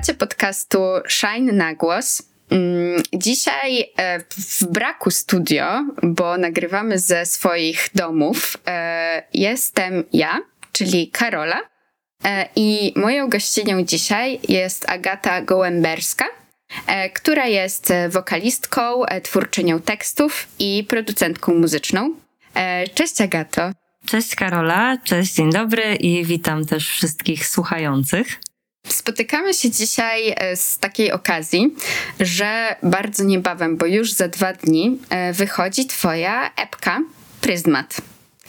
Słuchacie 0.00 0.18
podcastu 0.18 0.78
Shine 1.08 1.52
na 1.52 1.74
głos. 1.74 2.22
Mm, 2.50 3.02
dzisiaj 3.12 3.92
e, 3.96 4.20
w 4.36 4.66
braku 4.66 5.10
studio, 5.10 5.84
bo 6.02 6.38
nagrywamy 6.38 6.98
ze 6.98 7.26
swoich 7.26 7.88
domów, 7.94 8.56
e, 8.66 9.22
jestem 9.34 10.04
ja, 10.12 10.38
czyli 10.72 11.08
Karola. 11.08 11.60
E, 12.24 12.48
I 12.56 12.92
moją 12.96 13.28
gościnią 13.28 13.82
dzisiaj 13.82 14.40
jest 14.48 14.90
Agata 14.90 15.42
Gołęberska, 15.42 16.24
która 17.14 17.46
jest 17.46 17.92
wokalistką, 18.08 19.02
twórczynią 19.22 19.80
tekstów 19.80 20.46
i 20.58 20.84
producentką 20.88 21.54
muzyczną. 21.54 22.14
Cześć 22.94 23.20
Agato. 23.20 23.72
Cześć 24.06 24.34
Karola, 24.34 24.98
cześć, 25.04 25.34
dzień 25.34 25.50
dobry 25.50 25.94
i 25.94 26.24
witam 26.24 26.66
też 26.66 26.88
wszystkich 26.88 27.46
słuchających. 27.46 28.26
Spotykamy 28.88 29.54
się 29.54 29.70
dzisiaj 29.70 30.34
e, 30.36 30.56
z 30.56 30.78
takiej 30.78 31.12
okazji, 31.12 31.74
że 32.20 32.76
bardzo 32.82 33.24
niebawem, 33.24 33.76
bo 33.76 33.86
już 33.86 34.12
za 34.12 34.28
dwa 34.28 34.52
dni 34.52 34.98
e, 35.10 35.32
wychodzi 35.32 35.86
Twoja 35.86 36.50
epka 36.56 37.00
Pryzmat. 37.40 37.96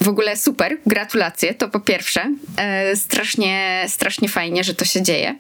W 0.02 0.09
ogóle 0.09 0.38
super, 0.38 0.78
gratulacje, 0.86 1.53
to 1.53 1.70
po 1.70 1.80
pierwsze. 1.80 2.36
E, 2.58 2.95
strasznie, 2.95 3.86
strasznie 3.88 4.30
fajnie, 4.30 4.64
że 4.64 4.73
to 4.73 4.86
się 4.86 5.02
dzieje. 5.02 5.36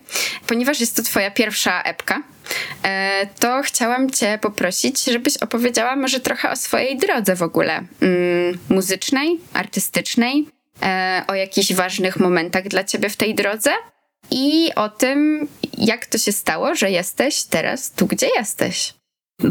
Ponieważ 0.47 0.79
jest 0.79 0.95
to 0.95 1.03
Twoja 1.03 1.31
pierwsza 1.31 1.81
epka, 1.81 2.23
e, 2.83 3.27
to 3.39 3.61
chciałam 3.63 4.09
Cię 4.09 4.39
poprosić, 4.41 5.03
żebyś 5.03 5.37
opowiedziała 5.37 5.95
może 5.95 6.19
trochę 6.19 6.49
o 6.49 6.55
swojej 6.55 6.97
drodze 6.97 7.35
w 7.35 7.43
ogóle 7.43 7.73
mm, 7.73 8.57
muzycznej, 8.69 9.39
artystycznej, 9.53 10.47
e, 10.83 11.23
o 11.27 11.35
jakichś 11.35 11.73
ważnych 11.73 12.19
momentach 12.19 12.67
dla 12.67 12.83
Ciebie 12.83 13.09
w 13.09 13.15
tej 13.15 13.35
drodze 13.35 13.71
i 14.31 14.71
o 14.75 14.89
tym, 14.89 15.47
jak 15.77 16.05
to 16.05 16.17
się 16.17 16.31
stało, 16.31 16.75
że 16.75 16.91
jesteś 16.91 17.43
teraz 17.43 17.91
tu, 17.91 18.07
gdzie 18.07 18.27
jesteś. 18.37 18.93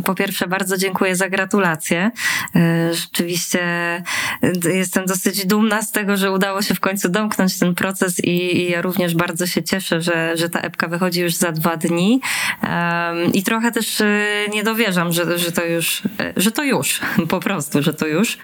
Po 0.04 0.14
pierwsze, 0.14 0.46
bardzo 0.46 0.76
dziękuję 0.76 1.16
za 1.16 1.28
gratulacje. 1.28 2.10
E, 2.56 2.94
rzeczywiście 2.94 3.62
e, 3.62 4.72
jestem 4.72 5.06
dosyć 5.06 5.46
dumna 5.46 5.82
z 5.82 5.92
tego, 5.92 6.16
że 6.16 6.32
udało 6.32 6.62
się 6.62 6.74
w 6.74 6.80
końcu 6.80 7.08
domknąć 7.08 7.58
ten 7.58 7.74
proces 7.74 8.24
i, 8.24 8.70
ja 8.70 8.82
również 8.82 9.14
bardzo 9.14 9.46
się 9.46 9.62
cieszę, 9.62 10.00
że, 10.00 10.36
że 10.36 10.48
ta 10.48 10.60
epka 10.60 10.88
wychodzi 10.88 11.20
już 11.20 11.34
za 11.34 11.52
dwa 11.52 11.76
dni. 11.76 12.20
I 13.32 13.42
trochę 13.42 13.72
też 13.72 14.00
e, 14.00 14.46
nie 14.52 14.62
dowierzam, 14.62 15.12
że, 15.12 15.38
że 15.38 15.52
to 15.52 15.64
już, 15.64 16.02
że 16.36 16.52
to 16.52 16.64
już, 16.64 17.00
po 17.28 17.40
prostu, 17.40 17.82
że 17.82 17.94
to 17.94 18.06
już. 18.06 18.38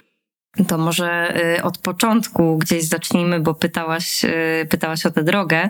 To 0.67 0.77
może 0.77 1.37
y, 1.57 1.63
od 1.63 1.77
początku 1.77 2.57
gdzieś 2.57 2.83
zacznijmy, 2.83 3.39
bo 3.39 3.53
pytałaś, 3.53 4.25
y, 4.25 4.67
pytałaś 4.69 5.05
o 5.05 5.11
tę 5.11 5.23
drogę. 5.23 5.69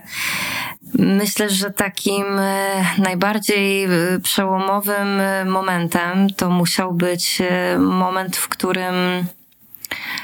Myślę, 0.94 1.50
że 1.50 1.72
takim 1.72 2.40
y, 2.40 3.02
najbardziej 3.02 3.88
przełomowym 4.24 5.22
momentem 5.46 6.30
to 6.30 6.50
musiał 6.50 6.94
być 6.94 7.42
moment, 7.80 8.38
w 8.38 8.48
którym 8.48 8.96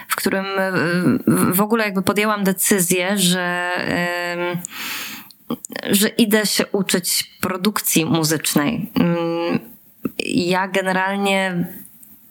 w 0.07 0.15
którym 0.15 0.45
w 1.27 1.61
ogóle 1.61 1.85
jakby 1.85 2.01
podjęłam 2.01 2.43
decyzję, 2.43 3.17
że, 3.17 3.71
że 5.89 6.07
idę 6.07 6.45
się 6.45 6.67
uczyć 6.67 7.23
produkcji 7.41 8.05
muzycznej. 8.05 8.91
Mm, 8.95 9.59
ja 10.25 10.67
generalnie 10.67 11.67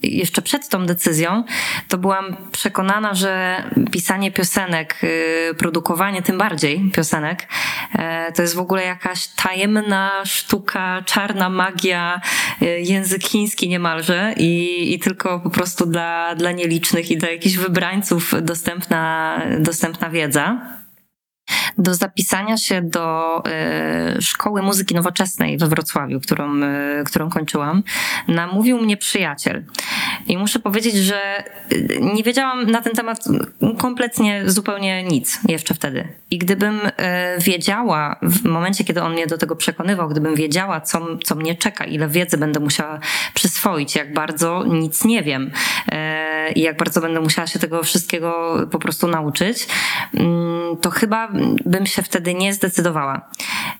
jeszcze 0.03 0.43
przed 0.43 0.69
tą 0.69 0.87
decyzją, 0.87 1.45
to 1.89 1.99
byłam 1.99 2.37
przekonana, 2.53 3.15
że 3.15 3.63
pisanie 3.91 4.33
piosenek, 4.33 5.01
y, 5.05 5.55
produkowanie 5.55 6.23
tym 6.23 6.39
bardziej 6.39 6.91
piosenek, 6.95 7.49
e, 7.95 8.33
to 8.33 8.43
jest 8.43 8.55
w 8.55 8.59
ogóle 8.59 8.85
jakaś 8.85 9.27
tajemna 9.27 10.11
sztuka, 10.25 11.03
czarna 11.07 11.49
magia, 11.49 12.21
y, 12.63 12.67
język 12.81 13.23
chiński 13.25 13.69
niemalże 13.69 14.35
i, 14.37 14.95
i 14.95 14.99
tylko 14.99 15.41
po 15.41 15.51
prostu 15.51 15.87
dla, 15.87 16.35
dla 16.35 16.53
nielicznych 16.53 17.11
i 17.11 17.17
dla 17.17 17.31
jakichś 17.31 17.57
wybrańców 17.57 18.35
dostępna, 18.43 19.41
dostępna 19.59 20.11
wiedza 20.11 20.73
do 21.79 21.95
zapisania 21.95 22.57
się 22.57 22.83
do 22.83 23.39
y, 24.19 24.23
Szkoły 24.23 24.63
Muzyki 24.63 24.95
Nowoczesnej 24.95 25.59
we 25.59 25.67
Wrocławiu, 25.67 26.21
którą, 26.21 26.63
y, 26.63 27.05
którą 27.05 27.31
kończyłam, 27.31 27.83
namówił 28.29 28.79
mnie 28.79 28.97
przyjaciel. 28.97 29.65
I 30.27 30.37
muszę 30.37 30.59
powiedzieć, 30.59 30.97
że 30.97 31.45
nie 32.01 32.23
wiedziałam 32.23 32.71
na 32.71 32.83
ten 32.83 32.93
temat 32.93 33.25
kompletnie 33.79 34.43
zupełnie 34.47 35.05
nic 35.05 35.39
jeszcze 35.49 35.75
wtedy. 35.75 36.09
I 36.31 36.39
gdybym 36.39 36.81
y, 36.87 36.91
wiedziała, 37.39 38.17
w 38.23 38.45
momencie, 38.45 38.85
kiedy 38.85 39.03
on 39.03 39.13
mnie 39.13 39.27
do 39.27 39.39
tego 39.39 39.57
przekonywał, 39.57 40.09
gdybym 40.09 40.35
wiedziała, 40.35 40.81
co, 40.81 41.07
co 41.25 41.35
mnie 41.35 41.55
czeka, 41.55 41.85
ile 41.85 42.09
wiedzy 42.09 42.39
będę 42.39 42.61
musiała 42.61 43.01
przyswoić, 43.35 43.97
jak 43.97 44.15
bardzo 44.15 44.65
nic 44.65 45.05
nie 45.05 45.23
wiem 45.23 45.51
i 46.55 46.61
jak 46.61 46.77
bardzo 46.77 47.01
będę 47.01 47.21
musiała 47.21 47.47
się 47.47 47.59
tego 47.59 47.83
wszystkiego 47.83 48.59
po 48.71 48.79
prostu 48.79 49.09
nauczyć, 49.09 49.67
mm, 50.15 50.77
to 50.77 50.91
chyba 50.91 51.29
bym 51.65 51.87
się 51.87 52.03
wtedy 52.03 52.35
nie 52.35 52.55
zdecydowała. 52.55 53.31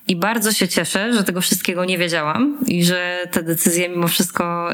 I 0.07 0.15
bardzo 0.15 0.51
się 0.51 0.67
cieszę, 0.67 1.13
że 1.13 1.23
tego 1.23 1.41
wszystkiego 1.41 1.85
nie 1.85 1.97
wiedziałam 1.97 2.57
i 2.67 2.83
że 2.83 3.27
te 3.31 3.43
decyzje 3.43 3.89
mimo 3.89 4.07
wszystko 4.07 4.73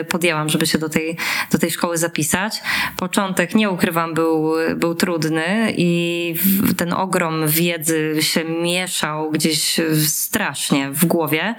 y, 0.00 0.04
podjęłam, 0.04 0.48
żeby 0.48 0.66
się 0.66 0.78
do 0.78 0.88
tej, 0.88 1.09
do 1.52 1.58
tej 1.58 1.70
szkoły 1.70 1.98
zapisać. 1.98 2.62
Początek, 2.96 3.54
nie 3.54 3.70
ukrywam, 3.70 4.14
był, 4.14 4.52
był 4.76 4.94
trudny 4.94 5.74
i 5.76 6.34
ten 6.76 6.92
ogrom 6.92 7.48
wiedzy 7.48 8.16
się 8.20 8.44
mieszał 8.44 9.30
gdzieś 9.30 9.80
strasznie 10.06 10.90
w 10.90 11.04
głowie, 11.04 11.54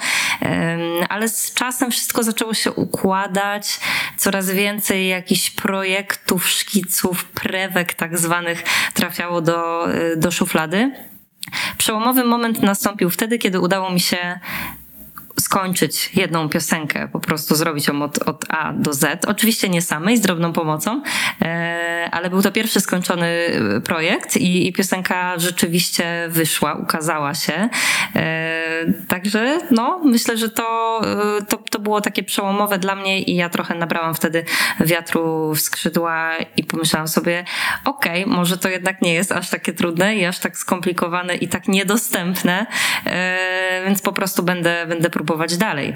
ale 1.09 1.29
z 1.29 1.53
czasem 1.53 1.91
wszystko 1.91 2.23
zaczęło 2.23 2.53
się 2.53 2.71
układać, 2.71 3.79
coraz 4.17 4.49
więcej 4.49 5.07
jakichś 5.07 5.49
projektów, 5.49 6.49
szkiców, 6.49 7.25
prewek 7.25 7.93
tak 7.93 8.17
zwanych 8.17 8.63
trafiało 8.93 9.41
do, 9.41 9.87
do 10.17 10.31
szuflady. 10.31 10.91
Przełomowy 11.77 12.23
moment 12.23 12.61
nastąpił 12.61 13.09
wtedy, 13.09 13.37
kiedy 13.37 13.59
udało 13.59 13.89
mi 13.89 13.99
się 13.99 14.39
skończyć 15.41 16.11
jedną 16.15 16.49
piosenkę, 16.49 17.07
po 17.07 17.19
prostu 17.19 17.55
zrobić 17.55 17.87
ją 17.87 18.01
od, 18.01 18.17
od 18.17 18.45
A 18.49 18.73
do 18.73 18.93
Z. 18.93 19.25
Oczywiście 19.25 19.69
nie 19.69 19.81
samej, 19.81 20.17
z 20.17 20.21
drobną 20.21 20.53
pomocą, 20.53 21.01
e, 21.41 22.09
ale 22.11 22.29
był 22.29 22.41
to 22.41 22.51
pierwszy 22.51 22.81
skończony 22.81 23.49
projekt 23.83 24.37
i, 24.37 24.67
i 24.67 24.73
piosenka 24.73 25.39
rzeczywiście 25.39 26.27
wyszła, 26.29 26.73
ukazała 26.73 27.33
się. 27.33 27.69
E, 28.15 28.85
także 29.07 29.59
no, 29.71 30.01
myślę, 30.03 30.37
że 30.37 30.49
to, 30.49 31.01
to, 31.49 31.57
to 31.57 31.79
było 31.79 32.01
takie 32.01 32.23
przełomowe 32.23 32.79
dla 32.79 32.95
mnie 32.95 33.21
i 33.21 33.35
ja 33.35 33.49
trochę 33.49 33.75
nabrałam 33.75 34.15
wtedy 34.15 34.43
wiatru 34.79 35.55
w 35.55 35.61
skrzydła 35.61 36.31
i 36.57 36.63
pomyślałam 36.63 37.07
sobie, 37.07 37.45
okej, 37.85 38.23
okay, 38.23 38.35
może 38.35 38.57
to 38.57 38.69
jednak 38.69 39.01
nie 39.01 39.13
jest 39.13 39.31
aż 39.31 39.49
takie 39.49 39.73
trudne 39.73 40.15
i 40.15 40.25
aż 40.25 40.39
tak 40.39 40.57
skomplikowane 40.57 41.35
i 41.35 41.47
tak 41.47 41.67
niedostępne, 41.67 42.65
e, 43.05 43.37
więc 43.85 44.01
po 44.01 44.13
prostu 44.13 44.43
będę, 44.43 44.85
będę 44.87 45.09
próbować 45.09 45.57
dalej. 45.57 45.93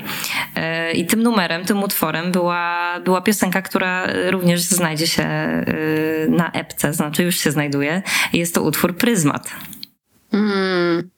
E, 0.55 0.91
I 0.91 1.05
tym 1.05 1.23
numerem, 1.23 1.65
tym 1.65 1.83
utworem 1.83 2.31
była, 2.31 2.99
była 2.99 3.21
piosenka, 3.21 3.61
która 3.61 4.07
również 4.29 4.61
znajdzie 4.61 5.07
się 5.07 5.23
e, 5.23 5.65
na 6.29 6.51
epce, 6.51 6.93
znaczy 6.93 7.23
już 7.23 7.39
się 7.39 7.51
znajduje. 7.51 8.01
Jest 8.33 8.55
to 8.55 8.61
utwór 8.61 8.97
Pryzmat. 8.97 9.49
Mm. 10.33 11.09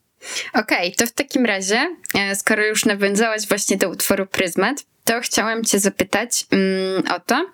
Okej, 0.54 0.78
okay, 0.78 0.92
to 0.92 1.06
w 1.06 1.12
takim 1.12 1.46
razie, 1.46 1.96
e, 2.16 2.36
skoro 2.36 2.66
już 2.66 2.86
nawiązałaś 2.86 3.48
właśnie 3.48 3.78
do 3.78 3.90
utworu 3.90 4.26
Pryzmat, 4.26 4.84
to 5.04 5.22
chciałam 5.22 5.64
Cię 5.64 5.80
zapytać 5.80 6.46
mm, 6.52 7.04
o 7.16 7.20
to, 7.20 7.46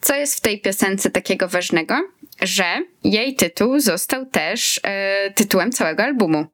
co 0.00 0.14
jest 0.14 0.36
w 0.36 0.40
tej 0.40 0.60
piosence 0.60 1.10
takiego 1.10 1.48
ważnego, 1.48 1.94
że 2.42 2.64
jej 3.04 3.34
tytuł 3.34 3.80
został 3.80 4.26
też 4.26 4.78
y, 4.78 4.80
tytułem 5.34 5.72
całego 5.72 6.02
albumu. 6.02 6.46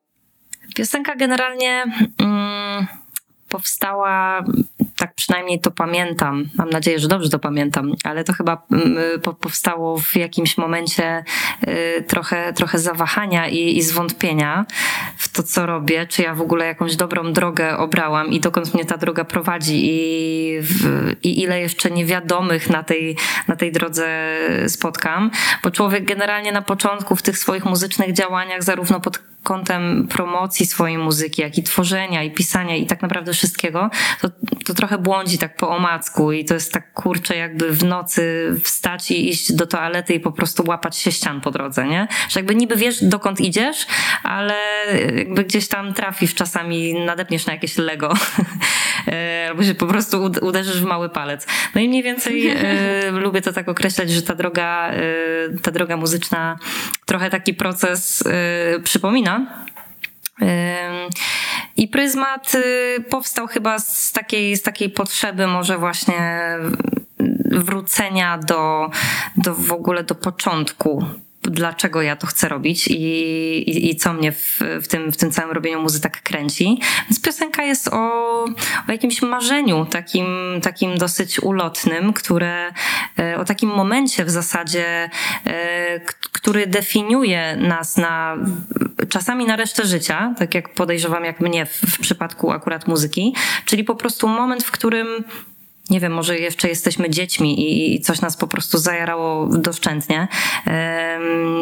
Piosenka 0.74 1.16
generalnie. 1.16 1.84
Mm, 2.18 2.86
powstała, 3.52 4.44
tak 4.96 5.14
przynajmniej 5.14 5.60
to 5.60 5.70
pamiętam, 5.70 6.44
mam 6.54 6.70
nadzieję, 6.70 6.98
że 6.98 7.08
dobrze 7.08 7.28
to 7.28 7.38
pamiętam, 7.38 7.92
ale 8.04 8.24
to 8.24 8.32
chyba 8.32 8.62
mm, 8.72 8.96
powstało 9.40 9.98
w 9.98 10.16
jakimś 10.16 10.58
momencie 10.58 11.24
y, 11.68 12.04
trochę, 12.08 12.52
trochę 12.52 12.78
zawahania 12.78 13.48
i, 13.48 13.76
i 13.76 13.82
zwątpienia 13.82 14.66
w 15.16 15.28
to, 15.28 15.42
co 15.42 15.66
robię, 15.66 16.06
czy 16.06 16.22
ja 16.22 16.34
w 16.34 16.40
ogóle 16.40 16.66
jakąś 16.66 16.96
dobrą 16.96 17.32
drogę 17.32 17.78
obrałam 17.78 18.28
i 18.28 18.40
dokąd 18.40 18.74
mnie 18.74 18.84
ta 18.84 18.96
droga 18.96 19.24
prowadzi 19.24 19.80
i, 19.84 20.58
w, 20.60 21.12
i 21.22 21.42
ile 21.42 21.60
jeszcze 21.60 21.90
niewiadomych 21.90 22.70
na 22.70 22.82
tej, 22.82 23.16
na 23.48 23.56
tej 23.56 23.72
drodze 23.72 24.36
spotkam, 24.68 25.30
bo 25.64 25.70
człowiek 25.70 26.04
generalnie 26.04 26.52
na 26.52 26.62
początku 26.62 27.16
w 27.16 27.22
tych 27.22 27.38
swoich 27.38 27.64
muzycznych 27.64 28.12
działaniach, 28.12 28.62
zarówno 28.62 29.00
pod 29.00 29.31
kątem 29.42 30.08
promocji 30.08 30.66
swojej 30.66 30.98
muzyki, 30.98 31.42
jak 31.42 31.58
i 31.58 31.62
tworzenia, 31.62 32.22
i 32.22 32.30
pisania, 32.30 32.76
i 32.76 32.86
tak 32.86 33.02
naprawdę 33.02 33.32
wszystkiego, 33.32 33.90
to, 34.20 34.28
to 34.64 34.74
trochę 34.74 34.98
błądzi 34.98 35.38
tak 35.38 35.56
po 35.56 35.68
omacku 35.68 36.32
i 36.32 36.44
to 36.44 36.54
jest 36.54 36.72
tak 36.72 36.92
kurczę, 36.92 37.36
jakby 37.36 37.72
w 37.72 37.84
nocy 37.84 38.54
wstać 38.64 39.10
i 39.10 39.28
iść 39.28 39.52
do 39.52 39.66
toalety 39.66 40.14
i 40.14 40.20
po 40.20 40.32
prostu 40.32 40.64
łapać 40.66 40.96
się 40.96 41.12
ścian 41.12 41.40
po 41.40 41.50
drodze, 41.50 41.86
nie? 41.86 42.08
Że 42.28 42.40
jakby 42.40 42.54
niby 42.54 42.76
wiesz, 42.76 43.04
dokąd 43.04 43.40
idziesz, 43.40 43.86
ale 44.22 44.54
jakby 45.16 45.44
gdzieś 45.44 45.68
tam 45.68 45.94
trafisz 45.94 46.34
czasami, 46.34 46.94
nadepniesz 46.94 47.46
na 47.46 47.52
jakieś 47.52 47.76
Lego 47.76 48.12
albo 49.48 49.62
się 49.62 49.74
po 49.74 49.86
prostu 49.86 50.30
uderzysz 50.42 50.80
w 50.80 50.84
mały 50.84 51.08
palec. 51.08 51.46
No 51.74 51.80
i 51.80 51.88
mniej 51.88 52.02
więcej 52.02 52.48
e, 52.48 53.10
lubię 53.24 53.42
to 53.42 53.52
tak 53.52 53.68
określać, 53.68 54.10
że 54.10 54.22
ta 54.22 54.34
droga, 54.34 54.90
e, 54.90 55.02
ta 55.62 55.70
droga 55.70 55.96
muzyczna 55.96 56.58
trochę 57.06 57.30
taki 57.30 57.54
proces 57.54 58.24
przypomina. 58.84 59.64
I 61.76 61.88
pryzmat 61.88 62.52
powstał 63.10 63.46
chyba 63.46 63.78
z 63.78 64.12
takiej, 64.12 64.56
z 64.56 64.62
takiej 64.62 64.90
potrzeby, 64.90 65.46
może 65.46 65.78
właśnie 65.78 66.56
wrócenia 67.50 68.38
do, 68.38 68.90
do 69.36 69.54
w 69.54 69.72
ogóle 69.72 70.04
do 70.04 70.14
początku 70.14 71.06
dlaczego 71.42 72.02
ja 72.02 72.16
to 72.16 72.26
chcę 72.26 72.48
robić 72.48 72.88
i, 72.88 72.94
i, 73.70 73.90
i 73.90 73.96
co 73.96 74.12
mnie 74.12 74.32
w, 74.32 74.58
w, 74.82 74.88
tym, 74.88 75.12
w 75.12 75.16
tym 75.16 75.30
całym 75.30 75.52
robieniu 75.52 75.82
muzy 75.82 76.00
tak 76.00 76.22
kręci. 76.22 76.80
Więc 77.10 77.22
piosenka 77.22 77.62
jest 77.62 77.88
o, 77.88 78.44
o 78.88 78.92
jakimś 78.92 79.22
marzeniu, 79.22 79.86
takim, 79.86 80.26
takim 80.62 80.98
dosyć 80.98 81.42
ulotnym, 81.42 82.12
które 82.12 82.72
e, 83.18 83.38
o 83.38 83.44
takim 83.44 83.70
momencie 83.70 84.24
w 84.24 84.30
zasadzie, 84.30 85.10
e, 85.46 86.00
który 86.32 86.66
definiuje 86.66 87.56
nas 87.56 87.96
na 87.96 88.36
czasami 89.08 89.44
na 89.44 89.56
resztę 89.56 89.86
życia, 89.86 90.34
tak 90.38 90.54
jak 90.54 90.74
podejrzewam, 90.74 91.24
jak 91.24 91.40
mnie 91.40 91.66
w, 91.66 91.72
w 91.72 91.98
przypadku 91.98 92.50
akurat 92.50 92.88
muzyki, 92.88 93.34
czyli 93.64 93.84
po 93.84 93.94
prostu 93.94 94.28
moment, 94.28 94.64
w 94.64 94.70
którym 94.70 95.24
nie 95.92 96.00
wiem, 96.00 96.12
może 96.12 96.38
jeszcze 96.38 96.68
jesteśmy 96.68 97.10
dziećmi 97.10 97.94
i 97.94 98.00
coś 98.00 98.20
nas 98.20 98.36
po 98.36 98.46
prostu 98.46 98.78
zajarało 98.78 99.46
doszczętnie. 99.46 100.28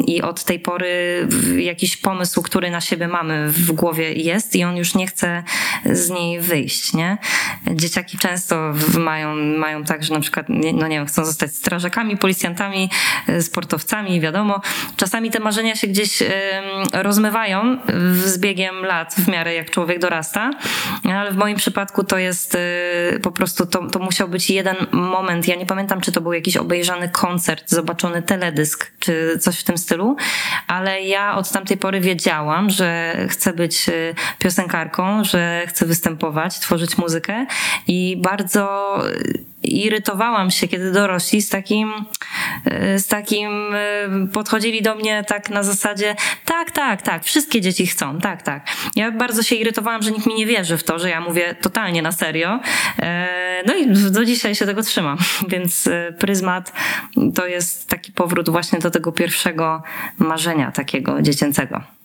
I 0.06 0.23
od 0.23 0.44
tej 0.44 0.61
pory 0.61 1.27
jakiś 1.59 1.97
pomysł, 1.97 2.43
który 2.43 2.71
na 2.71 2.81
siebie 2.81 3.09
mamy 3.09 3.49
w 3.49 3.73
głowie 3.73 4.12
jest 4.12 4.56
i 4.56 4.65
on 4.65 4.77
już 4.77 4.94
nie 4.94 5.06
chce 5.06 5.43
z 5.85 6.11
niej 6.11 6.41
wyjść, 6.41 6.93
nie? 6.93 7.19
Dzieciaki 7.71 8.19
często 8.19 8.73
mają, 8.99 9.35
mają 9.37 9.85
tak, 9.85 10.05
że 10.05 10.15
na 10.15 10.21
przykład, 10.21 10.47
no 10.49 10.88
nie 10.88 10.97
wiem, 10.97 11.06
chcą 11.06 11.25
zostać 11.25 11.55
strażakami, 11.55 12.17
policjantami, 12.17 12.91
e, 13.29 13.43
sportowcami, 13.43 14.21
wiadomo. 14.21 14.61
Czasami 14.97 15.31
te 15.31 15.41
marzenia 15.41 15.77
się 15.77 15.87
gdzieś 15.87 16.23
rozmywają 16.93 17.79
z 18.25 18.38
biegiem 18.38 18.85
lat 18.85 19.15
w 19.15 19.29
miarę 19.29 19.55
jak 19.55 19.71
człowiek 19.71 19.99
dorasta, 19.99 20.50
ale 21.05 21.32
w 21.32 21.37
moim 21.37 21.56
przypadku 21.56 22.05
to 22.05 22.19
jest 22.19 22.55
e, 22.55 23.19
po 23.23 23.32
prostu, 23.32 23.67
to, 23.67 23.87
to 23.87 23.99
musiał 24.20 24.28
być 24.28 24.50
jeden 24.50 24.76
moment. 24.93 25.49
Ja 25.49 25.56
nie 25.56 25.67
pamiętam, 25.67 26.00
czy 26.00 26.12
to 26.12 26.20
był 26.20 26.32
jakiś 26.32 26.56
obejrzany 26.56 27.08
koncert, 27.08 27.70
zobaczony 27.70 28.22
teledysk, 28.22 28.93
czy 28.99 29.38
coś 29.38 29.61
w 29.61 29.64
tym 29.64 29.78
stylu, 29.78 30.17
ale 30.67 31.02
ja 31.02 31.37
od 31.37 31.50
tamtej 31.50 31.76
pory 31.76 32.00
wiedziałam, 32.00 32.70
że 32.70 33.17
chcę 33.28 33.52
być 33.52 33.88
y, 33.88 34.14
piosenkarką, 34.38 35.25
że 35.25 35.64
chcę 35.67 35.87
występować, 35.87 36.58
tworzyć 36.58 36.99
muzykę 36.99 37.46
i 37.87 38.17
bardzo 38.22 38.96
irytowałam 39.62 40.50
się, 40.50 40.68
kiedy 40.68 40.92
dorośli 40.92 41.42
z 41.42 41.48
takim, 41.48 41.92
e, 42.64 42.98
z 42.98 43.06
takim 43.06 43.74
e, 43.74 44.26
podchodzili 44.32 44.82
do 44.82 44.94
mnie 44.94 45.24
tak 45.28 45.50
na 45.50 45.62
zasadzie 45.62 46.16
tak, 46.44 46.70
tak, 46.70 47.02
tak, 47.02 47.24
wszystkie 47.24 47.60
dzieci 47.60 47.86
chcą, 47.86 48.18
tak, 48.18 48.42
tak. 48.42 48.66
Ja 48.96 49.12
bardzo 49.12 49.42
się 49.42 49.56
irytowałam, 49.56 50.02
że 50.02 50.10
nikt 50.10 50.26
mi 50.26 50.34
nie 50.34 50.46
wierzy 50.46 50.76
w 50.76 50.84
to, 50.84 50.98
że 50.98 51.10
ja 51.10 51.20
mówię 51.20 51.54
totalnie 51.54 52.02
na 52.02 52.12
serio. 52.12 52.60
E, 52.98 53.62
no 53.66 53.74
i 53.74 53.86
do 54.10 54.24
dzisiaj 54.24 54.54
się 54.54 54.66
tego 54.66 54.82
trzymam, 54.82 55.18
więc 55.48 55.88
pryzmat 56.18 56.72
to 57.34 57.46
jest 57.46 57.88
taki 57.88 58.12
powrót 58.12 58.48
właśnie 58.48 58.78
do 58.78 58.90
tego 58.90 59.12
pierwszego 59.12 59.82
marzenia 60.18 60.72
takiego 60.72 61.22
dziecięcego. 61.22 62.00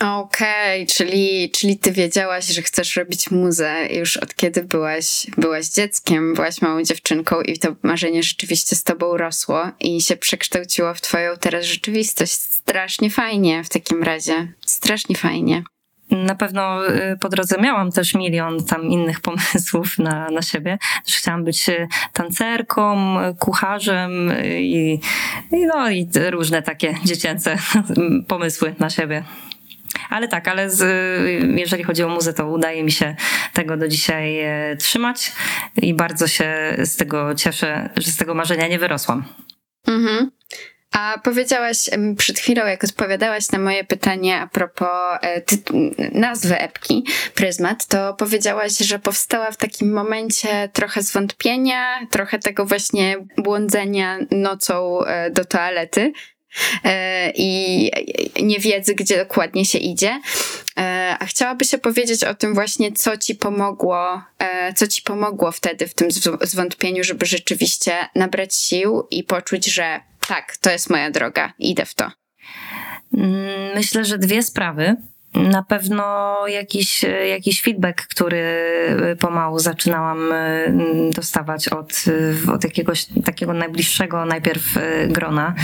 Okej, 0.00 0.82
okay, 0.82 0.94
czyli, 0.96 1.50
czyli 1.50 1.78
ty 1.78 1.92
wiedziałaś, 1.92 2.46
że 2.46 2.62
chcesz 2.62 2.96
robić 2.96 3.30
muzę 3.30 3.86
już 3.90 4.16
od 4.16 4.34
kiedy 4.34 4.62
byłaś, 4.62 5.26
byłaś 5.36 5.66
dzieckiem, 5.66 6.34
byłaś 6.34 6.62
małą 6.62 6.82
dziewczynką 6.82 7.40
i 7.40 7.58
to 7.58 7.68
marzenie 7.82 8.22
rzeczywiście 8.22 8.76
z 8.76 8.84
tobą 8.84 9.16
rosło 9.16 9.70
i 9.80 10.00
się 10.00 10.16
przekształciło 10.16 10.94
w 10.94 11.00
twoją 11.00 11.36
teraz 11.40 11.64
rzeczywistość. 11.64 12.32
Strasznie 12.32 13.10
fajnie 13.10 13.64
w 13.64 13.68
takim 13.68 14.02
razie. 14.02 14.52
Strasznie 14.66 15.16
fajnie. 15.16 15.62
Na 16.10 16.34
pewno 16.34 16.88
y, 16.88 17.18
po 17.20 17.28
drodze 17.28 17.56
miałam 17.60 17.92
też 17.92 18.14
milion 18.14 18.64
tam 18.64 18.84
innych 18.84 19.20
pomysłów 19.30 19.98
na, 19.98 20.28
na 20.30 20.42
siebie. 20.42 20.78
Też 21.04 21.16
chciałam 21.16 21.44
być 21.44 21.68
y, 21.68 21.88
tancerką, 22.12 23.16
kucharzem 23.38 24.32
i, 24.44 25.00
i, 25.52 25.66
no, 25.66 25.90
i 25.90 26.08
różne 26.30 26.62
takie 26.62 26.94
dziecięce 27.04 27.56
pomysły 28.28 28.74
na 28.78 28.90
siebie. 28.90 29.24
Ale 30.10 30.28
tak, 30.28 30.48
ale 30.48 30.70
z, 30.70 30.82
jeżeli 31.58 31.84
chodzi 31.84 32.02
o 32.02 32.08
muzę, 32.08 32.32
to 32.32 32.46
udaje 32.46 32.84
mi 32.84 32.92
się 32.92 33.16
tego 33.52 33.76
do 33.76 33.88
dzisiaj 33.88 34.40
e, 34.40 34.76
trzymać 34.76 35.32
i 35.76 35.94
bardzo 35.94 36.26
się 36.26 36.76
z 36.78 36.96
tego 36.96 37.34
cieszę, 37.34 37.90
że 37.96 38.10
z 38.10 38.16
tego 38.16 38.34
marzenia 38.34 38.68
nie 38.68 38.78
wyrosłam. 38.78 39.24
Mhm. 39.88 40.30
A 40.92 41.18
powiedziałaś 41.24 41.90
przed 42.16 42.38
chwilą, 42.38 42.66
jak 42.66 42.84
odpowiadałaś 42.84 43.50
na 43.50 43.58
moje 43.58 43.84
pytanie 43.84 44.40
a 44.40 44.46
propos 44.46 44.88
e, 45.22 45.42
nazwy 46.12 46.58
epki 46.58 47.06
Pryzmat, 47.34 47.86
to 47.86 48.14
powiedziałaś, 48.14 48.78
że 48.78 48.98
powstała 48.98 49.50
w 49.50 49.56
takim 49.56 49.92
momencie 49.92 50.68
trochę 50.72 51.02
zwątpienia, 51.02 52.06
trochę 52.10 52.38
tego 52.38 52.66
właśnie 52.66 53.16
błądzenia 53.36 54.18
nocą 54.30 55.04
e, 55.04 55.30
do 55.30 55.44
toalety. 55.44 56.12
E, 56.84 57.32
i 57.34 57.90
nie 58.42 58.58
wiedzy, 58.58 58.94
gdzie 58.94 59.16
dokładnie 59.16 59.64
się 59.64 59.78
idzie. 59.78 60.20
E, 60.78 61.16
a 61.20 61.26
chciałaby 61.26 61.64
się 61.64 61.78
powiedzieć 61.78 62.24
o 62.24 62.34
tym 62.34 62.54
właśnie, 62.54 62.92
co 62.92 63.16
ci 63.16 63.34
pomogło, 63.34 64.22
e, 64.38 64.72
co 64.72 64.86
ci 64.86 65.02
pomogło 65.02 65.52
wtedy 65.52 65.86
w 65.86 65.94
tym 65.94 66.08
zwątpieniu, 66.42 67.04
żeby 67.04 67.26
rzeczywiście 67.26 67.92
nabrać 68.14 68.54
sił 68.54 69.06
i 69.10 69.24
poczuć, 69.24 69.66
że 69.66 70.00
tak, 70.28 70.56
to 70.56 70.70
jest 70.70 70.90
moja 70.90 71.10
droga, 71.10 71.52
idę 71.58 71.86
w 71.86 71.94
to. 71.94 72.10
Mm, 73.14 73.74
myślę, 73.74 74.04
że 74.04 74.18
dwie 74.18 74.42
sprawy. 74.42 74.96
Na 75.34 75.62
pewno 75.62 76.34
jakiś, 76.48 77.04
jakiś 77.28 77.62
feedback, 77.62 78.06
który 78.06 78.44
pomału 79.20 79.58
zaczynałam 79.58 80.32
e, 80.32 80.72
dostawać 81.14 81.68
od, 81.68 82.04
od 82.54 82.64
jakiegoś 82.64 83.06
takiego 83.24 83.54
najbliższego 83.54 84.24
najpierw 84.24 84.62
grona 85.08 85.54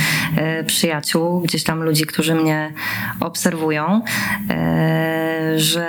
przyjaciół, 0.66 1.40
gdzieś 1.40 1.64
tam 1.64 1.82
ludzi, 1.82 2.06
którzy 2.06 2.34
mnie 2.34 2.72
obserwują, 3.20 4.02
że 5.56 5.86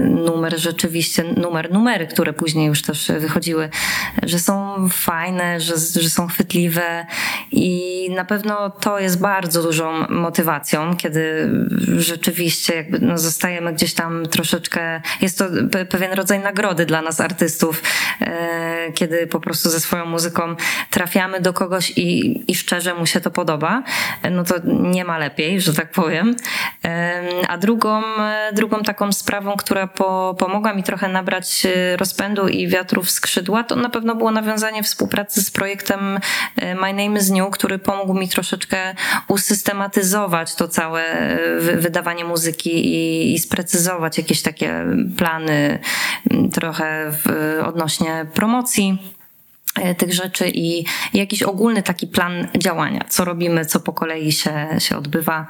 numer 0.00 0.58
rzeczywiście, 0.58 1.24
numer, 1.24 1.72
numery, 1.72 2.06
które 2.06 2.32
później 2.32 2.66
już 2.66 2.82
też 2.82 3.12
wychodziły, 3.18 3.68
że 4.22 4.38
są 4.38 4.88
fajne, 4.88 5.60
że, 5.60 5.74
że 6.00 6.10
są 6.10 6.26
chwytliwe 6.26 7.06
i 7.52 8.08
na 8.14 8.24
pewno 8.24 8.70
to 8.70 9.00
jest 9.00 9.20
bardzo 9.20 9.62
dużą 9.62 10.08
motywacją, 10.08 10.96
kiedy 10.96 11.50
rzeczywiście 11.96 12.74
jakby 12.74 13.09
no, 13.10 13.18
zostajemy 13.18 13.72
gdzieś 13.72 13.94
tam 13.94 14.26
troszeczkę, 14.26 15.00
jest 15.20 15.38
to 15.38 15.44
pewien 15.88 16.12
rodzaj 16.12 16.40
nagrody 16.40 16.86
dla 16.86 17.02
nas 17.02 17.20
artystów, 17.20 17.82
e, 18.20 18.92
kiedy 18.92 19.26
po 19.26 19.40
prostu 19.40 19.70
ze 19.70 19.80
swoją 19.80 20.06
muzyką 20.06 20.56
trafiamy 20.90 21.40
do 21.40 21.52
kogoś 21.52 21.90
i, 21.90 22.40
i 22.50 22.54
szczerze 22.54 22.94
mu 22.94 23.06
się 23.06 23.20
to 23.20 23.30
podoba, 23.30 23.82
no 24.30 24.44
to 24.44 24.54
nie 24.66 25.04
ma 25.04 25.18
lepiej, 25.18 25.60
że 25.60 25.74
tak 25.74 25.90
powiem. 25.90 26.36
E, 26.84 27.22
a 27.48 27.58
drugą, 27.58 28.02
drugą 28.52 28.82
taką 28.82 29.12
sprawą, 29.12 29.56
która 29.56 29.86
po, 29.86 30.36
pomogła 30.38 30.74
mi 30.74 30.82
trochę 30.82 31.08
nabrać 31.08 31.66
rozpędu 31.96 32.48
i 32.48 32.68
wiatru 32.68 33.02
w 33.02 33.10
skrzydła, 33.10 33.64
to 33.64 33.76
na 33.76 33.90
pewno 33.90 34.14
było 34.14 34.30
nawiązanie 34.30 34.82
współpracy 34.82 35.42
z 35.42 35.50
projektem 35.50 36.18
e, 36.56 36.74
My 36.74 36.92
Name 36.92 37.18
is 37.18 37.30
New, 37.30 37.50
który 37.50 37.78
pomógł 37.78 38.14
mi 38.14 38.28
troszeczkę 38.28 38.94
usystematyzować 39.28 40.54
to 40.54 40.68
całe 40.68 41.02
wydawanie 41.76 42.24
muzyki 42.24 42.94
i 42.94 42.99
i, 43.00 43.38
sprecyzować 43.38 44.18
jakieś 44.18 44.42
takie 44.42 44.84
plany 45.16 45.78
mm, 46.30 46.50
trochę 46.50 47.12
w, 47.12 47.58
odnośnie 47.66 48.26
promocji 48.34 48.98
tych 49.98 50.14
rzeczy 50.14 50.50
i 50.54 50.84
jakiś 51.14 51.42
ogólny 51.42 51.82
taki 51.82 52.06
plan 52.06 52.48
działania, 52.58 53.04
co 53.08 53.24
robimy, 53.24 53.64
co 53.64 53.80
po 53.80 53.92
kolei 53.92 54.32
się, 54.32 54.68
się 54.78 54.96
odbywa. 54.96 55.46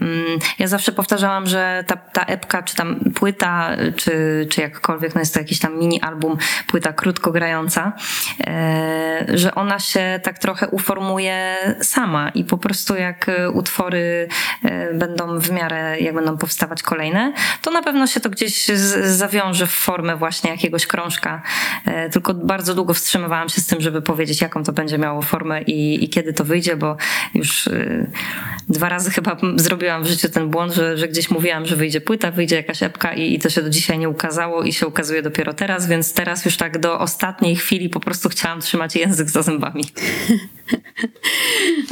Mm, 0.00 0.38
ja 0.58 0.66
zawsze 0.66 0.92
powtarzałam, 0.92 1.46
że 1.46 1.84
ta, 1.86 1.96
ta 1.96 2.22
epka, 2.22 2.62
czy 2.62 2.76
tam 2.76 3.00
płyta, 3.14 3.70
czy, 3.96 4.46
czy 4.50 4.60
jakkolwiek, 4.60 5.14
no 5.14 5.20
jest 5.20 5.34
to 5.34 5.40
jakiś 5.40 5.58
tam 5.58 5.78
mini 5.78 6.00
album, 6.00 6.36
płyta 6.66 6.92
krótko 6.92 7.32
grająca, 7.32 7.92
e, 8.46 9.26
że 9.28 9.54
ona 9.54 9.78
się 9.78 10.20
tak 10.22 10.38
trochę 10.38 10.68
uformuje 10.68 11.56
sama 11.82 12.28
i 12.28 12.44
po 12.44 12.58
prostu 12.58 12.96
jak 12.96 13.26
utwory 13.52 14.28
będą 14.94 15.38
w 15.38 15.50
miarę, 15.50 16.00
jak 16.00 16.14
będą 16.14 16.38
powstawać 16.38 16.82
kolejne, 16.82 17.32
to 17.62 17.70
na 17.70 17.82
pewno 17.82 18.06
się 18.06 18.20
to 18.20 18.30
gdzieś 18.30 18.66
zawiąże 19.02 19.66
w 19.66 19.72
formę 19.72 20.16
właśnie 20.16 20.50
jakiegoś 20.50 20.86
krążka. 20.86 21.42
Tylko 22.12 22.34
bardzo 22.34 22.74
długo 22.74 22.94
wstrzymywałam 22.94 23.48
się 23.48 23.57
z 23.60 23.66
tym, 23.66 23.80
żeby 23.80 24.02
powiedzieć, 24.02 24.40
jaką 24.40 24.64
to 24.64 24.72
będzie 24.72 24.98
miało 24.98 25.22
formę 25.22 25.62
i, 25.62 26.04
i 26.04 26.08
kiedy 26.08 26.32
to 26.32 26.44
wyjdzie, 26.44 26.76
bo 26.76 26.96
już 27.34 27.68
dwa 28.68 28.88
razy 28.88 29.10
chyba 29.10 29.36
zrobiłam 29.56 30.04
w 30.04 30.06
życiu 30.06 30.28
ten 30.28 30.50
błąd, 30.50 30.74
że, 30.74 30.98
że 30.98 31.08
gdzieś 31.08 31.30
mówiłam, 31.30 31.66
że 31.66 31.76
wyjdzie 31.76 32.00
płyta, 32.00 32.30
wyjdzie 32.30 32.56
jakaś 32.56 32.82
epka 32.82 33.14
i, 33.14 33.34
i 33.34 33.38
to 33.38 33.50
się 33.50 33.62
do 33.62 33.70
dzisiaj 33.70 33.98
nie 33.98 34.08
ukazało 34.08 34.62
i 34.62 34.72
się 34.72 34.86
ukazuje 34.86 35.22
dopiero 35.22 35.54
teraz, 35.54 35.86
więc 35.86 36.12
teraz 36.12 36.44
już 36.44 36.56
tak 36.56 36.78
do 36.78 36.98
ostatniej 37.00 37.56
chwili 37.56 37.88
po 37.88 38.00
prostu 38.00 38.28
chciałam 38.28 38.60
trzymać 38.60 38.96
język 38.96 39.30
za 39.30 39.42
zębami. 39.42 39.84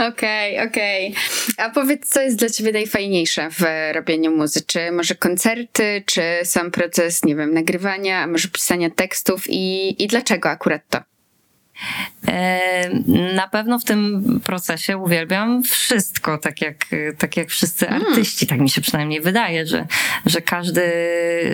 Okej, 0.08 0.68
okej. 0.68 1.10
Okay. 1.10 1.66
A 1.66 1.70
powiedz, 1.70 2.08
co 2.08 2.20
jest 2.22 2.36
dla 2.36 2.48
ciebie 2.48 2.72
najfajniejsze 2.72 3.48
w 3.50 3.64
robieniu 3.94 4.36
muzy? 4.36 4.60
Czy 4.66 4.92
może 4.92 5.14
koncerty, 5.14 6.02
czy 6.06 6.22
sam 6.44 6.70
proces, 6.70 7.24
nie 7.24 7.36
wiem, 7.36 7.54
nagrywania, 7.54 8.22
a 8.22 8.26
może 8.26 8.48
pisania 8.48 8.90
tekstów 8.90 9.44
i, 9.48 9.96
i 10.04 10.06
dlaczego 10.06 10.50
akurat 10.50 10.82
to? 10.90 11.15
Na 13.34 13.48
pewno 13.48 13.78
w 13.78 13.84
tym 13.84 14.22
procesie 14.44 14.96
uwielbiam 14.96 15.62
wszystko, 15.62 16.38
tak 16.38 16.62
jak, 16.62 16.86
tak 17.18 17.36
jak 17.36 17.48
wszyscy 17.48 17.88
mm. 17.88 18.02
artyści, 18.02 18.46
tak 18.46 18.60
mi 18.60 18.70
się 18.70 18.80
przynajmniej 18.80 19.20
wydaje, 19.20 19.66
że, 19.66 19.86
że 20.26 20.40
każdy 20.40 20.82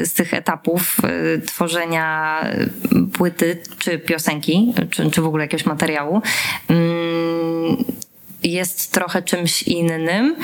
z 0.05 0.13
tych 0.13 0.35
etapów 0.35 0.97
e, 1.05 1.41
tworzenia 1.41 2.41
płyty 3.13 3.63
czy 3.79 3.99
piosenki, 3.99 4.75
czy, 4.91 5.11
czy 5.11 5.23
w 5.23 5.27
ogóle 5.27 5.45
jakiegoś 5.45 5.67
materiału 5.67 6.23
mm, 6.69 7.85
jest 8.43 8.93
trochę 8.93 9.23
czymś 9.23 9.63
innym. 9.63 10.37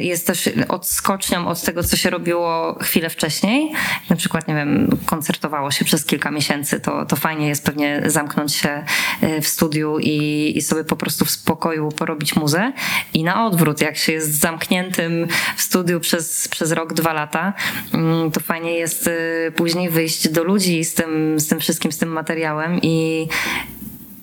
Jest 0.00 0.26
też 0.26 0.50
odskocznią 0.68 1.48
od 1.48 1.62
tego, 1.62 1.82
co 1.82 1.96
się 1.96 2.10
robiło 2.10 2.78
chwilę 2.80 3.10
wcześniej. 3.10 3.72
Na 4.10 4.16
przykład, 4.16 4.48
nie 4.48 4.54
wiem, 4.54 4.98
koncertowało 5.06 5.70
się 5.70 5.84
przez 5.84 6.04
kilka 6.04 6.30
miesięcy, 6.30 6.80
to, 6.80 7.06
to 7.06 7.16
fajnie 7.16 7.48
jest 7.48 7.64
pewnie 7.64 8.02
zamknąć 8.06 8.54
się 8.54 8.84
e, 9.20 9.40
w 9.40 9.48
studiu 9.48 9.98
i, 9.98 10.52
i 10.56 10.62
sobie 10.62 10.84
po 10.84 10.96
prostu 10.96 11.24
w 11.24 11.30
spokoju 11.30 11.88
porobić 11.88 12.36
muzę. 12.36 12.72
I 13.14 13.24
na 13.24 13.46
odwrót, 13.46 13.80
jak 13.80 13.96
się 13.96 14.12
jest 14.12 14.40
zamkniętym 14.40 15.26
w 15.56 15.62
studiu 15.62 16.00
przez, 16.00 16.48
przez 16.48 16.72
rok, 16.72 16.92
dwa 16.92 17.12
lata, 17.12 17.52
mm, 17.94 18.30
to 18.30 18.40
fajnie 18.40 18.74
jest 18.74 19.06
e, 19.08 19.52
później 19.52 19.90
wyjść 19.90 20.28
do 20.28 20.44
ludzi 20.44 20.84
z 20.84 20.94
tym, 20.94 21.40
z 21.40 21.48
tym 21.48 21.60
wszystkim, 21.60 21.92
z 21.92 21.98
tym 21.98 22.08
materiałem 22.08 22.78
i, 22.82 23.28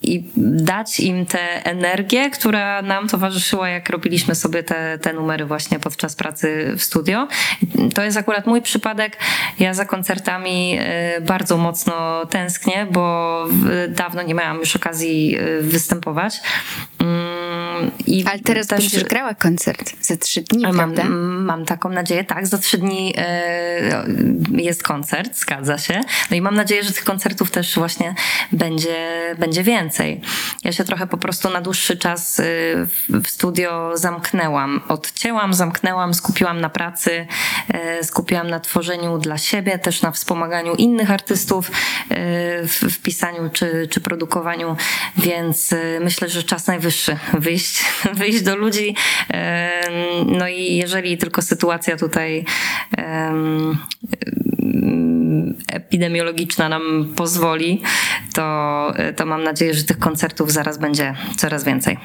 i 0.02 0.24
dać 0.38 1.00
im 1.00 1.26
tę 1.26 1.66
energię, 1.66 2.30
która 2.30 2.82
nam 2.82 3.08
towarzyszyła, 3.08 3.70
jak 3.70 3.90
robiliśmy 3.90 4.36
sobie 4.36 4.64
te, 4.64 5.00
te 5.00 5.14
numery 5.14 5.46
właśnie 5.46 5.80
podczas 5.80 6.16
pracy 6.16 6.74
w 6.78 6.84
studio. 6.84 7.28
To 7.94 8.04
jest 8.04 8.18
akurat 8.18 8.48
mój 8.48 8.62
przypadek. 8.62 9.18
Ja 9.60 9.74
za 9.74 9.86
koncertami 9.86 10.78
e, 10.80 11.22
bardzo 11.22 11.58
mocno 11.58 12.26
tęsknię, 12.26 12.88
bo 12.92 13.46
dawno 13.90 14.22
nie 14.22 14.34
miałam 14.34 14.60
już 14.60 14.76
okazji 14.76 15.38
e, 15.38 15.62
występować. 15.62 16.42
Mm, 17.00 17.92
I 18.08 18.26
Ale 18.28 18.40
teraz 18.40 18.68
też 18.68 18.80
będziesz 18.80 19.04
grała 19.04 19.34
koncert 19.34 19.94
za 20.02 20.18
trzy 20.18 20.42
dni, 20.42 20.64
mam, 20.64 20.76
prawda? 20.76 21.04
Mam 21.20 21.66
taką 21.66 21.90
nadzieję, 21.90 22.24
tak. 22.24 22.48
Za 22.48 22.58
trzy 22.58 22.78
dni 22.78 23.14
jest 24.52 24.84
koncert, 24.84 25.38
zgadza 25.38 25.78
się. 25.78 26.02
No 26.32 26.38
i 26.38 26.42
mam 26.42 26.56
nadzieję, 26.56 26.84
że 26.84 26.92
tych 26.92 27.04
koncertów 27.04 27.52
też 27.52 27.76
właśnie 27.76 28.16
będzie, 28.52 28.96
będzie 29.40 29.64
więcej 29.64 29.91
więcej. 29.92 30.22
Ja 30.64 30.72
się 30.72 30.84
trochę 30.84 31.08
po 31.08 31.18
prostu 31.18 31.50
na 31.50 31.62
dłuższy 31.62 31.98
czas 31.98 32.40
y, 32.40 32.44
w 33.10 33.28
studio 33.28 33.92
zamknęłam. 33.98 34.82
Odcięłam, 34.88 35.54
zamknęłam, 35.54 36.14
skupiłam 36.14 36.62
na 36.62 36.70
pracy, 36.70 37.28
y, 38.00 38.04
skupiłam 38.04 38.50
na 38.50 38.60
tworzeniu 38.60 39.18
dla 39.18 39.38
siebie, 39.38 39.80
też 39.80 40.02
na 40.02 40.12
wspomaganiu 40.12 40.76
innych 40.76 41.12
artystów 41.12 41.70
y, 41.70 41.74
w, 42.68 43.00
pisaniu 43.04 43.50
czy, 43.54 43.88
czy 43.90 44.02
produkowaniu, 44.02 44.76
więc 45.18 45.76
myślę, 46.02 46.30
że 46.30 46.44
czas 46.44 46.68
najwyższy 46.68 47.18
wyjść, 47.34 47.84
wyjść 48.22 48.42
do 48.42 48.56
ludzi. 48.56 48.96
No 50.26 50.48
i 50.48 50.76
jeżeli 50.76 51.18
tylko 51.18 51.42
sytuacja 51.42 51.98
tutaj 51.98 52.46
epidemiologiczna 55.68 56.70
nam 56.70 57.14
pozwoli, 57.16 57.82
to, 58.34 58.94
to 59.16 59.26
mam 59.26 59.44
nadzieję, 59.44 59.74
że 59.74 59.84
tych 59.84 60.00
koncertów 60.00 60.52
zaraz 60.52 60.78
będzie 60.78 61.16
coraz 61.38 61.64
więcej. 61.64 61.98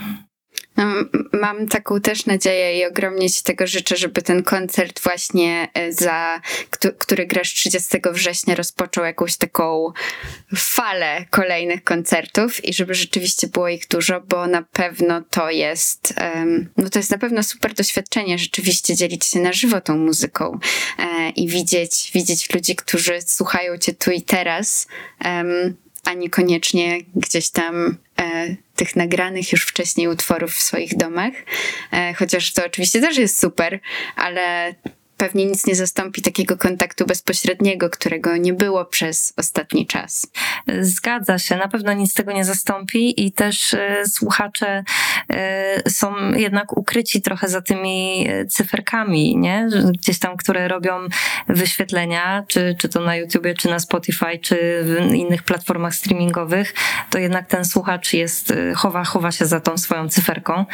No, 0.76 0.84
mam 1.32 1.68
taką 1.68 2.00
też 2.00 2.26
nadzieję 2.26 2.78
i 2.78 2.84
ogromnie 2.84 3.30
Ci 3.30 3.42
tego 3.42 3.66
życzę, 3.66 3.96
żeby 3.96 4.22
ten 4.22 4.42
koncert 4.42 5.02
właśnie 5.02 5.68
e, 5.74 5.92
za, 5.92 6.40
który 6.98 7.26
grasz 7.26 7.54
30 7.54 7.98
września 8.12 8.54
rozpoczął 8.54 9.04
jakąś 9.04 9.36
taką 9.36 9.92
falę 10.56 11.24
kolejnych 11.30 11.84
koncertów 11.84 12.64
i 12.64 12.74
żeby 12.74 12.94
rzeczywiście 12.94 13.46
było 13.46 13.68
ich 13.68 13.88
dużo, 13.88 14.20
bo 14.20 14.46
na 14.46 14.62
pewno 14.62 15.22
to 15.30 15.50
jest, 15.50 16.14
no 16.76 16.90
to 16.90 16.98
jest 16.98 17.10
na 17.10 17.18
pewno 17.18 17.42
super 17.42 17.74
doświadczenie 17.74 18.38
rzeczywiście 18.38 18.94
dzielić 18.94 19.24
się 19.24 19.40
na 19.40 19.52
żywo 19.52 19.80
tą 19.80 19.96
muzyką 19.96 20.58
e, 20.98 21.30
i 21.30 21.48
widzieć, 21.48 22.10
widzieć 22.14 22.54
ludzi, 22.54 22.76
którzy 22.76 23.22
słuchają 23.22 23.78
Cię 23.78 23.94
tu 23.94 24.10
i 24.10 24.22
teraz 24.22 24.86
a 26.06 26.14
niekoniecznie 26.14 26.98
gdzieś 27.14 27.50
tam 27.50 27.96
tych 28.76 28.96
nagranych 28.96 29.52
już 29.52 29.62
wcześniej 29.62 30.08
utworów 30.08 30.54
w 30.54 30.62
swoich 30.62 30.96
domach. 30.96 31.32
E, 31.92 32.14
chociaż 32.14 32.52
to 32.52 32.66
oczywiście 32.66 33.00
też 33.00 33.16
jest 33.16 33.40
super, 33.40 33.80
ale 34.16 34.74
pewnie 35.16 35.46
nic 35.46 35.66
nie 35.66 35.74
zastąpi 35.74 36.22
takiego 36.22 36.56
kontaktu 36.56 37.06
bezpośredniego, 37.06 37.90
którego 37.90 38.36
nie 38.36 38.52
było 38.52 38.84
przez 38.84 39.32
ostatni 39.36 39.86
czas. 39.86 40.26
Zgadza 40.80 41.38
się, 41.38 41.56
na 41.56 41.68
pewno 41.68 41.92
nic 41.92 42.14
tego 42.14 42.32
nie 42.32 42.44
zastąpi 42.44 43.26
i 43.26 43.32
też 43.32 43.74
e, 43.74 44.02
słuchacze 44.06 44.84
e, 45.32 45.90
są 45.90 46.32
jednak 46.32 46.76
ukryci 46.76 47.22
trochę 47.22 47.48
za 47.48 47.62
tymi 47.62 48.26
e, 48.28 48.46
cyferkami, 48.46 49.36
nie? 49.36 49.68
Gdzieś 49.92 50.18
tam, 50.18 50.36
które 50.36 50.68
robią 50.68 50.92
wyświetlenia, 51.48 52.44
czy, 52.48 52.76
czy 52.78 52.88
to 52.88 53.00
na 53.00 53.16
YouTubie, 53.16 53.54
czy 53.54 53.68
na 53.68 53.78
Spotify, 53.78 54.38
czy 54.42 54.56
w 54.82 55.14
innych 55.14 55.42
platformach 55.42 55.94
streamingowych, 55.94 56.74
to 57.10 57.18
jednak 57.18 57.46
ten 57.46 57.64
słuchacz 57.64 58.12
jest, 58.12 58.52
chowa, 58.76 59.04
chowa 59.04 59.32
się 59.32 59.46
za 59.46 59.60
tą 59.60 59.78
swoją 59.78 60.08
cyferką. 60.08 60.64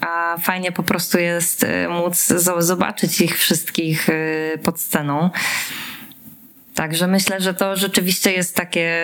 A 0.00 0.36
fajnie 0.38 0.72
po 0.72 0.82
prostu 0.82 1.18
jest 1.18 1.66
móc 1.88 2.32
zobaczyć 2.62 3.20
ich 3.20 3.38
wszystkich 3.38 4.08
y, 4.08 4.58
pod 4.62 4.80
sceną. 4.80 5.30
Także 6.74 7.06
myślę, 7.06 7.40
że 7.40 7.54
to 7.54 7.76
rzeczywiście 7.76 8.32
jest 8.32 8.56
takie 8.56 9.02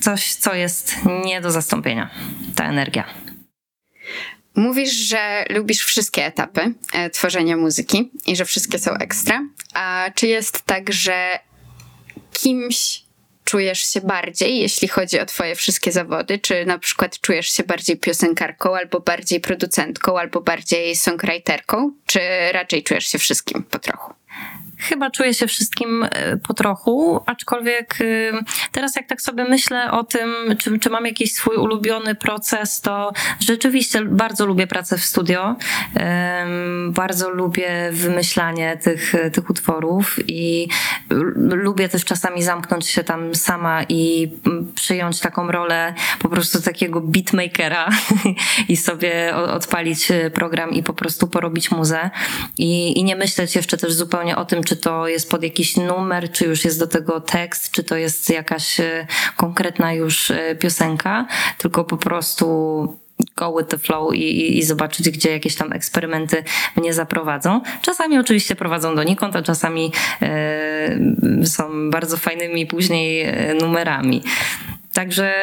coś, 0.00 0.34
co 0.34 0.54
jest 0.54 0.96
nie 1.24 1.40
do 1.40 1.50
zastąpienia. 1.50 2.10
Ta 2.54 2.64
energia. 2.64 3.04
Mówisz, 4.54 4.92
że 4.92 5.44
lubisz 5.50 5.80
wszystkie 5.80 6.24
etapy 6.24 6.74
e, 6.92 7.10
tworzenia 7.10 7.56
muzyki 7.56 8.10
i 8.26 8.36
że 8.36 8.44
wszystkie 8.44 8.78
są 8.78 8.92
ekstra. 8.94 9.42
A 9.74 10.10
czy 10.14 10.26
jest 10.26 10.62
tak, 10.62 10.92
że 10.92 11.38
kimś 12.32 13.03
czujesz 13.44 13.92
się 13.92 14.00
bardziej, 14.00 14.58
jeśli 14.58 14.88
chodzi 14.88 15.20
o 15.20 15.26
Twoje 15.26 15.54
wszystkie 15.54 15.92
zawody? 15.92 16.38
Czy 16.38 16.66
na 16.66 16.78
przykład 16.78 17.20
czujesz 17.20 17.46
się 17.52 17.62
bardziej 17.62 17.96
piosenkarką, 17.96 18.76
albo 18.76 19.00
bardziej 19.00 19.40
producentką, 19.40 20.18
albo 20.18 20.40
bardziej 20.40 20.96
songwriterką? 20.96 21.92
Czy 22.06 22.20
raczej 22.52 22.82
czujesz 22.82 23.06
się 23.06 23.18
wszystkim 23.18 23.62
po 23.62 23.78
trochu? 23.78 24.14
Chyba 24.88 25.10
czuję 25.10 25.34
się 25.34 25.46
wszystkim 25.46 26.04
e, 26.10 26.36
po 26.36 26.54
trochu, 26.54 27.20
aczkolwiek 27.26 28.00
y, 28.00 28.32
teraz 28.72 28.96
jak 28.96 29.06
tak 29.06 29.22
sobie 29.22 29.44
myślę 29.44 29.90
o 29.90 30.04
tym, 30.04 30.34
czy, 30.58 30.78
czy 30.78 30.90
mam 30.90 31.06
jakiś 31.06 31.32
swój 31.32 31.56
ulubiony 31.56 32.14
proces, 32.14 32.80
to 32.80 33.12
rzeczywiście 33.40 34.04
bardzo 34.04 34.46
lubię 34.46 34.66
pracę 34.66 34.98
w 34.98 35.04
studio, 35.04 35.56
bardzo 36.88 37.30
lubię 37.30 37.88
wymyślanie 37.92 38.76
tych, 38.76 39.12
tych 39.32 39.50
utworów 39.50 40.18
i 40.26 40.68
lubię 41.36 41.88
też 41.88 42.04
czasami 42.04 42.42
zamknąć 42.42 42.88
się 42.88 43.04
tam 43.04 43.34
sama 43.34 43.82
i 43.88 44.32
przyjąć 44.74 45.20
taką 45.20 45.52
rolę 45.52 45.94
po 46.18 46.28
prostu 46.28 46.62
takiego 46.62 47.00
beatmakera 47.00 47.88
i 48.68 48.76
sobie 48.76 49.36
odpalić 49.36 50.08
program 50.34 50.70
i 50.70 50.82
po 50.82 50.92
prostu 50.92 51.26
porobić 51.26 51.70
muzę. 51.70 52.10
I, 52.58 52.98
i 52.98 53.04
nie 53.04 53.16
myśleć 53.16 53.56
jeszcze 53.56 53.76
też 53.76 53.92
zupełnie 53.92 54.23
o 54.32 54.44
tym, 54.44 54.64
czy 54.64 54.76
to 54.76 55.08
jest 55.08 55.30
pod 55.30 55.42
jakiś 55.42 55.76
numer, 55.76 56.32
czy 56.32 56.44
już 56.44 56.64
jest 56.64 56.78
do 56.78 56.86
tego 56.86 57.20
tekst, 57.20 57.70
czy 57.70 57.84
to 57.84 57.96
jest 57.96 58.30
jakaś 58.30 58.80
e, 58.80 59.06
konkretna 59.36 59.92
już 59.92 60.30
e, 60.30 60.56
piosenka, 60.56 61.26
tylko 61.58 61.84
po 61.84 61.96
prostu 61.96 62.44
go 63.36 63.56
with 63.58 63.68
the 63.68 63.78
flow 63.78 64.14
i, 64.14 64.58
i, 64.58 64.62
zobaczyć, 64.62 65.10
gdzie 65.10 65.30
jakieś 65.30 65.54
tam 65.54 65.72
eksperymenty 65.72 66.44
mnie 66.76 66.94
zaprowadzą. 66.94 67.60
Czasami 67.82 68.18
oczywiście 68.18 68.56
prowadzą 68.56 68.94
donikąd, 68.94 69.36
a 69.36 69.42
czasami 69.42 69.92
e, 70.22 70.98
są 71.44 71.90
bardzo 71.90 72.16
fajnymi 72.16 72.66
później 72.66 73.26
numerami. 73.60 74.22
Także 74.92 75.34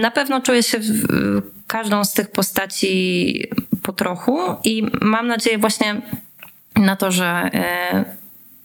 na 0.00 0.10
pewno 0.10 0.40
czuję 0.40 0.62
się 0.62 0.80
każdą 1.66 2.04
z 2.04 2.12
tych 2.12 2.30
postaci 2.30 3.48
po 3.82 3.92
trochu 3.92 4.38
i 4.64 4.86
mam 5.00 5.26
nadzieję 5.26 5.58
właśnie 5.58 6.02
na 6.76 6.96
to, 6.96 7.12
że 7.12 7.26
e, 7.54 8.04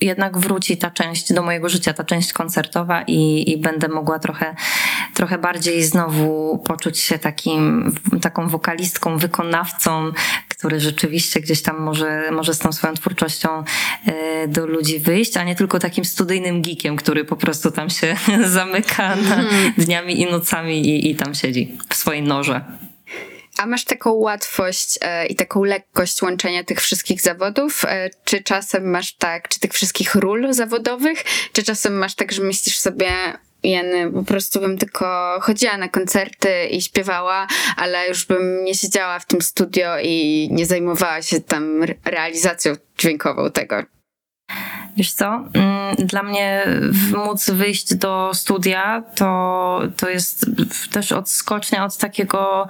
jednak 0.01 0.37
wróci 0.37 0.77
ta 0.77 0.91
część 0.91 1.33
do 1.33 1.43
mojego 1.43 1.69
życia, 1.69 1.93
ta 1.93 2.03
część 2.03 2.33
koncertowa 2.33 3.01
i, 3.07 3.51
i 3.51 3.57
będę 3.57 3.87
mogła 3.87 4.19
trochę, 4.19 4.55
trochę 5.13 5.37
bardziej 5.37 5.83
znowu 5.83 6.57
poczuć 6.65 6.99
się 6.99 7.19
takim, 7.19 7.95
taką 8.21 8.47
wokalistką, 8.47 9.17
wykonawcą, 9.17 10.11
który 10.49 10.79
rzeczywiście 10.79 11.39
gdzieś 11.39 11.61
tam 11.61 11.79
może, 11.79 12.31
może 12.31 12.53
z 12.53 12.59
tą 12.59 12.71
swoją 12.71 12.93
twórczością 12.93 13.63
e, 14.05 14.47
do 14.47 14.65
ludzi 14.65 14.99
wyjść, 14.99 15.37
a 15.37 15.43
nie 15.43 15.55
tylko 15.55 15.79
takim 15.79 16.05
studyjnym 16.05 16.61
geekiem, 16.61 16.95
który 16.95 17.25
po 17.25 17.35
prostu 17.35 17.71
tam 17.71 17.89
się 17.89 18.15
zamyka 18.57 19.15
na 19.15 19.35
hmm. 19.35 19.73
dniami 19.77 20.21
i 20.21 20.31
nocami 20.31 20.89
i, 20.89 21.11
i 21.11 21.15
tam 21.15 21.35
siedzi 21.35 21.77
w 21.89 21.95
swojej 21.95 22.23
noże. 22.23 22.86
A 23.57 23.65
masz 23.65 23.85
taką 23.85 24.11
łatwość 24.11 24.99
e, 25.01 25.25
i 25.25 25.35
taką 25.35 25.63
lekkość 25.63 26.21
łączenia 26.21 26.63
tych 26.63 26.81
wszystkich 26.81 27.21
zawodów? 27.21 27.85
E, 27.85 28.09
czy 28.23 28.43
czasem 28.43 28.89
masz 28.89 29.15
tak, 29.15 29.49
czy 29.49 29.59
tych 29.59 29.73
wszystkich 29.73 30.15
ról 30.15 30.53
zawodowych? 30.53 31.23
Czy 31.53 31.63
czasem 31.63 31.97
masz 31.97 32.15
tak, 32.15 32.31
że 32.31 32.43
myślisz 32.43 32.77
sobie, 32.77 33.09
Jeny, 33.63 34.11
po 34.11 34.23
prostu 34.23 34.59
bym 34.59 34.77
tylko 34.77 35.37
chodziła 35.41 35.77
na 35.77 35.89
koncerty 35.89 36.65
i 36.65 36.81
śpiewała, 36.81 37.47
ale 37.77 38.07
już 38.07 38.25
bym 38.25 38.63
nie 38.63 38.75
siedziała 38.75 39.19
w 39.19 39.25
tym 39.25 39.41
studio 39.41 39.99
i 40.03 40.47
nie 40.51 40.65
zajmowała 40.65 41.21
się 41.21 41.41
tam 41.41 41.83
realizacją 42.05 42.73
dźwiękową 42.97 43.51
tego. 43.51 43.96
Wiesz 44.97 45.13
co, 45.13 45.43
mm, 45.53 45.95
dla 45.95 46.23
mnie 46.23 46.65
móc 47.25 47.49
wyjść 47.49 47.95
do 47.95 48.31
studia 48.33 49.03
to, 49.15 49.81
to 49.97 50.09
jest 50.09 50.45
też 50.91 51.11
odskocznia 51.11 51.85
od 51.85 51.97
takiego 51.97 52.67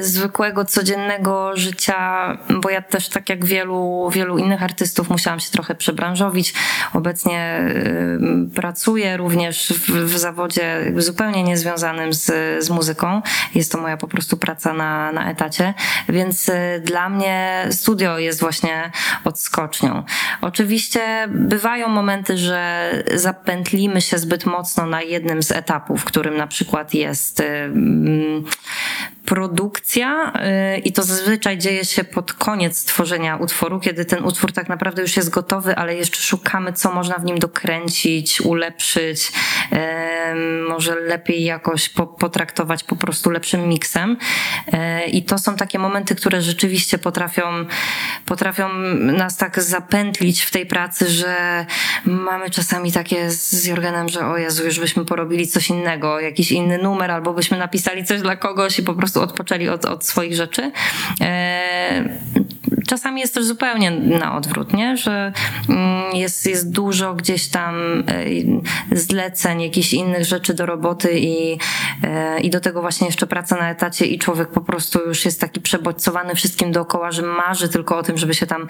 zwykłego, 0.00 0.64
codziennego 0.64 1.56
życia, 1.56 2.38
bo 2.60 2.70
ja 2.70 2.82
też 2.82 3.08
tak 3.08 3.28
jak 3.28 3.44
wielu, 3.44 4.10
wielu 4.12 4.38
innych 4.38 4.62
artystów 4.62 5.10
musiałam 5.10 5.40
się 5.40 5.50
trochę 5.50 5.74
przebranżowić. 5.74 6.54
Obecnie 6.94 7.60
y, 7.60 8.54
pracuję 8.54 9.16
również 9.16 9.68
w, 9.68 9.90
w 9.90 10.18
zawodzie 10.18 10.92
zupełnie 10.96 11.42
niezwiązanym 11.42 12.12
z, 12.12 12.24
z 12.64 12.70
muzyką. 12.70 13.22
Jest 13.54 13.72
to 13.72 13.78
moja 13.78 13.96
po 13.96 14.08
prostu 14.08 14.36
praca 14.36 14.72
na, 14.72 15.12
na 15.12 15.30
etacie, 15.30 15.74
więc 16.08 16.48
y, 16.48 16.82
dla 16.84 17.08
mnie 17.08 17.66
studio 17.70 18.18
jest 18.18 18.40
właśnie 18.40 18.90
odskocznią. 19.24 20.02
Oczywiście 20.40 21.17
bywa 21.26 21.58
bywają 21.68 21.88
momenty, 21.88 22.38
że 22.38 22.90
zapętlimy 23.14 24.00
się 24.00 24.18
zbyt 24.18 24.46
mocno 24.46 24.86
na 24.86 25.02
jednym 25.02 25.42
z 25.42 25.52
etapów, 25.52 26.04
którym 26.04 26.36
na 26.36 26.46
przykład 26.46 26.94
jest 26.94 27.42
produkcja 29.28 30.32
y, 30.76 30.78
i 30.78 30.92
to 30.92 31.02
zazwyczaj 31.02 31.58
dzieje 31.58 31.84
się 31.84 32.04
pod 32.04 32.32
koniec 32.32 32.84
tworzenia 32.84 33.36
utworu, 33.36 33.80
kiedy 33.80 34.04
ten 34.04 34.24
utwór 34.24 34.52
tak 34.52 34.68
naprawdę 34.68 35.02
już 35.02 35.16
jest 35.16 35.30
gotowy, 35.30 35.76
ale 35.76 35.94
jeszcze 35.94 36.20
szukamy, 36.20 36.72
co 36.72 36.92
można 36.92 37.18
w 37.18 37.24
nim 37.24 37.38
dokręcić, 37.38 38.40
ulepszyć, 38.40 39.32
może 40.68 40.94
lepiej 40.94 41.44
jakoś 41.44 41.88
potraktować 42.18 42.84
po 42.84 42.96
prostu 42.96 43.30
lepszym 43.30 43.68
miksem. 43.68 44.16
E, 44.72 45.06
I 45.06 45.22
to 45.22 45.38
są 45.38 45.56
takie 45.56 45.78
momenty, 45.78 46.14
które 46.14 46.42
rzeczywiście 46.42 46.98
potrafią, 46.98 47.42
potrafią 48.26 48.68
nas 48.98 49.36
tak 49.36 49.62
zapętlić 49.62 50.42
w 50.42 50.50
tej 50.50 50.66
pracy, 50.66 51.08
że 51.08 51.66
mamy 52.04 52.50
czasami 52.50 52.92
takie 52.92 53.30
z 53.30 53.66
Jorgenem, 53.66 54.08
że 54.08 54.26
o 54.26 54.38
Jezu, 54.38 54.64
już 54.64 54.80
byśmy 54.80 55.04
porobili 55.04 55.48
coś 55.48 55.70
innego, 55.70 56.20
jakiś 56.20 56.52
inny 56.52 56.78
numer, 56.78 57.10
albo 57.10 57.32
byśmy 57.32 57.58
napisali 57.58 58.04
coś 58.04 58.20
dla 58.20 58.36
kogoś 58.36 58.78
i 58.78 58.82
po 58.82 58.94
prostu 58.94 59.17
odpoczęli 59.20 59.68
od, 59.68 59.84
od 59.84 60.04
swoich 60.04 60.34
rzeczy. 60.34 60.72
Czasami 62.88 63.20
jest 63.20 63.34
też 63.34 63.44
zupełnie 63.44 63.90
na 63.90 64.36
odwrót, 64.36 64.72
nie? 64.72 64.96
że 64.96 65.32
mm, 65.68 66.16
jest, 66.16 66.46
jest 66.46 66.70
dużo 66.70 67.14
gdzieś 67.14 67.48
tam 67.48 68.04
e, 68.92 68.96
zleceń, 68.96 69.62
jakichś 69.62 69.92
innych 69.92 70.24
rzeczy 70.24 70.54
do 70.54 70.66
roboty 70.66 71.18
i, 71.18 71.58
e, 72.04 72.40
i 72.40 72.50
do 72.50 72.60
tego 72.60 72.80
właśnie 72.80 73.06
jeszcze 73.06 73.26
praca 73.26 73.56
na 73.56 73.70
etacie 73.70 74.06
i 74.06 74.18
człowiek 74.18 74.48
po 74.48 74.60
prostu 74.60 74.98
już 75.06 75.24
jest 75.24 75.40
taki 75.40 75.60
przebodźcowany 75.60 76.34
wszystkim 76.34 76.72
dookoła, 76.72 77.12
że 77.12 77.22
marzy 77.22 77.68
tylko 77.68 77.98
o 77.98 78.02
tym, 78.02 78.18
żeby 78.18 78.34
się 78.34 78.46
tam 78.46 78.66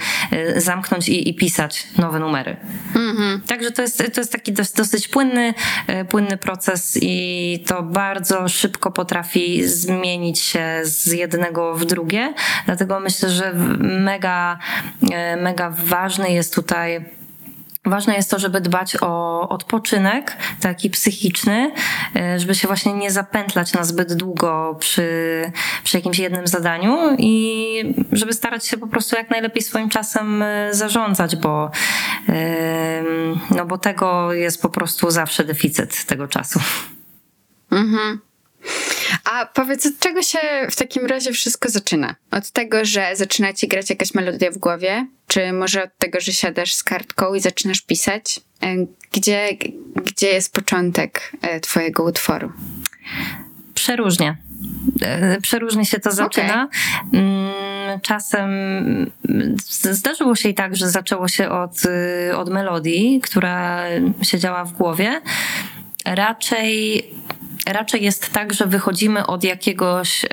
zamknąć 0.57 1.09
i, 1.09 1.29
i 1.29 1.35
pisać 1.35 1.87
nowe 1.99 2.19
numery. 2.19 2.57
Mm-hmm. 2.95 3.41
Także 3.47 3.71
to 3.71 3.83
jest, 3.83 4.15
to 4.15 4.21
jest 4.21 4.33
taki 4.33 4.53
dosyć, 4.53 4.75
dosyć 4.75 5.09
płynny, 5.09 5.55
płynny 6.09 6.37
proces 6.37 6.99
i 7.03 7.65
to 7.67 7.83
bardzo 7.83 8.49
szybko 8.49 8.91
potrafi 8.91 9.69
zmienić 9.69 10.41
się 10.41 10.81
z 10.83 11.07
jednego 11.07 11.75
w 11.75 11.85
drugie. 11.85 12.35
Dlatego 12.67 13.01
myślę, 13.01 13.31
że 13.31 13.55
mega, 14.09 14.59
e, 15.13 15.37
mega 15.37 15.71
ważny 15.71 16.31
jest 16.33 16.55
tutaj 16.55 17.05
Ważne 17.85 18.15
jest 18.15 18.31
to, 18.31 18.39
żeby 18.39 18.61
dbać 18.61 18.97
o 19.01 19.49
odpoczynek 19.49 20.37
taki 20.61 20.91
psychiczny, 20.91 21.73
e, 22.17 22.39
żeby 22.39 22.55
się 22.55 22.69
właśnie 22.69 22.93
nie 22.93 23.11
zapętlać 23.11 23.73
na 23.73 23.85
zbyt 23.85 24.15
długo 24.15 24.77
przy, 24.81 25.09
przy 25.85 25.97
jakimś 25.97 26.19
jednym 26.19 26.47
zadaniu 26.47 27.17
i 27.19 27.95
żeby 28.13 28.33
starać 28.33 28.67
się 28.67 28.79
po 28.79 28.87
prostu 28.87 29.17
jak 29.17 29.31
najlepiej 29.31 29.63
swoim 29.63 29.89
czasem 29.89 30.43
e, 30.43 30.75
zarządzać, 30.75 31.37
bo, 31.37 31.71
no 33.51 33.67
bo 33.67 33.79
tego 33.79 34.33
jest 34.33 34.63
po 34.63 34.69
prostu 34.69 35.11
zawsze 35.11 35.45
deficyt 35.45 36.05
tego 36.05 36.29
czasu. 36.29 36.61
Mhm. 37.71 38.28
A 39.33 39.47
powiedz, 39.47 39.87
od 39.87 39.99
czego 39.99 40.23
się 40.23 40.39
w 40.71 40.77
takim 40.77 41.07
razie 41.07 41.33
wszystko 41.33 41.69
zaczyna? 41.69 42.15
Od 42.31 42.51
tego, 42.51 42.85
że 42.85 43.11
zaczyna 43.15 43.53
ci 43.53 43.69
grać 43.69 43.91
jakaś 43.91 44.15
melodia 44.15 44.51
w 44.51 44.59
głowie? 44.59 45.07
Czy 45.27 45.53
może 45.53 45.85
od 45.85 45.91
tego, 45.99 46.21
że 46.21 46.33
siadasz 46.33 46.75
z 46.75 46.83
kartką 46.83 47.35
i 47.35 47.41
zaczynasz 47.41 47.81
pisać? 47.81 48.41
E, 48.63 48.77
gdzie, 49.13 49.49
gdzie 50.05 50.27
jest 50.27 50.53
początek 50.53 51.33
e, 51.43 51.61
twojego 51.61 52.05
utworu? 52.05 52.53
Przeróżnie. 53.75 54.37
E, 55.03 55.41
przeróżnie 55.41 55.85
się 55.87 56.01
to 56.01 56.13
zaczyna. 56.13 56.69
Okay. 57.09 57.21
Mm, 57.21 58.01
czasem 58.01 58.51
zdarzyło 59.71 60.37
się 60.37 60.49
i 60.49 60.55
tak, 60.55 60.77
że 60.77 60.91
zaczęło 60.91 61.29
się 61.29 61.49
od, 61.49 61.73
od 62.37 62.51
melodii, 62.51 63.21
która 63.21 63.85
siedziała 64.23 64.65
w 64.65 64.73
głowie. 64.73 65.21
Raczej 66.05 67.05
raczej 67.73 68.05
jest 68.05 68.33
tak, 68.33 68.55
że 68.55 68.67
wychodzimy 68.67 69.27
od 69.27 69.45
jakiegoś, 69.45 70.25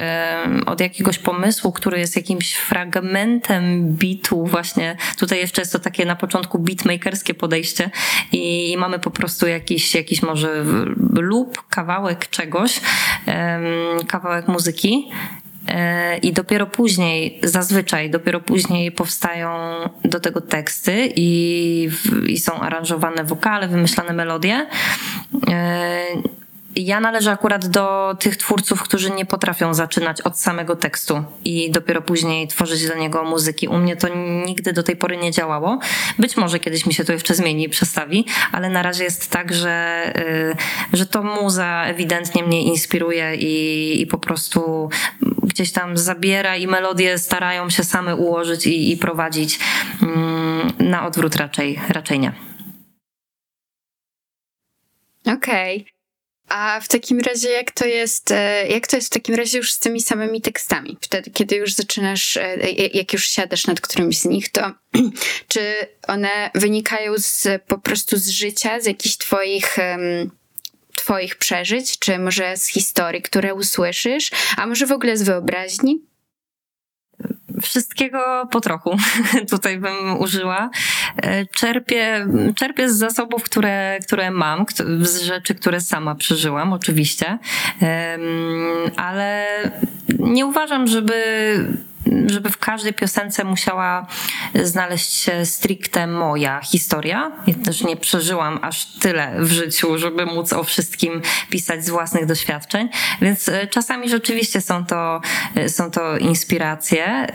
od 0.65 0.79
jakiegoś 0.79 1.19
pomysłu, 1.19 1.71
który 1.71 1.99
jest 1.99 2.15
jakimś 2.15 2.55
fragmentem 2.55 3.93
bitu, 3.95 4.45
właśnie 4.45 4.97
tutaj 5.17 5.39
jeszcze 5.39 5.61
jest 5.61 5.71
to 5.71 5.79
takie 5.79 6.05
na 6.05 6.15
początku 6.15 6.59
beatmakerskie 6.59 7.33
podejście 7.33 7.89
i 8.31 8.75
mamy 8.77 8.99
po 8.99 9.11
prostu 9.11 9.47
jakiś, 9.47 9.95
jakiś 9.95 10.21
może 10.21 10.65
lub 11.11 11.67
kawałek 11.69 12.29
czegoś, 12.29 12.81
kawałek 14.07 14.47
muzyki 14.47 15.11
e, 15.67 16.17
i 16.17 16.33
dopiero 16.33 16.65
później, 16.67 17.39
zazwyczaj, 17.43 18.09
dopiero 18.09 18.39
później 18.39 18.91
powstają 18.91 19.49
do 20.05 20.19
tego 20.19 20.41
teksty 20.41 21.11
i, 21.15 21.89
i 22.27 22.39
są 22.39 22.59
aranżowane 22.59 23.23
wokale, 23.23 23.67
wymyślane 23.67 24.13
melodie. 24.13 24.67
Ja 26.75 26.99
należę 26.99 27.31
akurat 27.31 27.67
do 27.67 28.15
tych 28.19 28.37
twórców, 28.37 28.83
którzy 28.83 29.11
nie 29.11 29.25
potrafią 29.25 29.73
zaczynać 29.73 30.21
od 30.21 30.39
samego 30.39 30.75
tekstu 30.75 31.23
i 31.45 31.71
dopiero 31.71 32.01
później 32.01 32.47
tworzyć 32.47 32.87
do 32.87 32.95
niego 32.95 33.23
muzyki. 33.23 33.67
U 33.67 33.77
mnie 33.77 33.95
to 33.95 34.07
nigdy 34.45 34.73
do 34.73 34.83
tej 34.83 34.95
pory 34.95 35.17
nie 35.17 35.31
działało. 35.31 35.79
Być 36.19 36.37
może 36.37 36.59
kiedyś 36.59 36.85
mi 36.85 36.93
się 36.93 37.03
to 37.03 37.13
jeszcze 37.13 37.35
zmieni 37.35 37.63
i 37.63 37.69
przestawi, 37.69 38.25
ale 38.51 38.69
na 38.69 38.83
razie 38.83 39.03
jest 39.03 39.31
tak, 39.31 39.53
że, 39.53 40.05
y, 40.93 40.97
że 40.97 41.05
to 41.05 41.23
muza 41.23 41.83
ewidentnie 41.85 42.43
mnie 42.43 42.63
inspiruje 42.63 43.35
i, 43.35 44.01
i 44.01 44.07
po 44.07 44.17
prostu 44.17 44.89
gdzieś 45.43 45.71
tam 45.71 45.97
zabiera 45.97 46.55
i 46.55 46.67
melodie 46.67 47.17
starają 47.17 47.69
się 47.69 47.83
same 47.83 48.15
ułożyć 48.15 48.67
i, 48.67 48.91
i 48.91 48.97
prowadzić. 48.97 49.59
Mm, 50.01 50.71
na 50.79 51.07
odwrót 51.07 51.35
raczej, 51.35 51.79
raczej 51.89 52.19
nie. 52.19 52.31
Okej. 55.25 55.81
Okay. 55.81 55.94
A 56.49 56.79
w 56.81 56.87
takim 56.87 57.19
razie, 57.19 57.49
jak 57.49 57.71
to 57.71 57.85
jest, 57.85 58.31
e, 58.31 58.67
jak 58.67 58.87
to 58.87 58.95
jest 58.95 59.07
w 59.07 59.13
takim 59.13 59.35
razie 59.35 59.57
już 59.57 59.71
z 59.71 59.79
tymi 59.79 60.01
samymi 60.01 60.41
tekstami? 60.41 60.97
Wtedy, 61.01 61.31
kiedy 61.31 61.55
już 61.55 61.73
zaczynasz, 61.73 62.37
e, 62.37 62.57
jak 62.93 63.13
już 63.13 63.29
siadasz 63.29 63.67
nad 63.67 63.81
którymś 63.81 64.17
z 64.17 64.25
nich, 64.25 64.51
to 64.51 64.71
czy 65.47 65.73
one 66.07 66.51
wynikają 66.55 67.13
z, 67.17 67.47
po 67.67 67.77
prostu 67.77 68.17
z 68.17 68.29
życia, 68.29 68.79
z 68.79 68.85
jakichś 68.85 69.17
twoich, 69.17 69.77
twoich 70.95 71.35
przeżyć, 71.35 71.99
czy 71.99 72.19
może 72.19 72.57
z 72.57 72.67
historii, 72.67 73.21
które 73.21 73.53
usłyszysz, 73.53 74.31
a 74.57 74.67
może 74.67 74.85
w 74.85 74.91
ogóle 74.91 75.17
z 75.17 75.23
wyobraźni? 75.23 76.14
Wszystkiego 77.61 78.47
po 78.51 78.61
trochu 78.61 78.97
tutaj 79.51 79.77
bym 79.77 80.19
użyła. 80.19 80.69
E, 81.17 81.45
czerpię, 81.45 82.27
czerpię 82.55 82.89
z 82.89 82.97
zasobów, 82.97 83.43
które, 83.43 83.99
które 84.07 84.31
mam, 84.31 84.65
z 85.01 85.21
rzeczy, 85.21 85.55
które 85.55 85.81
sama 85.81 86.15
przeżyłam, 86.15 86.73
oczywiście, 86.73 87.37
ale 88.95 89.45
nie 90.19 90.45
uważam, 90.45 90.87
żeby 90.87 91.13
żeby 92.25 92.49
w 92.49 92.57
każdej 92.57 92.93
piosence 92.93 93.43
musiała 93.43 94.07
znaleźć 94.63 95.13
się 95.13 95.45
stricte 95.45 96.07
moja 96.07 96.61
historia. 96.61 97.31
Ja 97.47 97.53
też 97.65 97.83
nie 97.83 97.97
przeżyłam 97.97 98.59
aż 98.61 98.85
tyle 98.85 99.35
w 99.39 99.51
życiu, 99.51 99.97
żeby 99.97 100.25
móc 100.25 100.53
o 100.53 100.63
wszystkim 100.63 101.21
pisać 101.49 101.85
z 101.85 101.89
własnych 101.89 102.25
doświadczeń, 102.25 102.89
więc 103.21 103.49
e, 103.49 103.67
czasami 103.67 104.09
rzeczywiście 104.09 104.61
są 104.61 104.85
to, 104.85 105.21
e, 105.55 105.69
są 105.69 105.91
to 105.91 106.17
inspiracje 106.17 107.05
e, 107.05 107.29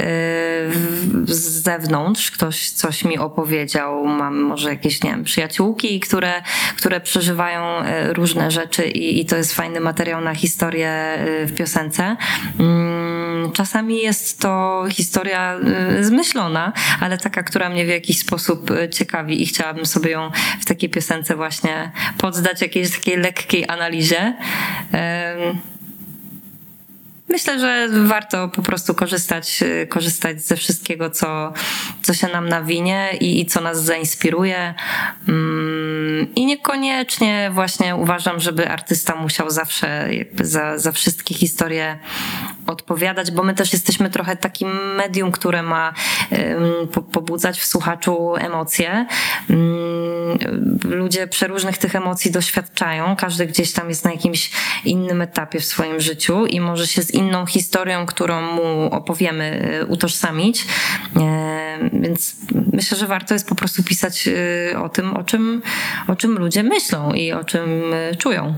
z 1.24 1.62
zewnątrz. 1.62 2.30
Ktoś 2.30 2.70
coś 2.70 3.04
mi 3.04 3.18
opowiedział, 3.18 4.06
mam 4.06 4.40
może 4.40 4.70
jakieś, 4.70 5.02
nie 5.02 5.10
wiem, 5.10 5.24
przyjaciółki, 5.24 6.00
które, 6.00 6.42
które 6.76 7.00
przeżywają 7.00 7.60
różne 8.12 8.50
rzeczy 8.50 8.86
i, 8.86 9.20
i 9.20 9.26
to 9.26 9.36
jest 9.36 9.54
fajny 9.54 9.80
materiał 9.80 10.20
na 10.20 10.34
historię 10.34 11.18
w 11.46 11.54
piosence. 11.56 12.16
Mm, 12.58 13.52
czasami 13.52 13.98
jest 14.02 14.38
to 14.40 14.59
historia 14.90 15.56
y, 15.98 16.04
zmyślona, 16.04 16.72
ale 17.00 17.18
taka, 17.18 17.42
która 17.42 17.68
mnie 17.68 17.84
w 17.84 17.88
jakiś 17.88 18.18
sposób 18.18 18.70
y, 18.70 18.88
ciekawi 18.88 19.42
i 19.42 19.46
chciałabym 19.46 19.86
sobie 19.86 20.10
ją 20.10 20.30
w 20.60 20.64
takiej 20.64 20.90
piosence 20.90 21.36
właśnie 21.36 21.90
poddać 22.18 22.62
jakiejś 22.62 22.90
takiej 22.90 23.16
lekkiej 23.16 23.68
analizie. 23.68 24.34
Myślę, 27.30 27.60
że 27.60 27.88
warto 28.04 28.48
po 28.48 28.62
prostu 28.62 28.94
korzystać, 28.94 29.62
y, 29.62 29.86
korzystać 29.86 30.42
ze 30.42 30.56
wszystkiego, 30.56 31.10
co, 31.10 31.52
co 32.10 32.14
się 32.14 32.28
nam 32.28 32.48
nawinie 32.48 33.10
i, 33.20 33.40
i 33.40 33.46
co 33.46 33.60
nas 33.60 33.82
zainspiruje. 33.82 34.74
Mm, 35.28 36.34
I 36.34 36.46
niekoniecznie 36.46 37.50
właśnie 37.52 37.96
uważam, 37.96 38.40
żeby 38.40 38.68
artysta 38.68 39.16
musiał 39.16 39.50
zawsze 39.50 40.08
za, 40.40 40.78
za 40.78 40.92
wszystkie 40.92 41.34
historie 41.34 41.98
odpowiadać, 42.66 43.30
bo 43.30 43.42
my 43.42 43.54
też 43.54 43.72
jesteśmy 43.72 44.10
trochę 44.10 44.36
takim 44.36 44.94
medium, 44.96 45.32
które 45.32 45.62
ma 45.62 45.92
pobudzać 47.12 47.60
w 47.60 47.64
słuchaczu 47.64 48.36
emocje. 48.36 49.06
Ludzie 50.84 51.26
przeróżnych 51.26 51.78
tych 51.78 51.94
emocji 51.94 52.30
doświadczają, 52.30 53.16
każdy 53.16 53.46
gdzieś 53.46 53.72
tam 53.72 53.88
jest 53.88 54.04
na 54.04 54.12
jakimś 54.12 54.50
innym 54.84 55.22
etapie 55.22 55.60
w 55.60 55.64
swoim 55.64 56.00
życiu 56.00 56.46
i 56.46 56.60
może 56.60 56.86
się 56.86 57.02
z 57.02 57.10
inną 57.10 57.46
historią, 57.46 58.06
którą 58.06 58.40
mu 58.40 58.84
opowiemy, 58.92 59.78
y, 59.82 59.86
utożsamić. 59.86 60.66
Więc 62.00 62.36
myślę, 62.72 62.98
że 62.98 63.06
warto 63.06 63.34
jest 63.34 63.48
po 63.48 63.54
prostu 63.54 63.82
pisać 63.82 64.28
y, 64.28 64.78
o 64.78 64.88
tym, 64.88 65.16
o 65.16 65.24
czym, 65.24 65.62
o 66.08 66.16
czym 66.16 66.38
ludzie 66.38 66.62
myślą 66.62 67.12
i 67.12 67.32
o 67.32 67.44
czym 67.44 67.92
y, 67.92 68.16
czują. 68.18 68.54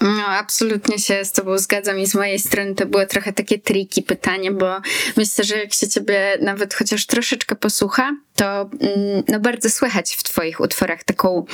No, 0.00 0.26
absolutnie 0.26 0.98
się 0.98 1.24
z 1.24 1.32
Tobą 1.32 1.58
zgadzam 1.58 1.98
i 1.98 2.06
z 2.06 2.14
mojej 2.14 2.38
strony 2.38 2.74
to 2.74 2.86
było 2.86 3.06
trochę 3.06 3.32
takie 3.32 3.58
triki 3.58 4.02
pytanie, 4.02 4.50
bo 4.50 4.80
myślę, 5.16 5.44
że 5.44 5.58
jak 5.58 5.74
się 5.74 5.88
Ciebie 5.88 6.38
nawet 6.40 6.74
chociaż 6.74 7.06
troszeczkę 7.06 7.56
posłucha, 7.56 8.16
to 8.34 8.70
mm, 8.80 9.22
no 9.28 9.40
bardzo 9.40 9.70
słychać 9.70 10.14
w 10.14 10.22
Twoich 10.22 10.60
utworach 10.60 11.04
taką 11.04 11.44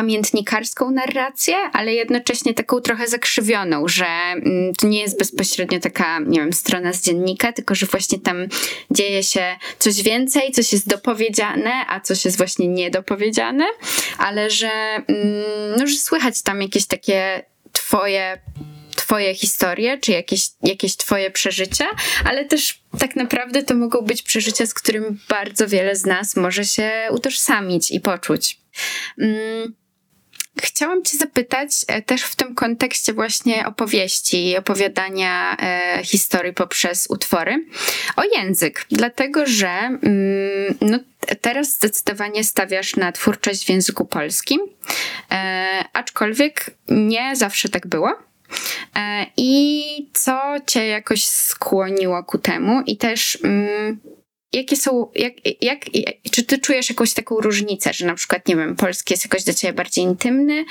pamiętnikarską 0.00 0.90
narrację, 0.90 1.56
ale 1.72 1.94
jednocześnie 1.94 2.54
taką 2.54 2.80
trochę 2.80 3.08
zakrzywioną, 3.08 3.88
że 3.88 4.06
mm, 4.06 4.74
to 4.74 4.86
nie 4.86 5.00
jest 5.00 5.18
bezpośrednio 5.18 5.80
taka, 5.80 6.18
nie 6.18 6.40
wiem, 6.40 6.52
strona 6.52 6.92
z 6.92 7.02
dziennika, 7.02 7.52
tylko 7.52 7.74
że 7.74 7.86
właśnie 7.86 8.18
tam 8.18 8.46
dzieje 8.90 9.22
się 9.22 9.56
coś 9.78 10.02
więcej, 10.02 10.52
coś 10.52 10.72
jest 10.72 10.88
dopowiedziane, 10.88 11.72
a 11.88 12.00
coś 12.00 12.24
jest 12.24 12.36
właśnie 12.36 12.68
niedopowiedziane, 12.68 13.64
ale 14.18 14.50
że, 14.50 14.70
mm, 14.70 15.06
no, 15.78 15.86
że 15.86 15.96
słychać 15.96 16.42
tam 16.42 16.62
jakieś 16.62 16.86
takie 16.86 17.42
twoje 17.72 18.38
twoje 18.96 19.34
historie, 19.34 19.98
czy 19.98 20.12
jakieś, 20.12 20.48
jakieś 20.62 20.96
twoje 20.96 21.30
przeżycia, 21.30 21.86
ale 22.24 22.44
też 22.44 22.80
tak 22.98 23.16
naprawdę 23.16 23.62
to 23.62 23.74
mogą 23.74 24.02
być 24.02 24.22
przeżycia, 24.22 24.66
z 24.66 24.74
którym 24.74 25.18
bardzo 25.28 25.68
wiele 25.68 25.96
z 25.96 26.06
nas 26.06 26.36
może 26.36 26.64
się 26.64 26.90
utożsamić 27.10 27.90
i 27.90 28.00
poczuć. 28.00 28.58
Mm. 29.18 29.79
Chciałam 30.58 31.02
Cię 31.02 31.16
zapytać 31.16 31.70
e, 31.88 32.02
też 32.02 32.22
w 32.22 32.36
tym 32.36 32.54
kontekście 32.54 33.12
właśnie 33.12 33.66
opowieści 33.66 34.48
i 34.48 34.56
opowiadania 34.56 35.56
e, 35.56 36.00
historii 36.04 36.52
poprzez 36.52 37.06
utwory 37.10 37.64
o 38.16 38.22
język, 38.36 38.86
dlatego 38.90 39.46
że 39.46 39.68
mm, 39.68 39.98
no, 40.80 40.98
teraz 41.40 41.72
zdecydowanie 41.72 42.44
stawiasz 42.44 42.96
na 42.96 43.12
twórczość 43.12 43.66
w 43.66 43.68
języku 43.68 44.04
polskim, 44.04 44.60
e, 45.30 45.84
aczkolwiek 45.92 46.70
nie 46.88 47.36
zawsze 47.36 47.68
tak 47.68 47.86
było. 47.86 48.18
E, 48.96 49.26
I 49.36 49.84
co 50.12 50.54
Cię 50.66 50.86
jakoś 50.86 51.24
skłoniło 51.24 52.24
ku 52.24 52.38
temu, 52.38 52.82
i 52.86 52.96
też. 52.96 53.38
Mm, 53.44 54.00
jakie 54.52 54.76
są, 54.76 55.10
jak, 55.14 55.32
jak, 55.62 55.78
czy 56.30 56.44
ty 56.44 56.58
czujesz 56.58 56.88
jakąś 56.88 57.14
taką 57.14 57.40
różnicę, 57.40 57.92
że 57.92 58.06
na 58.06 58.14
przykład, 58.14 58.48
nie 58.48 58.56
wiem, 58.56 58.76
polski 58.76 59.12
jest 59.12 59.24
jakoś 59.24 59.44
do 59.44 59.54
ciebie 59.54 59.72
bardziej 59.72 60.04
intymny? 60.04 60.64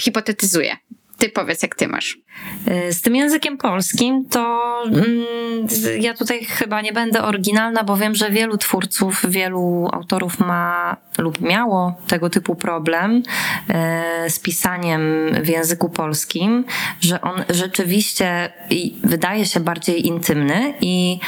Hipotetyzuję. 0.00 0.76
Ty 1.18 1.28
powiedz, 1.28 1.62
jak 1.62 1.74
ty 1.74 1.88
masz. 1.88 2.18
Y, 2.88 2.92
z 2.92 3.00
tym 3.00 3.16
językiem 3.16 3.58
polskim 3.58 4.28
to 4.28 4.62
mm, 4.86 5.66
ja 6.00 6.14
tutaj 6.14 6.44
chyba 6.44 6.80
nie 6.80 6.92
będę 6.92 7.22
oryginalna, 7.22 7.84
bo 7.84 7.96
wiem, 7.96 8.14
że 8.14 8.30
wielu 8.30 8.58
twórców, 8.58 9.22
wielu 9.28 9.88
autorów 9.92 10.38
ma 10.38 10.96
lub 11.18 11.40
miało 11.40 11.94
tego 12.08 12.30
typu 12.30 12.54
problem 12.54 13.22
y, 14.26 14.30
z 14.30 14.38
pisaniem 14.38 15.02
w 15.42 15.48
języku 15.48 15.88
polskim, 15.88 16.64
że 17.00 17.20
on 17.20 17.44
rzeczywiście 17.48 18.52
wydaje 19.04 19.44
się 19.44 19.60
bardziej 19.60 20.06
intymny 20.06 20.74
i 20.80 21.18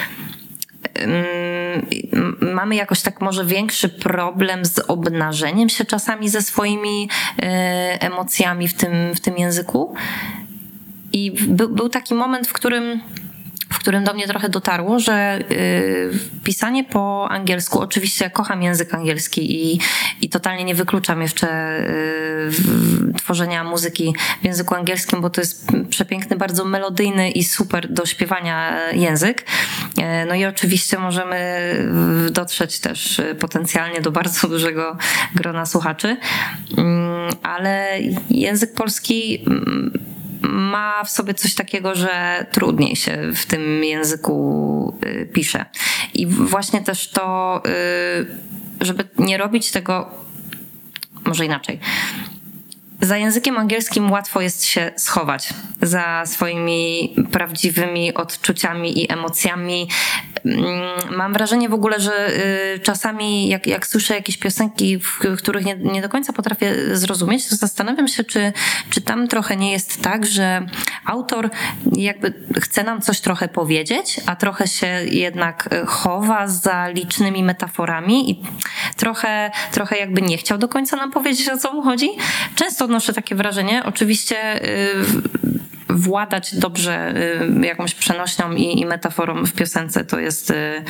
mamy 2.40 2.76
jakoś 2.76 3.00
tak 3.00 3.20
może 3.20 3.44
większy 3.44 3.88
problem 3.88 4.64
z 4.64 4.78
obnażeniem 4.78 5.68
się 5.68 5.84
czasami 5.84 6.28
ze 6.28 6.42
swoimi 6.42 7.08
e, 7.38 7.98
emocjami 8.00 8.68
w 8.68 8.74
tym, 8.74 9.14
w 9.14 9.20
tym 9.20 9.38
języku. 9.38 9.94
I 11.12 11.32
był, 11.48 11.68
był 11.68 11.88
taki 11.88 12.14
moment, 12.14 12.48
w 12.48 12.52
którym 12.52 13.00
w 13.72 13.78
którym 13.78 14.04
do 14.04 14.14
mnie 14.14 14.26
trochę 14.26 14.48
dotarło, 14.48 14.98
że 14.98 15.38
y, 15.50 16.10
pisanie 16.44 16.84
po 16.84 17.28
angielsku, 17.30 17.80
oczywiście 17.80 18.30
kocham 18.30 18.62
język 18.62 18.94
angielski 18.94 19.72
i, 19.72 19.80
i 20.20 20.28
totalnie 20.28 20.64
nie 20.64 20.74
wykluczam 20.74 21.22
jeszcze 21.22 21.78
y, 21.80 22.50
tworzenia 23.18 23.64
muzyki 23.64 24.14
w 24.42 24.44
języku 24.44 24.74
angielskim, 24.74 25.20
bo 25.20 25.30
to 25.30 25.40
jest 25.40 25.66
przepiękny, 25.90 26.36
bardzo 26.36 26.64
melodyjny 26.64 27.30
i 27.30 27.44
super 27.44 27.92
do 27.92 28.06
śpiewania 28.06 28.90
język. 28.92 29.40
Y, 29.98 30.02
no 30.28 30.34
i 30.34 30.44
oczywiście 30.44 30.98
możemy 30.98 31.38
dotrzeć 32.30 32.80
też 32.80 33.20
potencjalnie 33.40 34.00
do 34.00 34.10
bardzo 34.10 34.48
dużego 34.58 34.96
grona 35.34 35.66
słuchaczy, 35.66 36.16
mm, 36.78 37.30
ale 37.42 37.98
język 38.30 38.74
polski 38.74 39.44
mm, 39.46 40.17
ma 40.42 41.04
w 41.04 41.10
sobie 41.10 41.34
coś 41.34 41.54
takiego, 41.54 41.94
że 41.94 42.46
trudniej 42.52 42.96
się 42.96 43.32
w 43.34 43.46
tym 43.46 43.84
języku 43.84 44.98
y, 45.06 45.28
pisze. 45.32 45.64
I 46.14 46.26
właśnie 46.26 46.80
też 46.80 47.10
to, 47.10 47.62
y, 48.80 48.84
żeby 48.84 49.04
nie 49.18 49.38
robić 49.38 49.70
tego, 49.70 50.10
może 51.24 51.46
inaczej. 51.46 51.80
Za 53.00 53.16
językiem 53.16 53.58
angielskim 53.58 54.10
łatwo 54.10 54.40
jest 54.40 54.64
się 54.64 54.92
schować 54.96 55.48
za 55.82 56.22
swoimi 56.26 57.14
prawdziwymi 57.32 58.14
odczuciami 58.14 59.02
i 59.02 59.12
emocjami. 59.12 59.88
Mm, 60.44 60.66
mam 61.16 61.32
wrażenie 61.32 61.68
w 61.68 61.74
ogóle, 61.74 62.00
że 62.00 62.30
y, 62.74 62.78
czasami 62.78 63.48
jak, 63.48 63.66
jak 63.66 63.86
słyszę 63.86 64.14
jakieś 64.14 64.38
piosenki, 64.38 65.00
których 65.38 65.64
nie, 65.64 65.76
nie 65.76 66.02
do 66.02 66.08
końca 66.08 66.32
potrafię 66.32 66.96
zrozumieć, 66.96 67.48
to 67.48 67.56
zastanawiam 67.56 68.08
się, 68.08 68.24
czy, 68.24 68.52
czy 68.90 69.00
tam 69.00 69.28
trochę 69.28 69.56
nie 69.56 69.72
jest 69.72 70.02
tak, 70.02 70.26
że 70.26 70.66
autor 71.04 71.50
jakby 71.92 72.34
chce 72.60 72.84
nam 72.84 73.02
coś 73.02 73.20
trochę 73.20 73.48
powiedzieć, 73.48 74.20
a 74.26 74.36
trochę 74.36 74.66
się 74.66 74.86
jednak 75.10 75.68
chowa 75.86 76.48
za 76.48 76.88
licznymi 76.88 77.42
metaforami 77.42 78.30
i 78.30 78.42
trochę, 78.96 79.50
trochę 79.72 79.96
jakby 79.96 80.22
nie 80.22 80.38
chciał 80.38 80.58
do 80.58 80.68
końca 80.68 80.96
nam 80.96 81.10
powiedzieć, 81.10 81.48
o 81.48 81.58
co 81.58 81.72
mu 81.72 81.82
chodzi. 81.82 82.10
Często 82.54 82.87
odnoszę 82.88 83.12
takie 83.12 83.34
wrażenie. 83.34 83.82
Oczywiście 83.84 84.64
y, 84.64 84.94
władać 85.88 86.54
dobrze 86.54 87.14
y, 87.62 87.66
jakąś 87.66 87.94
przenośnią 87.94 88.52
i, 88.52 88.80
i 88.80 88.86
metaforą 88.86 89.46
w 89.46 89.52
piosence 89.52 90.04
to 90.04 90.20
jest 90.20 90.50
y, 90.50 90.84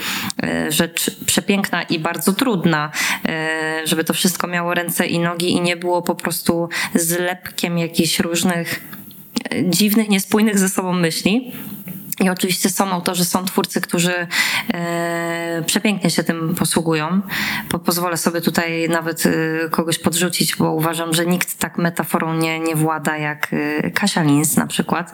rzecz 0.69 1.11
przepiękna 1.27 1.83
i 1.83 1.99
bardzo 1.99 2.33
trudna, 2.33 2.91
żeby 3.85 4.05
to 4.05 4.15
wszystko 4.15 4.47
miało 4.47 4.75
ręce 4.75 5.07
i 5.07 5.19
nogi 5.19 5.53
i 5.53 5.61
nie 5.61 5.77
było 5.77 6.03
po 6.03 6.15
prostu 6.15 6.69
zlepkiem 6.95 7.79
jakichś 7.79 8.21
różnych 8.21 8.81
dziwnych, 9.65 10.09
niespójnych 10.09 10.59
ze 10.59 10.69
sobą 10.69 10.93
myśli. 10.93 11.53
I 12.21 12.31
oczywiście 12.31 12.71
są 12.71 12.91
autorzy, 12.91 13.25
są 13.25 13.45
twórcy, 13.45 13.81
którzy 13.81 14.27
e, 14.75 15.63
przepięknie 15.67 16.11
się 16.11 16.25
tym 16.25 16.55
posługują. 16.55 17.21
Po, 17.69 17.79
pozwolę 17.79 18.17
sobie 18.17 18.41
tutaj 18.41 18.89
nawet 18.89 19.25
e, 19.27 19.69
kogoś 19.69 19.99
podrzucić, 19.99 20.57
bo 20.57 20.73
uważam, 20.73 21.15
że 21.15 21.27
nikt 21.27 21.59
tak 21.59 21.79
metaforą 21.79 22.35
nie, 22.35 22.61
nie 22.61 22.77
włada 22.77 23.17
jak 23.17 23.49
e, 23.53 23.91
Kasia 23.91 24.23
Lins 24.23 24.57
na 24.57 24.67
przykład. 24.67 25.13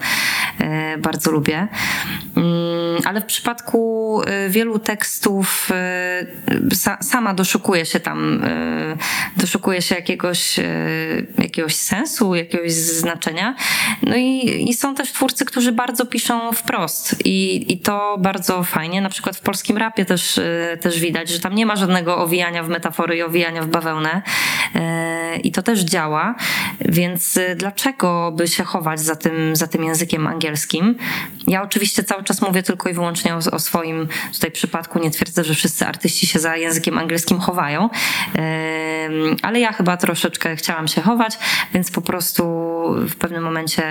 E, 0.60 0.98
bardzo 0.98 1.30
lubię. 1.30 1.68
Mm, 2.36 3.02
ale 3.04 3.20
w 3.20 3.24
przypadku 3.24 4.20
e, 4.26 4.48
wielu 4.48 4.78
tekstów 4.78 5.68
e, 5.70 6.26
sa, 6.74 6.98
sama 7.02 7.34
doszukuję 7.34 7.86
się 7.86 8.00
tam, 8.00 8.44
doszukuję 9.36 9.82
się 9.82 9.94
jakiegoś, 9.94 10.60
jakiegoś 11.38 11.76
sensu, 11.76 12.34
jakiegoś 12.34 12.72
znaczenia. 12.72 13.54
No 14.02 14.16
i, 14.16 14.64
i 14.68 14.74
są 14.74 14.94
też 14.94 15.12
twórcy, 15.12 15.44
którzy 15.44 15.72
bardzo 15.72 16.06
piszą 16.06 16.52
wprost 16.52 17.26
i, 17.26 17.72
i 17.72 17.78
to 17.78 18.16
bardzo 18.18 18.62
fajnie. 18.62 19.00
Na 19.00 19.08
przykład 19.08 19.36
w 19.36 19.40
polskim 19.40 19.76
rapie 19.78 20.04
też, 20.04 20.40
też 20.80 21.00
widać, 21.00 21.28
że 21.28 21.40
tam 21.40 21.54
nie 21.54 21.66
ma 21.66 21.76
żadnego 21.76 22.18
owijania 22.18 22.62
w 22.62 22.68
metafory 22.68 23.16
i 23.16 23.22
owijania 23.22 23.62
w 23.62 23.66
bawełnę 23.66 24.22
i 25.42 25.52
to 25.52 25.62
też 25.62 25.80
działa, 25.80 26.34
więc 26.80 27.38
dlaczego 27.56 28.32
by 28.36 28.48
się 28.48 28.64
chować 28.64 29.00
za 29.00 29.16
tym, 29.16 29.56
za 29.56 29.66
tym 29.66 29.84
językiem 29.84 30.26
angielskim? 30.26 30.43
Ja 31.46 31.62
oczywiście 31.62 32.04
cały 32.04 32.24
czas 32.24 32.42
mówię 32.42 32.62
tylko 32.62 32.88
i 32.88 32.92
wyłącznie 32.92 33.35
o, 33.35 33.38
o 33.52 33.59
swoim 33.59 34.09
tutaj 34.33 34.50
przypadku, 34.50 34.98
nie 34.98 35.11
twierdzę, 35.11 35.44
że 35.44 35.54
wszyscy 35.54 35.87
artyści 35.87 36.26
się 36.26 36.38
za 36.38 36.57
językiem 36.57 36.98
angielskim 36.98 37.38
chowają, 37.38 37.90
ale 39.42 39.61
ja 39.61 39.72
chyba 39.72 39.96
troszeczkę 39.96 40.57
chciałam 40.57 40.88
się 40.88 41.00
chować, 41.00 41.38
więc 41.74 41.90
po 41.90 42.00
prostu 42.00 42.44
w 43.09 43.16
pewnym 43.16 43.42
momencie 43.42 43.83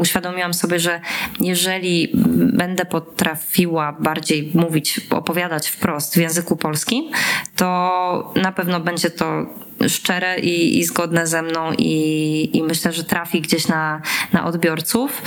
uświadomiłam 0.00 0.54
sobie, 0.54 0.80
że 0.80 1.00
jeżeli 1.40 2.12
będę 2.52 2.84
potrafiła 2.84 3.92
bardziej 3.92 4.50
mówić, 4.54 5.00
opowiadać 5.10 5.68
wprost 5.68 6.14
w 6.14 6.16
języku 6.16 6.56
polskim, 6.56 7.10
to 7.56 8.32
na 8.36 8.52
pewno 8.52 8.80
będzie 8.80 9.10
to 9.10 9.46
szczere 9.88 10.38
i, 10.38 10.78
i 10.78 10.84
zgodne 10.84 11.26
ze 11.26 11.42
mną 11.42 11.72
i, 11.78 12.50
i, 12.56 12.62
myślę, 12.62 12.92
że 12.92 13.04
trafi 13.04 13.40
gdzieś 13.40 13.68
na, 13.68 14.02
na 14.32 14.44
odbiorców. 14.44 15.22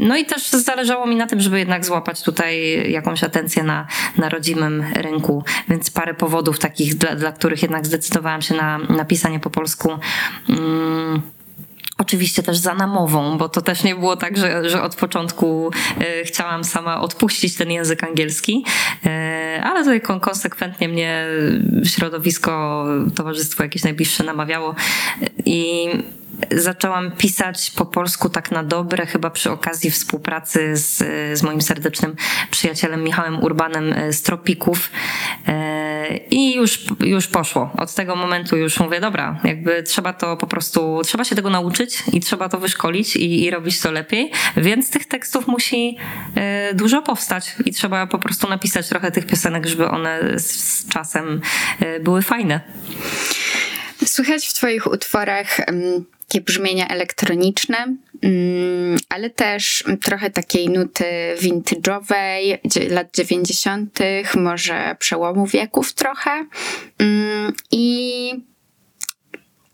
No 0.00 0.16
i 0.16 0.24
też 0.24 0.50
zależało 0.50 1.06
mi 1.06 1.16
na 1.16 1.26
tym, 1.26 1.40
żeby 1.40 1.58
jednak 1.58 1.84
złapać 1.84 2.22
tutaj 2.22 2.84
jakąś 2.92 3.24
atencję 3.24 3.62
na, 3.62 3.86
na 4.18 4.28
rodzimym 4.28 4.84
rynku, 4.94 5.44
więc 5.68 5.90
parę 5.90 6.14
powodów 6.14 6.58
takich, 6.58 6.94
dla, 6.94 7.14
dla 7.14 7.32
których 7.32 7.62
jednak 7.62 7.86
zdecydowałam 7.86 8.42
się 8.42 8.54
na 8.54 8.78
napisanie 8.78 9.40
po 9.40 9.50
polsku. 9.50 9.88
Um, 10.48 11.33
Oczywiście 11.98 12.42
też 12.42 12.56
za 12.56 12.74
namową, 12.74 13.38
bo 13.38 13.48
to 13.48 13.62
też 13.62 13.84
nie 13.84 13.94
było 13.94 14.16
tak, 14.16 14.36
że, 14.36 14.70
że 14.70 14.82
od 14.82 14.96
początku 14.96 15.70
e, 16.00 16.24
chciałam 16.24 16.64
sama 16.64 17.00
odpuścić 17.00 17.56
ten 17.56 17.70
język 17.70 18.04
angielski, 18.04 18.64
e, 19.06 19.60
ale 19.64 19.80
tutaj 19.84 20.20
konsekwentnie 20.20 20.88
mnie 20.88 21.26
środowisko, 21.84 22.84
towarzystwo 23.14 23.62
jakieś 23.62 23.84
najbliższe 23.84 24.24
namawiało. 24.24 24.74
I 25.44 25.88
zaczęłam 26.50 27.10
pisać 27.10 27.70
po 27.70 27.86
polsku 27.86 28.28
tak 28.28 28.50
na 28.50 28.64
dobre, 28.64 29.06
chyba 29.06 29.30
przy 29.30 29.50
okazji 29.50 29.90
współpracy 29.90 30.76
z, 30.76 30.98
z 31.38 31.42
moim 31.42 31.62
serdecznym 31.62 32.16
przyjacielem 32.50 33.02
Michałem 33.04 33.42
Urbanem 33.42 33.94
z 34.10 34.22
Tropików. 34.22 34.90
I 36.30 36.54
już, 36.54 36.84
już 37.00 37.26
poszło. 37.26 37.70
Od 37.76 37.94
tego 37.94 38.16
momentu 38.16 38.56
już 38.56 38.80
mówię, 38.80 39.00
dobra, 39.00 39.40
jakby 39.44 39.82
trzeba 39.82 40.12
to 40.12 40.36
po 40.36 40.46
prostu, 40.46 41.00
trzeba 41.04 41.24
się 41.24 41.36
tego 41.36 41.50
nauczyć 41.50 42.02
i 42.12 42.20
trzeba 42.20 42.48
to 42.48 42.58
wyszkolić 42.58 43.16
i, 43.16 43.44
i 43.44 43.50
robić 43.50 43.80
to 43.80 43.92
lepiej, 43.92 44.30
więc 44.56 44.90
tych 44.90 45.08
tekstów 45.08 45.46
musi 45.46 45.98
y, 46.70 46.74
dużo 46.74 47.02
powstać 47.02 47.56
i 47.64 47.72
trzeba 47.72 48.06
po 48.06 48.18
prostu 48.18 48.48
napisać 48.48 48.88
trochę 48.88 49.10
tych 49.10 49.26
piosenek, 49.26 49.66
żeby 49.66 49.88
one 49.88 50.20
z, 50.38 50.50
z 50.50 50.88
czasem 50.88 51.40
były 52.00 52.22
fajne. 52.22 52.60
Słychać 54.04 54.46
w 54.46 54.54
Twoich 54.54 54.86
utworach 54.86 55.60
takie 56.34 56.44
brzmienia 56.44 56.88
elektroniczne, 56.88 57.96
mm, 58.22 58.96
ale 59.08 59.30
też 59.30 59.84
trochę 60.02 60.30
takiej 60.30 60.68
nuty 60.68 61.04
vintage'owej, 61.40 62.58
lat 62.90 63.16
90., 63.16 63.98
może 64.34 64.96
przełomu 64.98 65.46
wieków 65.46 65.92
trochę. 65.92 66.46
Mm, 66.98 67.52
I 67.70 68.44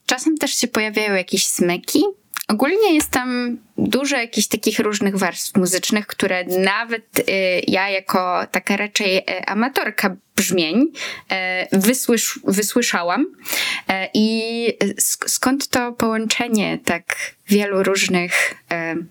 czasem 0.06 0.36
też 0.36 0.54
się 0.54 0.68
pojawiają 0.68 1.14
jakieś 1.14 1.46
smyki, 1.46 2.02
Ogólnie 2.50 2.94
jest 2.94 3.10
tam 3.10 3.58
dużo 3.78 4.16
jakichś 4.16 4.46
takich 4.46 4.78
różnych 4.78 5.16
warstw 5.16 5.56
muzycznych, 5.56 6.06
które 6.06 6.44
nawet 6.44 7.18
y, 7.18 7.22
ja 7.66 7.88
jako 7.88 8.46
taka 8.50 8.76
raczej 8.76 9.18
y, 9.18 9.46
amatorka 9.46 10.16
brzmień 10.36 10.82
y, 11.72 11.78
wysłysz, 11.78 12.40
wysłyszałam. 12.44 13.20
Y, 13.22 13.26
I 14.14 14.66
skąd 15.26 15.68
to 15.68 15.92
połączenie 15.92 16.78
tak 16.84 17.16
wielu 17.48 17.82
różnych 17.82 18.54
y, 18.72 19.06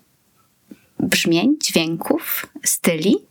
brzmień, 0.98 1.56
dźwięków, 1.60 2.46
styli? 2.64 3.29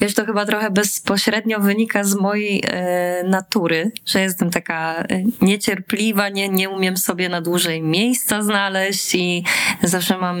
Wiesz, 0.00 0.14
to 0.14 0.24
chyba 0.24 0.46
trochę 0.46 0.70
bezpośrednio 0.70 1.60
wynika 1.60 2.04
z 2.04 2.14
mojej 2.14 2.62
e, 2.66 3.24
natury, 3.24 3.90
że 4.06 4.20
jestem 4.20 4.50
taka 4.50 4.94
e, 4.94 5.04
niecierpliwa, 5.42 6.28
nie, 6.28 6.48
nie 6.48 6.70
umiem 6.70 6.96
sobie 6.96 7.28
na 7.28 7.40
dłużej 7.40 7.82
miejsca 7.82 8.42
znaleźć 8.42 9.14
i 9.14 9.44
zawsze 9.82 10.18
mam 10.18 10.38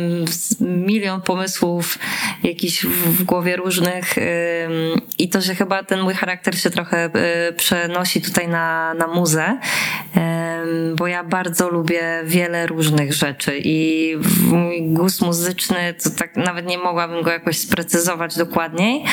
milion 0.60 1.22
pomysłów 1.22 1.98
jakichś 2.42 2.84
w, 2.84 3.20
w 3.20 3.22
głowie 3.24 3.56
różnych 3.56 4.18
e, 4.18 4.22
i 5.18 5.28
to, 5.28 5.40
że 5.40 5.54
chyba 5.54 5.82
ten 5.82 6.00
mój 6.00 6.14
charakter 6.14 6.58
się 6.60 6.70
trochę 6.70 7.10
przenosi 7.56 8.20
tutaj 8.20 8.48
na, 8.48 8.94
na 8.94 9.06
muzę, 9.06 9.58
bo 10.96 11.06
ja 11.06 11.24
bardzo 11.24 11.68
lubię 11.68 12.20
wiele 12.24 12.66
różnych 12.66 13.12
rzeczy 13.12 13.60
i 13.64 14.16
mój 14.50 14.82
gust 14.82 15.22
muzyczny, 15.22 15.94
to 16.04 16.10
tak 16.10 16.36
nawet 16.36 16.66
nie 16.66 16.78
mogłabym 16.78 17.22
go 17.22 17.30
jakoś 17.30 17.58
sprecyzować 17.58 18.36
dokładniej, 18.36 19.04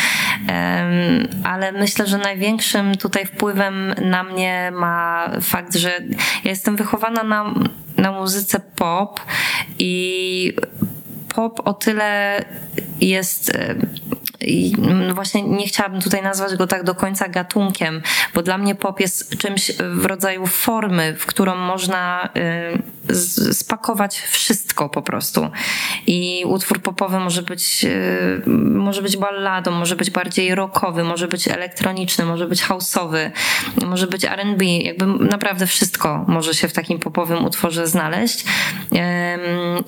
ale 1.43 1.71
myślę, 1.71 2.07
że 2.07 2.17
największym 2.17 2.97
tutaj 2.97 3.25
wpływem 3.25 3.95
na 4.01 4.23
mnie 4.23 4.71
ma 4.73 5.29
fakt, 5.41 5.75
że 5.75 5.89
ja 6.43 6.49
jestem 6.49 6.75
wychowana 6.75 7.23
na, 7.23 7.53
na 7.97 8.11
muzyce 8.11 8.59
pop 8.75 9.21
i 9.79 10.53
pop 11.35 11.67
o 11.67 11.73
tyle 11.73 12.45
jest 13.01 13.57
i 14.43 14.75
no 14.77 15.13
właśnie 15.13 15.41
nie 15.41 15.67
chciałabym 15.67 16.01
tutaj 16.01 16.23
nazwać 16.23 16.56
go 16.56 16.67
tak 16.67 16.84
do 16.84 16.95
końca 16.95 17.29
gatunkiem, 17.29 18.01
bo 18.34 18.41
dla 18.41 18.58
mnie 18.58 18.75
pop 18.75 18.99
jest 18.99 19.38
czymś 19.38 19.71
w 19.79 20.06
rodzaju 20.06 20.47
formy, 20.47 21.15
w 21.19 21.25
którą 21.25 21.56
można 21.56 22.29
y, 23.10 23.53
spakować 23.53 24.19
wszystko 24.19 24.89
po 24.89 25.01
prostu. 25.01 25.49
I 26.08 26.43
utwór 26.45 26.82
popowy 26.82 27.19
może 27.19 27.41
być, 27.41 27.86
y, 27.86 28.49
może 28.75 29.01
być 29.01 29.17
balladą, 29.17 29.71
może 29.71 29.95
być 29.95 30.12
bardziej 30.12 30.56
rockowy, 30.56 31.03
może 31.03 31.27
być 31.27 31.47
elektroniczny, 31.47 32.25
może 32.25 32.47
być 32.47 32.62
houseowy, 32.62 33.32
może 33.86 34.08
być 34.08 34.25
R&B, 34.25 34.65
jakby 34.65 35.06
naprawdę 35.06 35.67
wszystko 35.67 36.25
może 36.27 36.53
się 36.53 36.67
w 36.67 36.73
takim 36.73 36.99
popowym 36.99 37.45
utworze 37.45 37.88
znaleźć. 37.88 38.45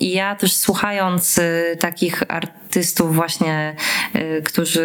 I 0.00 0.12
ja 0.12 0.36
też 0.36 0.56
słuchając 0.56 1.38
y, 1.38 1.76
takich 1.80 2.22
artystów 2.28 2.65
właśnie 3.12 3.76
którzy 4.44 4.80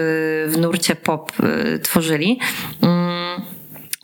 w 0.48 0.58
nurcie 0.58 0.96
pop 0.96 1.32
y, 1.76 1.80
tworzyli. 1.80 2.40
Mm, 2.82 3.42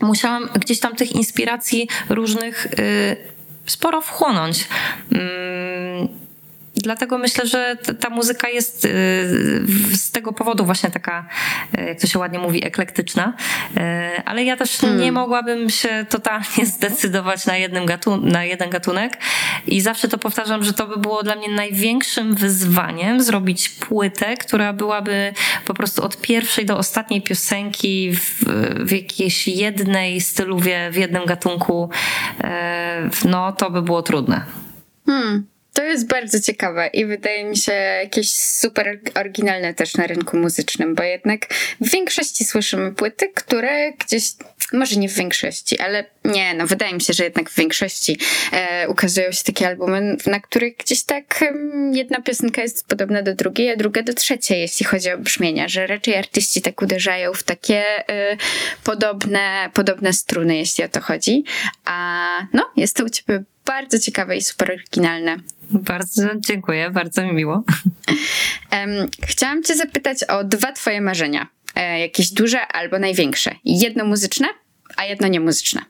musiałam 0.02 0.50
gdzieś 0.56 0.80
tam 0.80 0.96
tych 0.96 1.12
inspiracji 1.12 1.90
różnych 2.10 2.66
y, 2.66 3.18
sporo 3.66 4.02
wchłonąć. 4.02 4.68
Dlatego 6.88 7.18
myślę, 7.18 7.48
że 7.48 7.78
ta 8.00 8.10
muzyka 8.10 8.50
jest 8.50 8.86
y, 8.86 8.90
z 9.92 10.12
tego 10.12 10.34
powodu 10.34 10.66
właśnie 10.66 10.92
taka, 10.92 11.28
y, 11.80 11.86
jak 11.86 12.02
to 12.02 12.08
się 12.08 12.20
ładnie 12.20 12.40
mówi, 12.40 12.66
eklektyczna. 12.66 13.34
Y, 13.78 14.24
ale 14.26 14.44
ja 14.44 14.58
też 14.58 14.78
hmm. 14.78 15.00
nie 15.00 15.12
mogłabym 15.12 15.70
się 15.70 16.06
totalnie 16.10 16.66
zdecydować 16.76 17.46
na, 17.46 17.58
jednym 17.58 17.86
gatun 17.86 18.28
na 18.28 18.44
jeden 18.44 18.70
gatunek 18.70 19.18
i 19.66 19.82
zawsze 19.82 20.08
to 20.08 20.18
powtarzam, 20.18 20.64
że 20.64 20.74
to 20.74 20.88
by 20.88 20.98
było 20.98 21.24
dla 21.24 21.36
mnie 21.36 21.50
największym 21.50 22.36
wyzwaniem 22.36 23.22
zrobić 23.22 23.70
płytę, 23.70 24.38
która 24.38 24.74
byłaby 24.74 25.34
po 25.66 25.74
prostu 25.74 26.04
od 26.04 26.22
pierwszej 26.22 26.66
do 26.66 26.78
ostatniej 26.78 27.22
piosenki 27.22 28.12
w, 28.14 28.44
w 28.86 28.92
jakiejś 28.92 29.48
jednej 29.48 30.22
stylu, 30.22 30.60
w 30.92 30.96
jednym 30.96 31.26
gatunku. 31.26 31.90
No 33.26 33.52
to 33.52 33.72
by 33.72 33.82
było 33.82 34.02
trudne. 34.02 34.46
Hmm. 35.06 35.57
To 35.78 35.84
jest 35.84 36.08
bardzo 36.08 36.40
ciekawe 36.40 36.88
i 36.88 37.06
wydaje 37.06 37.44
mi 37.44 37.58
się 37.58 37.72
jakieś 37.72 38.32
super 38.32 39.00
oryginalne 39.16 39.74
też 39.74 39.96
na 39.96 40.08
rynku 40.08 40.38
muzycznym, 40.38 40.96
bo 40.96 41.04
jednak 41.04 41.54
w 41.82 41.90
większości 41.92 42.46
słyszymy 42.46 42.92
płyty, 42.92 43.30
które 43.36 43.92
gdzieś, 43.92 44.24
może 44.74 44.96
nie 44.96 45.10
w 45.10 45.14
większości, 45.14 45.80
ale 45.80 46.06
nie, 46.26 46.54
no 46.54 46.68
wydaje 46.68 46.94
mi 46.94 47.02
się, 47.02 47.14
że 47.14 47.24
jednak 47.24 47.50
w 47.50 47.56
większości 47.56 48.20
e, 48.52 48.90
ukazują 48.90 49.32
się 49.32 49.44
takie 49.44 49.68
albumy, 49.68 50.18
na 50.26 50.40
których 50.40 50.78
gdzieś 50.78 51.04
tak 51.04 51.44
jedna 51.94 52.22
piosenka 52.22 52.62
jest 52.62 52.88
podobna 52.88 53.22
do 53.22 53.36
drugiej, 53.36 53.72
a 53.72 53.76
druga 53.76 54.04
do 54.04 54.14
trzeciej, 54.14 54.60
jeśli 54.60 54.86
chodzi 54.86 55.12
o 55.12 55.18
brzmienia, 55.18 55.68
że 55.68 55.88
raczej 55.88 56.16
artyści 56.16 56.62
tak 56.62 56.82
uderzają 56.82 57.34
w 57.34 57.44
takie 57.44 58.10
e, 58.10 58.38
podobne, 58.84 59.70
podobne 59.74 60.14
struny, 60.14 60.58
jeśli 60.58 60.84
o 60.84 60.90
to 60.90 61.02
chodzi. 61.02 61.44
A 61.86 62.28
no, 62.54 62.72
jest 62.76 62.96
to 62.96 63.04
u 63.04 63.10
ciebie 63.10 63.44
bardzo 63.68 64.00
ciekawe 64.00 64.38
i 64.38 64.42
super 64.42 64.72
oryginalne. 64.72 65.38
Bardzo 65.72 66.24
dziękuję, 66.36 66.92
bardzo 66.92 67.24
mi 67.24 67.34
miło. 67.34 67.64
Chciałam 69.24 69.64
Cię 69.64 69.76
zapytać 69.76 70.24
o 70.24 70.44
dwa 70.44 70.72
Twoje 70.72 71.02
marzenia. 71.02 71.48
E, 71.76 72.00
jakieś 72.00 72.32
duże 72.32 72.68
albo 72.68 73.00
największe. 73.00 73.56
Jedno 73.66 74.06
muzyczne, 74.06 74.48
a 74.98 75.06
jedno 75.06 75.28
niemuzyczne. 75.28 75.82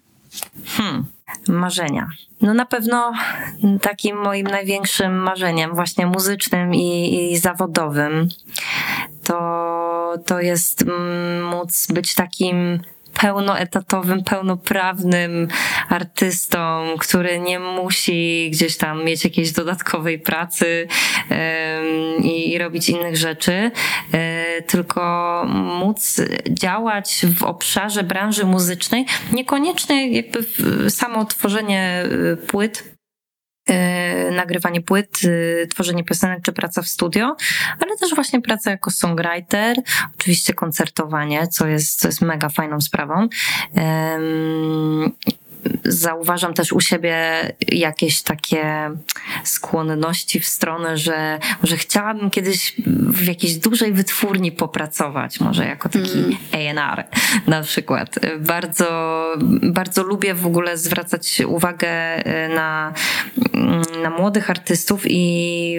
Hmm, 0.66 1.06
marzenia. 1.48 2.10
No 2.42 2.54
na 2.54 2.66
pewno 2.66 3.14
takim 3.82 4.18
moim 4.18 4.48
największym 4.48 5.16
marzeniem, 5.16 5.76
właśnie 5.76 6.06
muzycznym 6.06 6.76
i, 6.76 7.32
i 7.32 7.38
zawodowym, 7.38 8.30
to, 9.24 10.14
to 10.26 10.40
jest 10.40 10.86
móc 11.52 11.88
być 11.88 12.16
takim 12.16 12.80
pełnoetatowym, 13.20 14.24
pełnoprawnym 14.24 15.48
artystą, 15.90 16.86
który 17.00 17.40
nie 17.40 17.60
musi 17.60 18.50
gdzieś 18.52 18.78
tam 18.78 19.06
mieć 19.06 19.24
jakiejś 19.24 19.52
dodatkowej 19.52 20.20
pracy 20.20 20.88
i, 22.24 22.58
robić 22.58 22.90
innych 22.90 23.18
rzeczy, 23.18 23.72
e, 24.12 24.62
tylko 24.62 25.44
móc 25.80 26.22
działać 26.50 27.26
w 27.38 27.44
obszarze 27.44 28.04
branży 28.04 28.46
muzycznej, 28.46 29.06
niekoniecznie 29.34 30.12
jakby 30.12 30.40
samo 30.90 31.26
tworzenie 31.26 32.06
e, 32.34 32.38
płyt 32.38 32.97
nagrywanie 34.32 34.82
płyt, 34.82 35.20
e, 35.64 35.68
tworzenie 35.68 36.04
piosenek 36.04 36.40
czy 36.44 36.54
praca 36.54 36.82
w 36.82 36.88
studio, 36.88 37.36
ale 37.80 37.98
też 37.98 38.16
właśnie 38.16 38.42
praca 38.42 38.72
jako 38.72 38.92
songwriter, 38.92 39.78
oczywiście 40.16 40.54
koncertowanie, 40.54 41.48
co 41.48 41.68
jest, 41.68 42.00
co 42.00 42.08
jest 42.08 42.22
mega 42.22 42.50
fajną 42.50 42.82
sprawą 42.82 43.28
zauważam 45.84 46.54
też 46.54 46.74
u 46.74 46.82
siebie 46.82 47.18
jakieś 47.68 48.22
takie 48.22 48.90
skłonności 49.44 50.40
w 50.40 50.48
stronę, 50.48 50.98
że 50.98 51.40
może 51.62 51.78
chciałabym 51.78 52.30
kiedyś 52.30 52.76
w 52.88 53.26
jakiejś 53.26 53.56
dużej 53.56 53.94
wytwórni 53.94 54.52
popracować, 54.52 55.40
może 55.40 55.66
jako 55.66 55.90
taki 55.90 56.20
mm. 56.20 56.38
A&R 56.54 57.04
na 57.48 57.62
przykład. 57.62 58.16
Bardzo, 58.40 58.88
bardzo 59.64 60.04
lubię 60.04 60.34
w 60.34 60.46
ogóle 60.46 60.78
zwracać 60.78 61.42
uwagę 61.48 61.90
e, 61.90 62.50
na, 62.50 62.94
mm, 63.54 63.82
na 64.04 64.10
młodych 64.10 64.50
artystów 64.50 65.04
i 65.08 65.78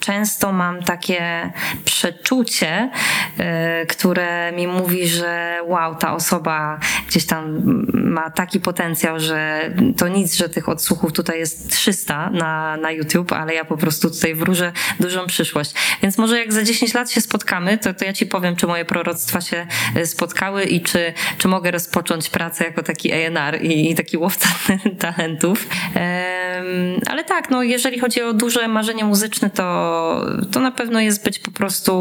często 0.00 0.52
mam 0.52 0.82
takie 0.82 1.52
przeczucie, 1.84 2.90
e, 3.38 3.86
które 3.86 4.52
mi 4.52 4.66
mówi, 4.66 5.08
że 5.08 5.58
wow, 5.66 5.94
ta 5.94 6.14
osoba 6.14 6.80
gdzieś 7.08 7.26
tam 7.26 7.62
ma 7.92 8.30
taki 8.30 8.60
potencjał, 8.60 9.20
że 9.22 9.70
to 9.96 10.08
nic, 10.08 10.34
że 10.34 10.48
tych 10.48 10.68
odsłuchów 10.68 11.12
tutaj 11.12 11.38
jest 11.38 11.70
300 11.70 12.30
na, 12.30 12.76
na 12.76 12.90
YouTube, 12.90 13.32
ale 13.32 13.54
ja 13.54 13.64
po 13.64 13.76
prostu 13.76 14.10
tutaj 14.10 14.34
wróżę 14.34 14.72
dużą 15.00 15.26
przyszłość. 15.26 15.74
Więc 16.02 16.18
może 16.18 16.38
jak 16.38 16.52
za 16.52 16.62
10 16.62 16.94
lat 16.94 17.10
się 17.10 17.20
spotkamy, 17.20 17.78
to, 17.78 17.94
to 17.94 18.04
ja 18.04 18.12
ci 18.12 18.26
powiem, 18.26 18.56
czy 18.56 18.66
moje 18.66 18.84
proroctwa 18.84 19.40
się 19.40 19.66
e, 19.94 20.06
spotkały 20.06 20.64
i 20.64 20.80
czy, 20.80 21.12
czy 21.38 21.48
mogę 21.48 21.70
rozpocząć 21.70 22.30
pracę 22.30 22.64
jako 22.64 22.82
taki 22.82 23.12
A&R 23.12 23.62
i, 23.62 23.90
i 23.90 23.94
taki 23.94 24.16
łowca 24.16 24.48
talentów. 24.98 25.66
Um, 25.94 27.00
ale 27.06 27.24
tak, 27.24 27.50
no 27.50 27.62
jeżeli 27.62 27.98
chodzi 27.98 28.22
o 28.22 28.32
duże 28.32 28.68
marzenie 28.68 29.04
muzyczne, 29.04 29.50
to, 29.50 30.26
to 30.52 30.60
na 30.60 30.70
pewno 30.70 31.00
jest 31.00 31.24
być 31.24 31.38
po 31.38 31.50
prostu 31.50 31.92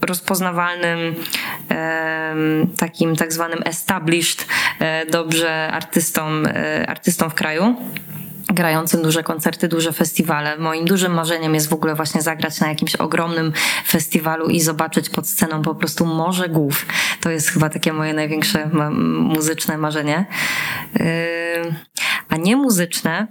rozpoznawalnym 0.00 0.98
um, 1.70 2.66
takim 2.76 3.16
tak 3.16 3.32
zwanym 3.32 3.62
established, 3.64 4.46
e, 4.80 5.06
dobrze 5.06 5.68
artystą 5.72 6.35
E, 6.46 6.86
artystą 6.90 7.28
w 7.30 7.34
kraju 7.34 7.76
grającym 8.48 9.02
duże 9.02 9.22
koncerty, 9.22 9.68
duże 9.68 9.92
festiwale. 9.92 10.56
Moim 10.56 10.84
dużym 10.84 11.12
marzeniem 11.14 11.54
jest 11.54 11.68
w 11.68 11.72
ogóle 11.72 11.94
właśnie 11.94 12.22
zagrać 12.22 12.60
na 12.60 12.68
jakimś 12.68 12.96
ogromnym 12.96 13.52
festiwalu 13.86 14.48
i 14.48 14.60
zobaczyć 14.60 15.10
pod 15.10 15.28
sceną 15.28 15.62
po 15.62 15.74
prostu 15.74 16.06
morze 16.06 16.48
głów. 16.48 16.86
To 17.20 17.30
jest 17.30 17.48
chyba 17.48 17.68
takie 17.68 17.92
moje 17.92 18.14
największe 18.14 18.70
muzyczne 19.18 19.78
marzenie. 19.78 20.26
E, 21.00 21.06
a 22.28 22.36
nie 22.36 22.56
muzyczne 22.56 23.26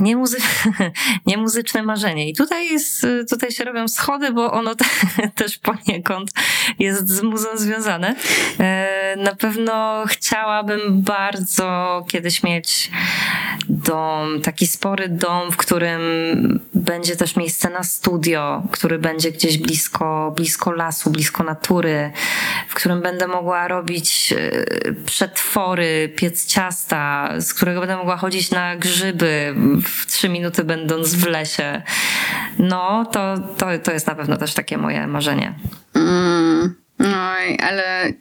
nie, 0.00 0.16
muzy 0.16 0.36
nie 1.26 1.36
muzyczne 1.36 1.82
marzenie. 1.82 2.28
I 2.28 2.34
tutaj, 2.34 2.72
jest, 2.72 3.06
tutaj 3.30 3.50
się 3.50 3.64
robią 3.64 3.88
schody, 3.88 4.32
bo 4.32 4.52
ono 4.52 4.74
te, 4.74 4.84
też 5.44 5.58
poniekąd 5.58 6.30
jest 6.78 7.08
z 7.08 7.22
muzą 7.22 7.48
związane. 7.54 8.14
E, 8.60 9.14
na 9.16 9.34
pewno 9.34 10.04
chciałabym 10.06 11.02
bardzo 11.02 12.04
kiedyś 12.08 12.42
mieć 12.42 12.90
dom, 13.68 14.40
taki 14.42 14.66
spory 14.66 15.08
dom, 15.08 15.52
w 15.52 15.56
którym 15.56 16.00
będzie 16.74 17.16
też 17.16 17.36
miejsce 17.36 17.70
na 17.70 17.82
studio, 17.82 18.62
który 18.70 18.98
będzie 18.98 19.32
gdzieś 19.32 19.58
blisko, 19.58 20.32
blisko 20.36 20.72
lasu, 20.72 21.10
blisko 21.10 21.44
natury, 21.44 22.12
w 22.68 22.74
którym 22.74 23.02
będę 23.02 23.26
mogła 23.26 23.68
robić 23.68 24.34
e, 24.36 24.92
przetwory, 24.92 26.12
piec 26.16 26.46
ciasta, 26.46 27.32
z 27.38 27.54
którego 27.54 27.80
będę 27.80 27.96
mogła 27.96 28.16
chodzić 28.16 28.50
na 28.50 28.76
grzyby 28.76 29.09
w 29.84 30.06
trzy 30.06 30.28
minuty 30.28 30.64
będąc 30.64 31.14
w 31.14 31.26
lesie. 31.26 31.82
No, 32.58 33.06
to, 33.12 33.34
to, 33.58 33.66
to 33.82 33.92
jest 33.92 34.06
na 34.06 34.14
pewno 34.14 34.36
też 34.36 34.54
takie 34.54 34.78
moje 34.78 35.06
marzenie. 35.06 35.54
Mm. 35.94 36.74
Oj, 37.00 37.58
ale 37.62 38.12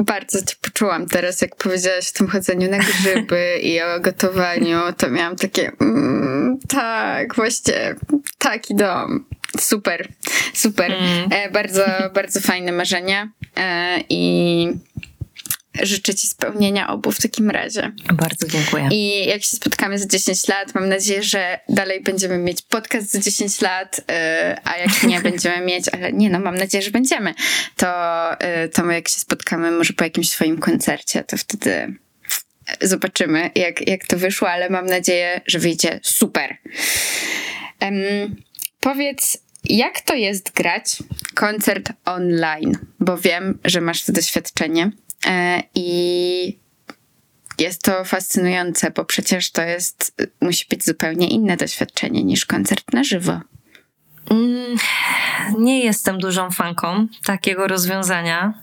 bardzo 0.00 0.44
cię 0.44 0.54
poczułam 0.62 1.06
teraz, 1.06 1.40
jak 1.40 1.56
powiedziałaś 1.56 2.10
o 2.14 2.18
tym 2.18 2.28
chodzeniu 2.28 2.70
na 2.70 2.78
grzyby 2.78 3.58
i 3.62 3.82
o 3.82 4.00
gotowaniu, 4.00 4.78
to 4.96 5.10
miałam 5.10 5.36
takie 5.36 5.72
mm, 5.80 6.58
tak, 6.68 7.34
właśnie 7.34 7.94
taki 8.38 8.74
dom. 8.74 9.24
Super, 9.60 10.08
super. 10.54 10.92
Mm. 10.92 11.28
E, 11.32 11.50
bardzo, 11.50 11.84
bardzo 12.14 12.40
fajne 12.40 12.72
marzenie 12.72 13.30
e, 13.56 13.98
i 14.08 14.68
życzę 15.82 16.14
Ci 16.14 16.26
spełnienia 16.26 16.88
obu 16.88 17.12
w 17.12 17.20
takim 17.20 17.50
razie. 17.50 17.92
Bardzo 18.12 18.48
dziękuję. 18.48 18.88
I 18.92 19.26
jak 19.26 19.42
się 19.42 19.56
spotkamy 19.56 19.98
za 19.98 20.06
10 20.06 20.48
lat, 20.48 20.74
mam 20.74 20.88
nadzieję, 20.88 21.22
że 21.22 21.60
dalej 21.68 22.00
będziemy 22.02 22.38
mieć 22.38 22.62
podcast 22.62 23.10
za 23.10 23.20
10 23.20 23.60
lat, 23.60 23.98
yy, 23.98 24.14
a 24.64 24.76
jak 24.76 25.02
nie 25.12 25.20
będziemy 25.20 25.60
mieć, 25.66 25.88
ale 25.88 26.12
nie 26.12 26.30
no, 26.30 26.40
mam 26.40 26.54
nadzieję, 26.54 26.82
że 26.82 26.90
będziemy, 26.90 27.34
to, 27.76 27.86
yy, 28.62 28.68
to 28.68 28.84
my 28.84 28.94
jak 28.94 29.08
się 29.08 29.18
spotkamy 29.18 29.70
może 29.70 29.92
po 29.92 30.04
jakimś 30.04 30.30
swoim 30.30 30.58
koncercie, 30.58 31.24
to 31.24 31.36
wtedy 31.36 31.96
zobaczymy, 32.80 33.50
jak, 33.54 33.88
jak 33.88 34.06
to 34.06 34.16
wyszło, 34.16 34.50
ale 34.50 34.70
mam 34.70 34.86
nadzieję, 34.86 35.40
że 35.46 35.58
wyjdzie 35.58 36.00
super. 36.02 36.56
Um, 37.80 38.36
powiedz, 38.80 39.38
jak 39.64 40.00
to 40.00 40.14
jest 40.14 40.52
grać 40.52 40.96
koncert 41.34 41.92
online? 42.04 42.78
Bo 43.00 43.18
wiem, 43.18 43.58
że 43.64 43.80
masz 43.80 44.04
to 44.04 44.12
doświadczenie. 44.12 44.90
E, 45.26 45.62
I 45.74 46.58
jest 47.58 47.82
to 47.82 48.04
fascynujące, 48.04 48.90
bo 48.90 49.04
przecież 49.04 49.50
to 49.50 49.62
jest, 49.62 50.22
musi 50.40 50.66
być 50.70 50.84
zupełnie 50.84 51.28
inne 51.28 51.56
doświadczenie 51.56 52.24
niż 52.24 52.46
koncert 52.46 52.92
na 52.92 53.04
żywo. 53.04 53.40
Mm, 54.30 54.76
nie 55.58 55.84
jestem 55.84 56.18
dużą 56.18 56.50
fanką 56.50 57.06
takiego 57.24 57.66
rozwiązania. 57.66 58.54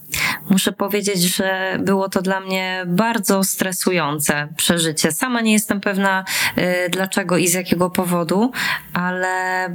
Muszę 0.50 0.72
powiedzieć, 0.72 1.22
że 1.22 1.80
było 1.80 2.10
to 2.10 2.22
dla 2.22 2.40
mnie 2.40 2.84
bardzo 2.88 3.44
stresujące 3.44 4.48
przeżycie. 4.58 5.12
Sama 5.12 5.42
nie 5.42 5.54
jestem 5.54 5.82
pewna 5.82 6.26
y, 6.58 6.90
dlaczego 6.90 7.38
i 7.38 7.48
z 7.48 7.54
jakiego 7.54 7.90
powodu, 7.90 8.52
ale 8.94 9.70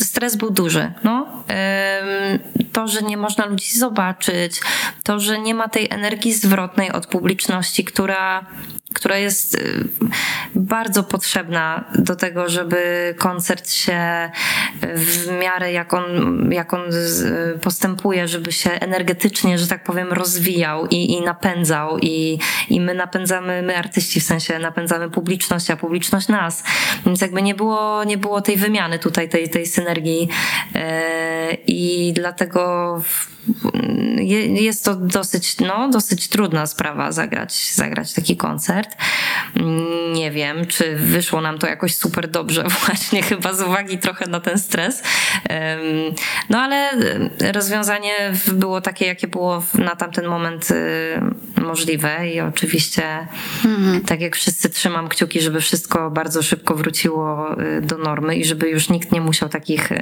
stres 0.00 0.36
był 0.36 0.50
duży. 0.50 0.92
No. 1.04 1.44
To, 2.72 2.88
że 2.88 3.02
nie 3.02 3.16
można 3.16 3.46
ludzi 3.46 3.78
zobaczyć, 3.78 4.60
to, 5.02 5.20
że 5.20 5.38
nie 5.38 5.54
ma 5.54 5.68
tej 5.68 5.86
energii 5.90 6.32
zwrotnej 6.32 6.92
od 6.92 7.06
publiczności, 7.06 7.84
która 7.84 8.46
która 8.94 9.18
jest 9.18 9.54
y, 9.54 9.88
bardzo 10.54 11.02
potrzebna 11.02 11.84
do 11.94 12.16
tego, 12.16 12.48
żeby 12.48 13.14
koncert 13.18 13.70
się 13.70 14.30
w 14.94 15.26
miarę 15.40 15.72
jak 15.72 15.94
on, 15.94 16.04
jak 16.52 16.74
on 16.74 16.82
postępuje, 17.60 18.28
żeby 18.28 18.52
się 18.52 18.70
energetycznie, 18.70 19.58
że 19.58 19.66
tak 19.66 19.84
powiem, 19.84 20.12
rozwijał 20.12 20.86
i, 20.86 21.12
i 21.12 21.20
napędzał. 21.20 21.98
I, 21.98 22.38
I 22.70 22.80
my 22.80 22.94
napędzamy, 22.94 23.62
my 23.62 23.76
artyści 23.76 24.20
w 24.20 24.24
sensie 24.24 24.58
napędzamy 24.58 25.10
publiczność, 25.10 25.70
a 25.70 25.76
publiczność 25.76 26.28
nas. 26.28 26.64
Więc 27.06 27.20
jakby 27.20 27.42
nie 27.42 27.54
było, 27.54 28.04
nie 28.04 28.18
było 28.18 28.40
tej 28.40 28.56
wymiany 28.56 28.98
tutaj, 28.98 29.28
tej, 29.28 29.50
tej 29.50 29.66
synergii. 29.66 30.28
E, 30.74 31.54
I 31.66 32.12
dlatego 32.12 33.02
jest 34.54 34.84
to 34.84 34.94
dosyć, 34.94 35.58
no, 35.58 35.88
dosyć 35.88 36.28
trudna 36.28 36.66
sprawa 36.66 37.12
zagrać, 37.12 37.74
zagrać 37.74 38.12
taki 38.12 38.36
koncert. 38.36 38.77
Nie 40.12 40.30
wiem, 40.30 40.66
czy 40.66 40.96
wyszło 40.96 41.40
nam 41.40 41.58
to 41.58 41.66
jakoś 41.66 41.94
super 41.94 42.28
dobrze, 42.28 42.64
właśnie 42.86 43.22
chyba 43.22 43.52
z 43.52 43.62
uwagi 43.62 43.98
trochę 43.98 44.26
na 44.26 44.40
ten 44.40 44.58
stres. 44.58 45.02
No 46.50 46.58
ale 46.58 46.90
rozwiązanie 47.52 48.32
było 48.52 48.80
takie, 48.80 49.06
jakie 49.06 49.28
było 49.28 49.62
na 49.74 49.96
tamten 49.96 50.26
moment 50.26 50.70
y, 50.70 51.60
możliwe 51.60 52.28
i 52.28 52.40
oczywiście, 52.40 53.26
mhm. 53.64 54.00
tak 54.00 54.20
jak 54.20 54.36
wszyscy, 54.36 54.70
trzymam 54.70 55.08
kciuki, 55.08 55.40
żeby 55.40 55.60
wszystko 55.60 56.10
bardzo 56.10 56.42
szybko 56.42 56.74
wróciło 56.74 57.56
y, 57.62 57.80
do 57.80 57.98
normy 57.98 58.36
i 58.36 58.44
żeby 58.44 58.68
już 58.68 58.88
nikt 58.88 59.12
nie 59.12 59.20
musiał 59.20 59.48
takich 59.48 59.92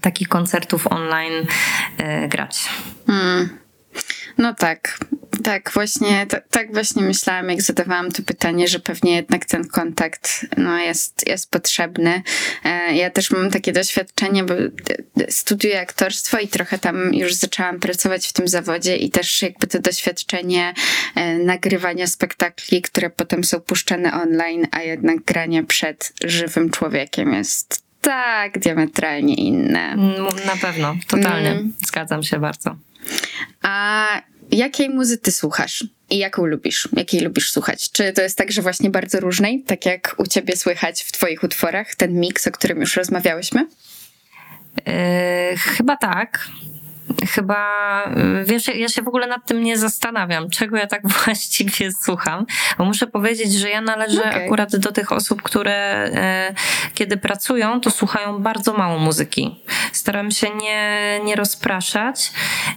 takich 0.00 0.28
koncertów 0.28 0.86
online 0.86 1.46
e, 1.98 2.28
grać. 2.28 2.68
Hmm. 3.06 3.48
No 4.38 4.54
tak, 4.54 4.98
tak 5.44 5.70
właśnie, 5.74 6.26
tak 6.50 6.72
właśnie 6.72 7.02
myślałam, 7.02 7.50
jak 7.50 7.62
zadawałam 7.62 8.12
to 8.12 8.22
pytanie, 8.22 8.68
że 8.68 8.80
pewnie 8.80 9.16
jednak 9.16 9.44
ten 9.44 9.68
kontakt 9.68 10.46
no, 10.56 10.78
jest, 10.78 11.28
jest 11.28 11.50
potrzebny. 11.50 12.22
E, 12.64 12.96
ja 12.96 13.10
też 13.10 13.30
mam 13.30 13.50
takie 13.50 13.72
doświadczenie, 13.72 14.44
bo 14.44 14.54
studiuję 15.28 15.80
aktorstwo 15.80 16.38
i 16.38 16.48
trochę 16.48 16.78
tam 16.78 17.14
już 17.14 17.34
zaczęłam 17.34 17.80
pracować 17.80 18.26
w 18.26 18.32
tym 18.32 18.48
zawodzie 18.48 18.96
i 18.96 19.10
też 19.10 19.42
jakby 19.42 19.66
to 19.66 19.78
doświadczenie 19.78 20.74
e, 21.14 21.38
nagrywania 21.38 22.06
spektakli, 22.06 22.82
które 22.82 23.10
potem 23.10 23.44
są 23.44 23.60
puszczane 23.60 24.12
online, 24.12 24.66
a 24.70 24.82
jednak 24.82 25.24
granie 25.24 25.64
przed 25.64 26.12
żywym 26.24 26.70
człowiekiem 26.70 27.32
jest 27.34 27.82
tak 28.00 28.58
diametralnie 28.58 29.34
inne. 29.34 29.92
Mm, 29.92 30.14
na 30.46 30.56
pewno, 30.60 30.96
totalnie. 31.06 31.50
Mm. 31.50 31.72
Zgadzam 31.86 32.22
się 32.22 32.38
bardzo. 32.38 32.76
A 33.62 34.22
jakiej 34.50 34.90
muzy 34.90 35.18
ty 35.18 35.32
słuchasz? 35.32 35.84
I 36.10 36.18
jaką 36.18 36.46
lubisz? 36.46 36.88
Jakiej 36.92 37.20
lubisz 37.20 37.50
słuchać? 37.50 37.90
Czy 37.90 38.12
to 38.12 38.22
jest 38.22 38.38
tak, 38.38 38.52
że 38.52 38.62
właśnie 38.62 38.90
bardzo 38.90 39.20
różnej, 39.20 39.62
tak 39.62 39.86
jak 39.86 40.14
u 40.18 40.26
ciebie 40.26 40.56
słychać 40.56 41.02
w 41.02 41.12
twoich 41.12 41.42
utworach, 41.42 41.94
ten 41.94 42.20
miks, 42.20 42.46
o 42.46 42.50
którym 42.50 42.80
już 42.80 42.96
rozmawiałyśmy? 42.96 43.66
Yy, 44.86 45.56
chyba 45.56 45.96
tak 45.96 46.48
chyba, 47.30 47.66
wiesz, 48.44 48.68
ja 48.74 48.88
się 48.88 49.02
w 49.02 49.08
ogóle 49.08 49.26
nad 49.26 49.46
tym 49.46 49.62
nie 49.62 49.78
zastanawiam, 49.78 50.50
czego 50.50 50.76
ja 50.76 50.86
tak 50.86 51.08
właściwie 51.24 51.92
słucham, 51.92 52.46
bo 52.78 52.84
muszę 52.84 53.06
powiedzieć, 53.06 53.52
że 53.52 53.70
ja 53.70 53.80
należę 53.80 54.20
okay. 54.20 54.44
akurat 54.44 54.76
do 54.76 54.92
tych 54.92 55.12
osób, 55.12 55.42
które 55.42 55.74
e, 55.74 56.54
kiedy 56.94 57.16
pracują, 57.16 57.80
to 57.80 57.90
słuchają 57.90 58.38
bardzo 58.38 58.72
mało 58.72 58.98
muzyki. 58.98 59.60
Staram 59.92 60.30
się 60.30 60.50
nie, 60.50 61.20
nie 61.24 61.36
rozpraszać 61.36 62.32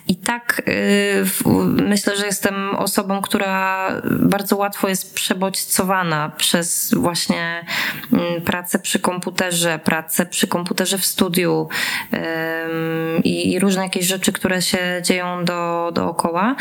i 0.08 0.16
tak 0.16 0.62
e, 0.68 0.72
myślę, 1.66 2.18
że 2.18 2.26
jestem 2.26 2.76
osobą, 2.76 3.22
która 3.22 3.88
bardzo 4.04 4.58
łatwo 4.58 4.88
jest 4.88 5.16
przebodźcowana 5.16 6.32
przez 6.38 6.94
właśnie 6.94 7.66
mm, 8.14 8.42
pracę 8.42 8.80
przy 8.80 9.00
komputerze, 9.00 9.80
pracę 9.84 10.26
przy 10.26 10.48
komputerze 10.48 10.98
w 10.98 11.06
studiu 11.06 11.70
i 13.24 13.60
różne 13.60 13.84
jakieś 13.84 14.06
rzeczy 14.06 14.21
rzeczy, 14.22 14.32
które 14.32 14.62
się 14.62 15.02
dzieją 15.04 15.46
do, 15.46 15.92
dookoła. 15.94 16.56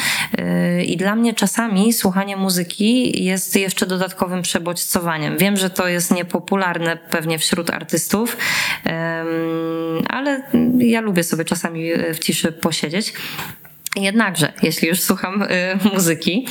Y, 0.79 0.85
I 0.85 0.97
dla 0.97 1.15
mnie 1.17 1.35
czasami 1.35 1.93
słuchanie 1.93 2.37
muzyki 2.37 3.25
jest 3.25 3.57
jeszcze 3.57 3.87
dodatkowym 3.87 4.43
przebodźcowaniem. 4.43 5.39
Wiem, 5.39 5.57
że 5.57 5.71
to 5.71 5.89
jest 5.89 6.15
niepopularne 6.15 6.97
pewnie 6.97 7.39
wśród 7.39 7.71
artystów, 7.71 8.37
ale 10.09 10.43
ja 10.79 11.01
lubię 11.01 11.25
sobie 11.25 11.45
czasami 11.45 11.91
w 12.15 12.19
ciszy 12.19 12.53
posiedzieć. 12.53 13.13
Jednakże, 13.97 14.53
jeśli 14.63 14.89
już 14.89 15.01
słucham 15.01 15.43
y, 15.43 15.49
muzyki, 15.93 16.47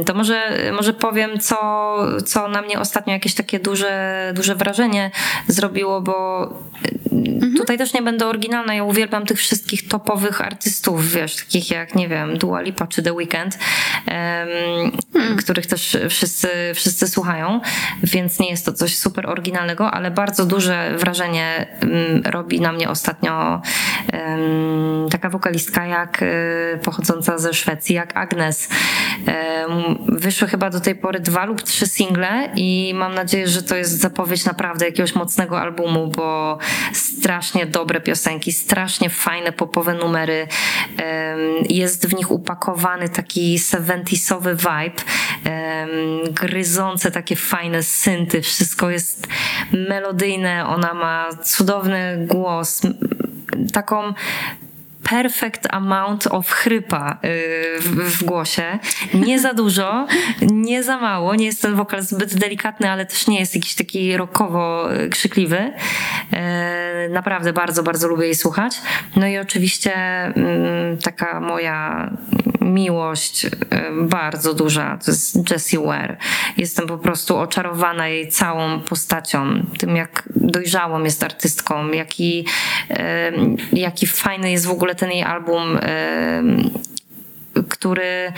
y, 0.00 0.04
to 0.04 0.14
może, 0.14 0.58
może 0.72 0.94
powiem, 0.94 1.40
co, 1.40 1.96
co 2.26 2.48
na 2.48 2.62
mnie 2.62 2.80
ostatnio 2.80 3.12
jakieś 3.12 3.34
takie 3.34 3.60
duże, 3.60 4.32
duże 4.36 4.54
wrażenie 4.54 5.10
zrobiło, 5.48 6.00
bo 6.00 6.46
mhm. 7.12 7.54
tutaj 7.56 7.78
też 7.78 7.94
nie 7.94 8.02
będę 8.02 8.26
oryginalna. 8.26 8.74
Ja 8.74 8.84
uwielbiam 8.84 9.26
tych 9.26 9.38
wszystkich 9.38 9.88
topowych 9.88 10.40
artystów, 10.40 11.12
wiesz, 11.12 11.36
takich 11.36 11.70
jak, 11.70 11.94
nie 11.94 12.08
wiem, 12.08 12.38
Dua 12.38 12.60
Lipa 12.60 12.86
czy 12.86 13.02
The 13.02 13.12
Weeknd, 13.12 13.58
mhm. 14.06 15.36
których 15.36 15.66
też 15.66 15.96
wszyscy, 16.08 16.48
wszyscy 16.74 17.08
słuchają, 17.08 17.60
więc 18.02 18.38
nie 18.38 18.50
jest 18.50 18.66
to 18.66 18.72
coś 18.72 18.98
super 18.98 19.30
oryginalnego, 19.30 19.90
ale 19.90 20.10
bardzo 20.10 20.46
duże 20.46 20.94
wrażenie 20.98 21.66
mm, 21.80 22.22
robi 22.24 22.60
na 22.60 22.72
mnie 22.72 22.88
ostatnio 22.90 23.62
taka 25.10 25.30
wokalistka 25.30 25.86
jak 25.92 26.22
y, 26.22 26.78
pochodząca 26.84 27.38
ze 27.38 27.54
Szwecji, 27.54 27.94
jak 27.94 28.16
Agnes. 28.16 28.68
Wyszły 30.08 30.48
chyba 30.48 30.70
do 30.70 30.80
tej 30.80 30.94
pory 30.94 31.20
dwa 31.20 31.44
lub 31.44 31.62
trzy 31.62 31.86
single 31.86 32.50
i 32.56 32.92
mam 32.94 33.14
nadzieję, 33.14 33.48
że 33.48 33.62
to 33.62 33.76
jest 33.76 34.00
zapowiedź 34.00 34.44
naprawdę 34.44 34.86
jakiegoś 34.86 35.14
mocnego 35.14 35.60
albumu, 35.60 36.08
bo 36.08 36.58
strasznie 36.92 37.66
dobre 37.66 38.00
piosenki, 38.00 38.52
strasznie 38.52 39.10
fajne 39.10 39.52
popowe 39.52 39.94
numery. 39.94 40.46
Jest 41.68 42.08
w 42.08 42.14
nich 42.14 42.30
upakowany 42.30 43.08
taki 43.08 43.58
seventisowy 43.58 44.56
vibe, 44.56 45.02
gryzące 46.32 47.10
takie 47.10 47.36
fajne 47.36 47.82
synty, 47.82 48.42
wszystko 48.42 48.90
jest 48.90 49.26
melodyjne, 49.72 50.66
ona 50.66 50.94
ma 50.94 51.28
cudowny 51.44 52.26
głos, 52.26 52.80
taką 53.72 54.14
perfect 55.10 55.66
amount 55.70 56.26
of 56.26 56.50
chrypa 56.50 57.18
y, 57.24 57.80
w, 57.80 58.18
w, 58.18 58.24
głosie. 58.24 58.78
Nie 59.14 59.40
za 59.40 59.54
dużo, 59.54 60.06
nie 60.42 60.82
za 60.82 60.98
mało. 60.98 61.34
Nie 61.34 61.46
jest 61.46 61.62
ten 61.62 61.74
wokal 61.74 62.02
zbyt 62.02 62.34
delikatny, 62.34 62.90
ale 62.90 63.06
też 63.06 63.26
nie 63.26 63.40
jest 63.40 63.54
jakiś 63.54 63.74
taki 63.74 64.16
rockowo 64.16 64.88
krzykliwy. 65.10 65.58
Y, 67.06 67.08
naprawdę 67.10 67.52
bardzo, 67.52 67.82
bardzo 67.82 68.08
lubię 68.08 68.24
jej 68.24 68.34
słuchać. 68.34 68.74
No 69.16 69.26
i 69.26 69.38
oczywiście 69.38 69.94
mm, 69.96 70.98
taka 70.98 71.40
moja 71.40 72.10
miłość 72.64 73.44
y, 73.44 73.50
bardzo 74.02 74.54
duża 74.54 74.98
to 75.04 75.10
jest 75.10 75.50
Jessie 75.50 75.78
Ware. 75.78 76.16
Jestem 76.56 76.86
po 76.86 76.98
prostu 76.98 77.36
oczarowana 77.36 78.08
jej 78.08 78.28
całą 78.28 78.80
postacią, 78.80 79.66
tym 79.78 79.96
jak 79.96 80.28
dojrzałą 80.36 81.04
jest 81.04 81.24
artystką, 81.24 81.90
jaki, 81.90 82.46
jaki 83.72 84.06
fajny 84.06 84.50
jest 84.50 84.66
w 84.66 84.70
ogóle 84.70 84.82
ogóle 84.82 84.94
ten 84.94 85.10
jej 85.10 85.22
album, 85.22 85.78
który 87.68 88.32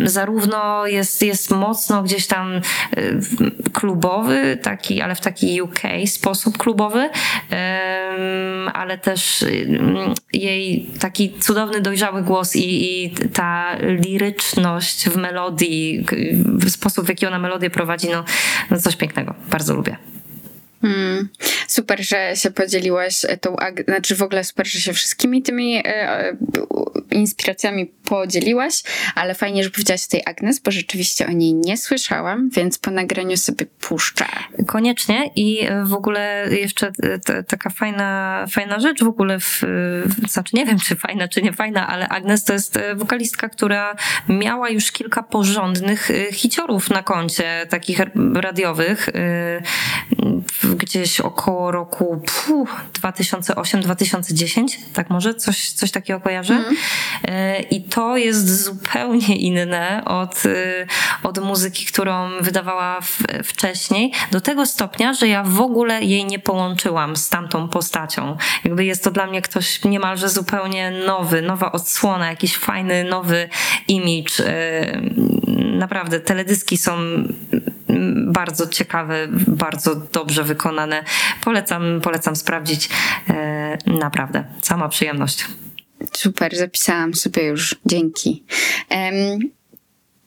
zarówno 0.00 0.86
jest, 0.86 1.22
jest 1.22 1.50
mocno 1.50 2.02
gdzieś 2.02 2.26
tam 2.26 2.60
klubowy, 3.72 4.58
taki, 4.62 5.00
ale 5.00 5.14
w 5.14 5.20
taki 5.20 5.62
UK 5.62 5.80
sposób 6.06 6.58
klubowy, 6.58 7.10
ale 8.72 8.98
też 8.98 9.44
jej 10.32 10.86
taki 11.00 11.32
cudowny, 11.40 11.80
dojrzały 11.80 12.22
głos 12.22 12.56
i, 12.56 13.04
i 13.04 13.10
ta 13.10 13.76
liryczność 13.80 15.08
w 15.08 15.16
melodii, 15.16 16.06
sposób 16.68 17.06
w 17.06 17.08
jaki 17.08 17.26
ona 17.26 17.38
melodię 17.38 17.70
prowadzi, 17.70 18.08
no, 18.08 18.24
no 18.70 18.78
coś 18.78 18.96
pięknego. 18.96 19.34
Bardzo 19.50 19.74
lubię. 19.74 19.96
Hmm. 20.84 21.28
Super, 21.68 22.04
że 22.04 22.32
się 22.36 22.50
podzieliłaś 22.50 23.26
tą, 23.40 23.56
znaczy 23.88 24.16
w 24.16 24.22
ogóle 24.22 24.44
super, 24.44 24.66
że 24.66 24.80
się 24.80 24.92
wszystkimi 24.92 25.42
tymi 25.42 25.76
e, 25.76 25.84
e, 25.86 26.36
inspiracjami 27.10 27.86
podzieliłaś, 27.86 28.82
ale 29.14 29.34
fajnie, 29.34 29.64
że 29.64 29.70
powiedziałaś 29.70 30.04
o 30.04 30.10
tej 30.10 30.22
Agnes, 30.26 30.60
bo 30.60 30.70
rzeczywiście 30.70 31.26
o 31.26 31.30
niej 31.30 31.54
nie 31.54 31.76
słyszałam, 31.76 32.50
więc 32.50 32.78
po 32.78 32.90
nagraniu 32.90 33.36
sobie 33.36 33.66
puszczę. 33.66 34.26
Koniecznie 34.66 35.30
i 35.36 35.68
w 35.84 35.94
ogóle 35.94 36.46
jeszcze 36.50 36.92
taka 37.48 37.70
fajna, 37.70 38.46
fajna 38.50 38.80
rzecz 38.80 39.04
w 39.04 39.08
ogóle, 39.08 39.40
w, 39.40 39.62
znaczy 40.28 40.56
nie 40.56 40.66
wiem, 40.66 40.78
czy 40.78 40.96
fajna, 40.96 41.28
czy 41.28 41.42
nie 41.42 41.52
fajna, 41.52 41.86
ale 41.86 42.08
Agnes 42.08 42.44
to 42.44 42.52
jest 42.52 42.76
e, 42.76 42.94
wokalistka, 42.94 43.48
która 43.48 43.96
miała 44.28 44.70
już 44.70 44.92
kilka 44.92 45.22
porządnych 45.22 46.10
hiciorów 46.32 46.90
na 46.90 47.02
koncie, 47.02 47.66
takich 47.70 48.00
radiowych, 48.34 49.08
gdzieś 50.74 51.20
około 51.20 51.70
roku 51.70 52.22
2008-2010, 53.02 54.66
tak 54.94 55.10
może? 55.10 55.34
Coś, 55.34 55.70
coś 55.70 55.90
takiego 55.90 56.20
kojarzę. 56.20 56.54
Mm. 56.54 56.74
I 57.70 57.82
to 57.82 58.16
jest 58.16 58.62
zupełnie 58.64 59.36
inne 59.36 60.02
od, 60.04 60.42
od 61.22 61.38
muzyki, 61.38 61.86
którą 61.86 62.30
wydawała 62.40 63.00
w, 63.00 63.18
wcześniej, 63.44 64.12
do 64.30 64.40
tego 64.40 64.66
stopnia, 64.66 65.14
że 65.14 65.28
ja 65.28 65.42
w 65.42 65.60
ogóle 65.60 66.02
jej 66.02 66.24
nie 66.24 66.38
połączyłam 66.38 67.16
z 67.16 67.28
tamtą 67.28 67.68
postacią. 67.68 68.36
Jakby 68.64 68.84
jest 68.84 69.04
to 69.04 69.10
dla 69.10 69.26
mnie 69.26 69.42
ktoś 69.42 69.84
niemalże 69.84 70.28
zupełnie 70.28 70.90
nowy, 71.06 71.42
nowa 71.42 71.72
odsłona, 71.72 72.26
jakiś 72.26 72.56
fajny, 72.56 73.04
nowy 73.04 73.48
image. 73.88 74.34
Naprawdę, 75.56 76.20
teledyski 76.20 76.76
są 76.76 76.92
bardzo 78.26 78.66
ciekawe, 78.66 79.28
bardzo 79.46 79.94
dobrze 79.94 80.44
wykonane. 80.44 81.04
Polecam, 81.44 82.00
polecam 82.02 82.36
sprawdzić. 82.36 82.88
E, 83.30 83.78
naprawdę, 83.86 84.44
sama 84.62 84.88
przyjemność. 84.88 85.44
Super, 86.12 86.56
zapisałam 86.56 87.14
sobie 87.14 87.44
już. 87.44 87.76
Dzięki. 87.86 88.44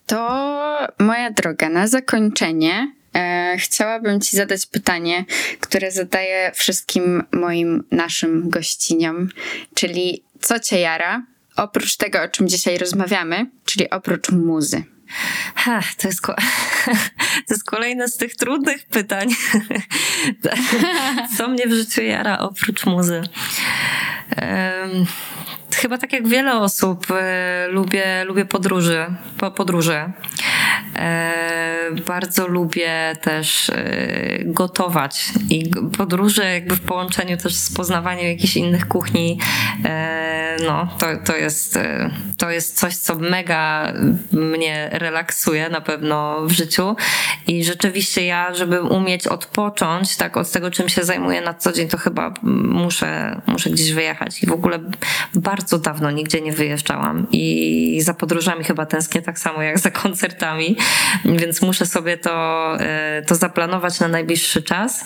To 0.05 0.87
moja 0.99 1.31
droga, 1.31 1.69
na 1.69 1.87
zakończenie 1.87 2.91
e, 3.15 3.55
chciałabym 3.57 4.21
Ci 4.21 4.37
zadać 4.37 4.65
pytanie, 4.65 5.25
które 5.59 5.91
zadaję 5.91 6.51
wszystkim 6.55 7.23
moim 7.31 7.83
naszym 7.91 8.49
gościniom, 8.49 9.29
czyli 9.73 10.23
co 10.41 10.59
Cię 10.59 10.79
jara, 10.79 11.23
oprócz 11.57 11.97
tego, 11.97 12.21
o 12.21 12.27
czym 12.27 12.47
dzisiaj 12.47 12.77
rozmawiamy, 12.77 13.49
czyli 13.65 13.89
oprócz 13.89 14.29
muzy. 14.29 14.83
Ha, 15.55 15.81
to, 15.97 16.07
jest 16.07 16.21
to 17.47 17.53
jest 17.53 17.63
kolejne 17.63 18.07
z 18.07 18.17
tych 18.17 18.35
trudnych 18.35 18.85
pytań. 18.85 19.29
Co 21.37 21.47
mnie 21.47 21.67
w 21.67 21.73
życiu 21.73 22.01
jara 22.01 22.39
oprócz 22.39 22.85
muzy? 22.85 23.21
Um, 24.41 25.05
chyba 25.75 25.97
tak 25.97 26.13
jak 26.13 26.27
wiele 26.27 26.59
osób, 26.59 27.07
e, 27.11 27.67
lubię, 27.67 28.23
lubię 28.23 28.45
podróży, 28.45 29.05
po, 29.37 29.51
podróże. 29.51 30.11
E, 30.95 31.91
bardzo 32.07 32.47
lubię 32.47 33.15
też 33.21 33.69
e, 33.69 34.39
gotować 34.45 35.25
i 35.49 35.71
podróże 35.97 36.53
jakby 36.53 36.75
w 36.75 36.81
połączeniu 36.81 37.37
też 37.37 37.55
z 37.55 37.73
poznawaniem 37.73 38.27
jakichś 38.27 38.55
innych 38.55 38.87
kuchni, 38.87 39.39
e, 39.85 40.57
no 40.65 40.87
to, 40.97 41.05
to, 41.25 41.35
jest, 41.35 41.79
to 42.37 42.49
jest 42.49 42.79
coś, 42.79 42.95
co 42.95 43.15
mega 43.15 43.93
mnie 44.31 44.89
relaksuje 44.91 45.69
na 45.69 45.81
pewno 45.81 46.41
w 46.41 46.51
życiu 46.51 46.95
i 47.47 47.63
rzeczywiście 47.63 48.25
ja, 48.25 48.53
żeby 48.53 48.81
umieć 48.81 49.27
odpocząć 49.27 50.17
tak 50.17 50.37
od 50.37 50.51
tego, 50.51 50.71
czym 50.71 50.89
się 50.89 51.03
zajmuję 51.03 51.41
na 51.41 51.53
co 51.53 51.71
dzień, 51.71 51.87
to 51.87 51.97
chyba 51.97 52.33
muszę, 52.43 53.41
muszę 53.47 53.69
gdzieś 53.69 53.93
wyjechać 53.93 54.43
i 54.43 54.47
w 54.47 54.51
ogóle 54.51 54.79
bardzo 55.35 55.56
dawno 55.79 56.11
nigdzie 56.11 56.41
nie 56.41 56.51
wyjeżdżałam 56.51 57.27
i 57.31 58.01
za 58.01 58.13
podróżami 58.13 58.63
chyba 58.63 58.85
tęsknię 58.85 59.21
tak 59.21 59.39
samo 59.39 59.61
jak 59.61 59.79
za 59.79 59.91
koncertami 59.91 60.75
więc 61.25 61.61
muszę 61.61 61.85
sobie 61.85 62.17
to, 62.17 62.75
e, 62.79 63.21
to 63.27 63.35
zaplanować 63.35 63.99
na 63.99 64.07
najbliższy 64.07 64.61
czas. 64.61 65.05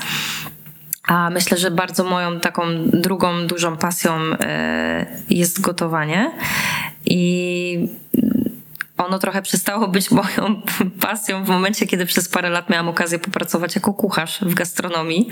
A 1.08 1.30
myślę, 1.30 1.58
że 1.58 1.72
bardzo 1.72 2.04
moją 2.04 2.40
taką 2.40 2.64
drugą 2.94 3.48
dużą 3.48 3.78
pasją 3.78 4.12
e, 4.40 5.06
jest 5.30 5.62
gotowanie. 5.62 6.32
I 7.06 7.88
ono 9.06 9.20
trochę 9.20 9.42
przestało 9.42 9.88
być 9.88 10.12
moją 10.12 10.62
pasją 11.08 11.46
w 11.46 11.48
momencie, 11.48 11.88
kiedy 11.88 12.06
przez 12.06 12.30
parę 12.30 12.50
lat 12.50 12.70
miałam 12.70 12.90
okazję 12.90 13.20
popracować 13.20 13.76
jako 13.76 13.94
kucharz 13.94 14.40
w 14.42 14.54
gastronomii. 14.54 15.30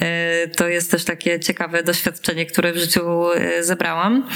E, 0.00 0.48
to 0.48 0.68
jest 0.68 0.90
też 0.90 1.04
takie 1.04 1.40
ciekawe 1.40 1.82
doświadczenie, 1.82 2.46
które 2.46 2.72
w 2.72 2.76
życiu 2.76 3.32
e, 3.32 3.64
zebrałam. 3.64 4.26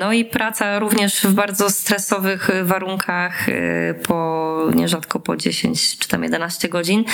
No 0.00 0.12
i 0.12 0.24
praca 0.24 0.78
również 0.78 1.20
w 1.22 1.32
bardzo 1.32 1.70
stresowych 1.70 2.50
warunkach, 2.62 3.48
e, 3.48 3.94
po 3.94 4.50
nierzadko 4.74 5.20
po 5.20 5.36
10 5.36 5.98
czy 5.98 6.08
tam 6.08 6.22
11 6.22 6.68
godzin. 6.68 7.04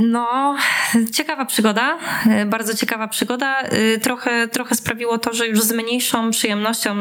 No, 0.00 0.56
ciekawa 1.12 1.44
przygoda, 1.44 1.98
bardzo 2.46 2.74
ciekawa 2.74 3.08
przygoda. 3.08 3.62
Trochę, 4.02 4.48
trochę 4.48 4.74
sprawiło 4.74 5.18
to, 5.18 5.32
że 5.32 5.46
już 5.46 5.60
z 5.62 5.72
mniejszą 5.72 6.30
przyjemnością 6.30 6.96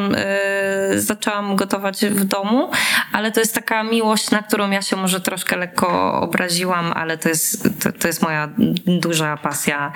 zaczęłam 0.96 1.56
gotować 1.56 2.06
w 2.06 2.24
domu, 2.24 2.72
ale 3.12 3.32
to 3.32 3.40
jest 3.40 3.56
taka 3.56 3.84
miłość, 3.84 4.32
na 4.32 4.44
którą 4.44 4.72
ja 4.72 4.82
się 4.82 4.96
może 4.96 5.22
troszkę 5.22 5.58
lekko 5.58 6.14
obraziłam, 6.22 6.94
ale 6.96 7.18
to 7.18 7.30
jest, 7.30 7.70
to, 7.84 7.92
to 7.92 8.08
jest 8.08 8.22
moja 8.22 8.50
duża 8.86 9.38
pasja, 9.38 9.92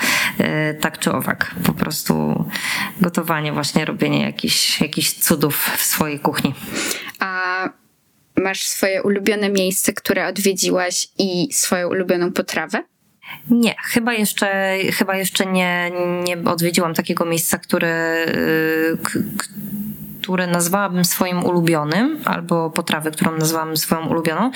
tak 0.82 1.00
czy 1.00 1.12
owak. 1.12 1.56
Po 1.66 1.74
prostu 1.74 2.46
gotowanie, 3.02 3.54
właśnie 3.54 3.86
robienie 3.86 4.22
jakichś, 4.22 4.82
jakichś 4.82 5.14
cudów 5.14 5.70
w 5.78 5.84
swojej 5.84 6.20
kuchni. 6.20 6.54
A 7.20 7.81
Masz 8.42 8.64
swoje 8.64 9.04
ulubione 9.04 9.50
miejsce, 9.50 9.94
które 9.94 10.28
odwiedziłaś 10.28 11.08
i 11.18 11.54
swoją 11.54 11.90
ulubioną 11.90 12.32
potrawę? 12.32 12.84
Nie, 13.50 13.76
chyba 13.84 14.14
jeszcze, 14.14 14.78
chyba 14.94 15.18
jeszcze 15.18 15.46
nie, 15.46 15.92
nie 16.24 16.50
odwiedziłam 16.52 16.94
takiego 16.94 17.26
miejsca, 17.26 17.58
które, 17.58 18.26
y, 18.28 18.98
które 20.22 20.48
nazwałabym 20.48 21.06
swoim 21.06 21.44
ulubionym, 21.44 22.22
albo 22.26 22.70
potrawę, 22.70 23.12
którą 23.12 23.38
nazwałabym 23.38 23.78
swoją 23.78 24.08
ulubioną, 24.08 24.52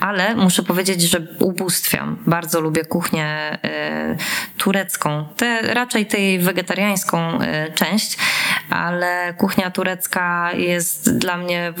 ale 0.00 0.34
muszę 0.34 0.62
powiedzieć, 0.62 1.02
że 1.02 1.26
ubóstwiam. 1.40 2.16
Bardzo 2.26 2.60
lubię 2.60 2.84
kuchnię 2.84 3.58
y, 3.64 4.58
turecką, 4.58 5.24
te, 5.36 5.74
raczej 5.74 6.06
tej 6.06 6.38
wegetariańską 6.38 7.42
y, 7.42 7.72
część, 7.74 8.18
ale 8.70 9.34
kuchnia 9.38 9.70
turecka 9.70 10.52
jest 10.52 11.18
dla 11.18 11.36
mnie 11.36 11.72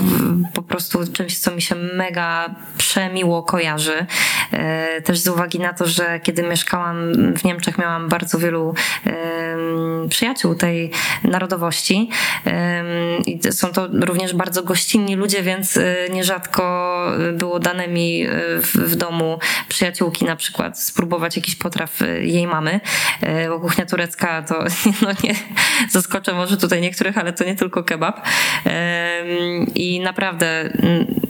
po 0.54 0.62
prostu 0.62 1.12
czymś, 1.12 1.38
co 1.38 1.50
mi 1.50 1.62
się 1.62 1.74
mega 1.74 2.54
przemiło 2.78 3.42
kojarzy. 3.42 4.06
Y, 4.98 5.02
też 5.02 5.18
z 5.18 5.28
uwagi 5.28 5.58
na 5.58 5.72
to, 5.72 5.86
że 5.86 6.20
kiedy 6.20 6.42
mieszkałam 6.42 7.12
w 7.36 7.44
Niemczech, 7.44 7.78
miałam 7.78 8.08
bardzo 8.08 8.38
wielu 8.38 8.74
przyjaciół 10.08 10.54
tej 10.54 10.90
narodowości 11.24 12.10
i 13.28 13.52
są 13.52 13.72
to 13.72 13.88
również 13.92 14.34
bardzo 14.34 14.62
gościnni 14.62 15.16
ludzie, 15.16 15.42
więc 15.42 15.76
y, 15.76 15.96
nierzadko 16.10 16.88
było 17.32 17.58
dane 17.58 17.88
mi 17.88 18.26
y, 18.26 18.28
w, 18.62 18.76
w 18.76 18.96
domu 18.96 19.38
przyjaciółki 19.68 20.24
na 20.24 20.36
przykład 20.36 20.80
spróbować 20.80 21.36
jakiś 21.36 21.56
potraw 21.56 22.02
y, 22.02 22.24
jej 22.24 22.46
mamy, 22.46 22.80
bo 23.48 23.60
kuchnia 23.60 23.86
turecka 23.86 24.42
to 24.42 24.64
no 25.02 25.08
nie, 25.24 25.34
zaskoczę 25.90 26.32
może 26.32 26.56
tutaj 26.56 26.80
niektórych, 26.80 27.18
ale 27.18 27.32
to 27.32 27.44
nie 27.44 27.54
tylko 27.54 27.84
kebab. 27.84 28.26
I 29.74 30.00
naprawdę 30.00 30.70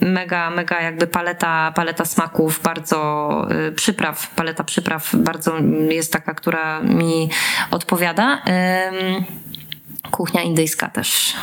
mega, 0.00 0.50
mega 0.50 0.80
jakby 0.80 1.06
paleta, 1.06 1.72
paleta 1.76 2.04
smaków, 2.04 2.60
bardzo 2.62 3.48
przypraw, 3.76 4.30
paleta 4.34 4.64
przypraw 4.64 5.16
bardzo 5.16 5.52
jest 5.88 6.12
taka, 6.12 6.34
która 6.34 6.80
mi 6.80 7.30
odpowiada. 7.70 8.42
Kuchnia 10.10 10.42
indyjska 10.42 10.88
też 10.88 11.34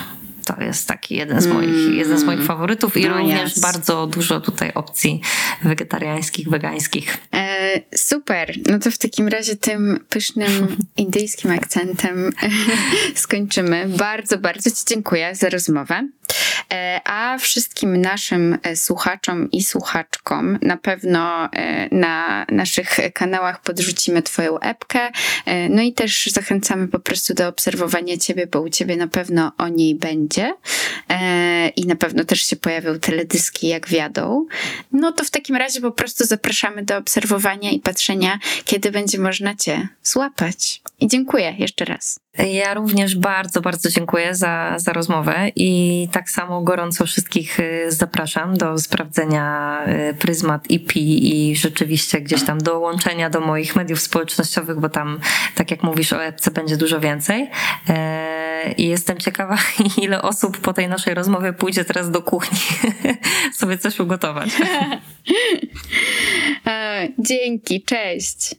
to 0.45 0.61
jest 0.61 0.87
taki 0.87 1.15
jeden 1.15 1.41
z 1.41 1.47
moich, 1.47 1.69
mm. 1.69 1.95
jeden 1.95 2.17
z 2.17 2.23
moich 2.23 2.43
faworytów 2.43 2.97
i 2.97 3.05
no 3.05 3.17
również 3.17 3.51
yes. 3.51 3.59
bardzo 3.59 4.07
dużo 4.07 4.41
tutaj 4.41 4.71
opcji 4.73 5.21
wegetariańskich, 5.63 6.49
wegańskich. 6.49 7.17
E, 7.33 7.81
super. 7.95 8.53
No 8.69 8.79
to 8.79 8.91
w 8.91 8.97
takim 8.97 9.27
razie 9.27 9.55
tym 9.55 9.99
pysznym 10.09 10.77
indyjskim 10.97 11.51
akcentem 11.51 12.31
skończymy. 13.15 13.85
Bardzo, 13.87 14.37
bardzo 14.37 14.71
Ci 14.71 14.83
dziękuję 14.87 15.35
za 15.35 15.49
rozmowę. 15.49 16.07
E, 16.73 17.01
a 17.05 17.37
wszystkim 17.37 18.01
naszym 18.01 18.57
e, 18.63 18.75
słuchaczom 18.75 19.51
i 19.51 19.63
słuchaczkom 19.63 20.59
na 20.61 20.77
pewno 20.77 21.49
e, 21.51 21.95
na 21.95 22.45
naszych 22.49 22.97
kanałach 23.13 23.61
podrzucimy 23.61 24.21
Twoją 24.21 24.59
epkę. 24.59 24.99
No 25.69 25.81
i 25.81 25.93
też 25.93 26.25
zachęcamy 26.25 26.87
po 26.87 26.99
prostu 26.99 27.33
do 27.33 27.47
obserwowania 27.47 28.17
Ciebie, 28.17 28.47
bo 28.47 28.61
u 28.61 28.69
Ciebie 28.69 28.97
na 28.97 29.07
pewno 29.07 29.51
o 29.57 29.67
niej 29.67 29.95
będzie 29.95 30.34
i 31.75 31.87
na 31.87 31.95
pewno 31.95 32.25
też 32.25 32.47
się 32.47 32.55
pojawią 32.55 32.99
teledyski, 32.99 33.67
jak 33.67 33.87
wiadą. 33.87 34.45
No 34.91 35.11
to 35.11 35.23
w 35.23 35.29
takim 35.29 35.55
razie 35.55 35.81
po 35.81 35.91
prostu 35.91 36.25
zapraszamy 36.25 36.83
do 36.83 36.97
obserwowania 36.97 37.71
i 37.71 37.79
patrzenia, 37.79 38.39
kiedy 38.65 38.91
będzie 38.91 39.19
można 39.19 39.55
Cię 39.55 39.87
złapać. 40.03 40.81
I 40.99 41.07
dziękuję 41.07 41.55
jeszcze 41.59 41.85
raz. 41.85 42.19
Ja 42.37 42.73
również 42.73 43.15
bardzo, 43.15 43.61
bardzo 43.61 43.89
dziękuję 43.89 44.35
za, 44.35 44.73
za 44.77 44.93
rozmowę 44.93 45.51
i 45.55 46.07
tak 46.11 46.29
samo 46.29 46.61
gorąco 46.61 47.05
wszystkich 47.05 47.59
y, 47.59 47.85
zapraszam 47.89 48.57
do 48.57 48.77
sprawdzenia 48.77 49.79
y, 50.09 50.13
Pryzmat 50.13 50.65
EP 50.71 50.95
i 50.95 51.55
rzeczywiście 51.55 52.21
gdzieś 52.21 52.43
tam 52.43 52.57
dołączenia 52.57 53.29
do 53.29 53.39
moich 53.39 53.75
mediów 53.75 53.99
społecznościowych, 53.99 54.79
bo 54.79 54.89
tam, 54.89 55.19
tak 55.55 55.71
jak 55.71 55.83
mówisz 55.83 56.13
o 56.13 56.23
epce, 56.23 56.51
będzie 56.51 56.77
dużo 56.77 56.99
więcej. 56.99 57.49
E, 57.89 58.54
I 58.71 58.87
jestem 58.87 59.17
ciekawa, 59.17 59.57
ile 60.03 60.21
osób 60.21 60.57
po 60.57 60.73
tej 60.73 60.87
naszej 60.87 61.13
rozmowie 61.13 61.53
pójdzie 61.53 61.85
teraz 61.85 62.11
do 62.11 62.21
kuchni 62.21 62.59
sobie 63.59 63.77
coś 63.77 63.99
ugotować. 63.99 64.49
Dzięki, 67.19 67.83
cześć. 67.83 68.55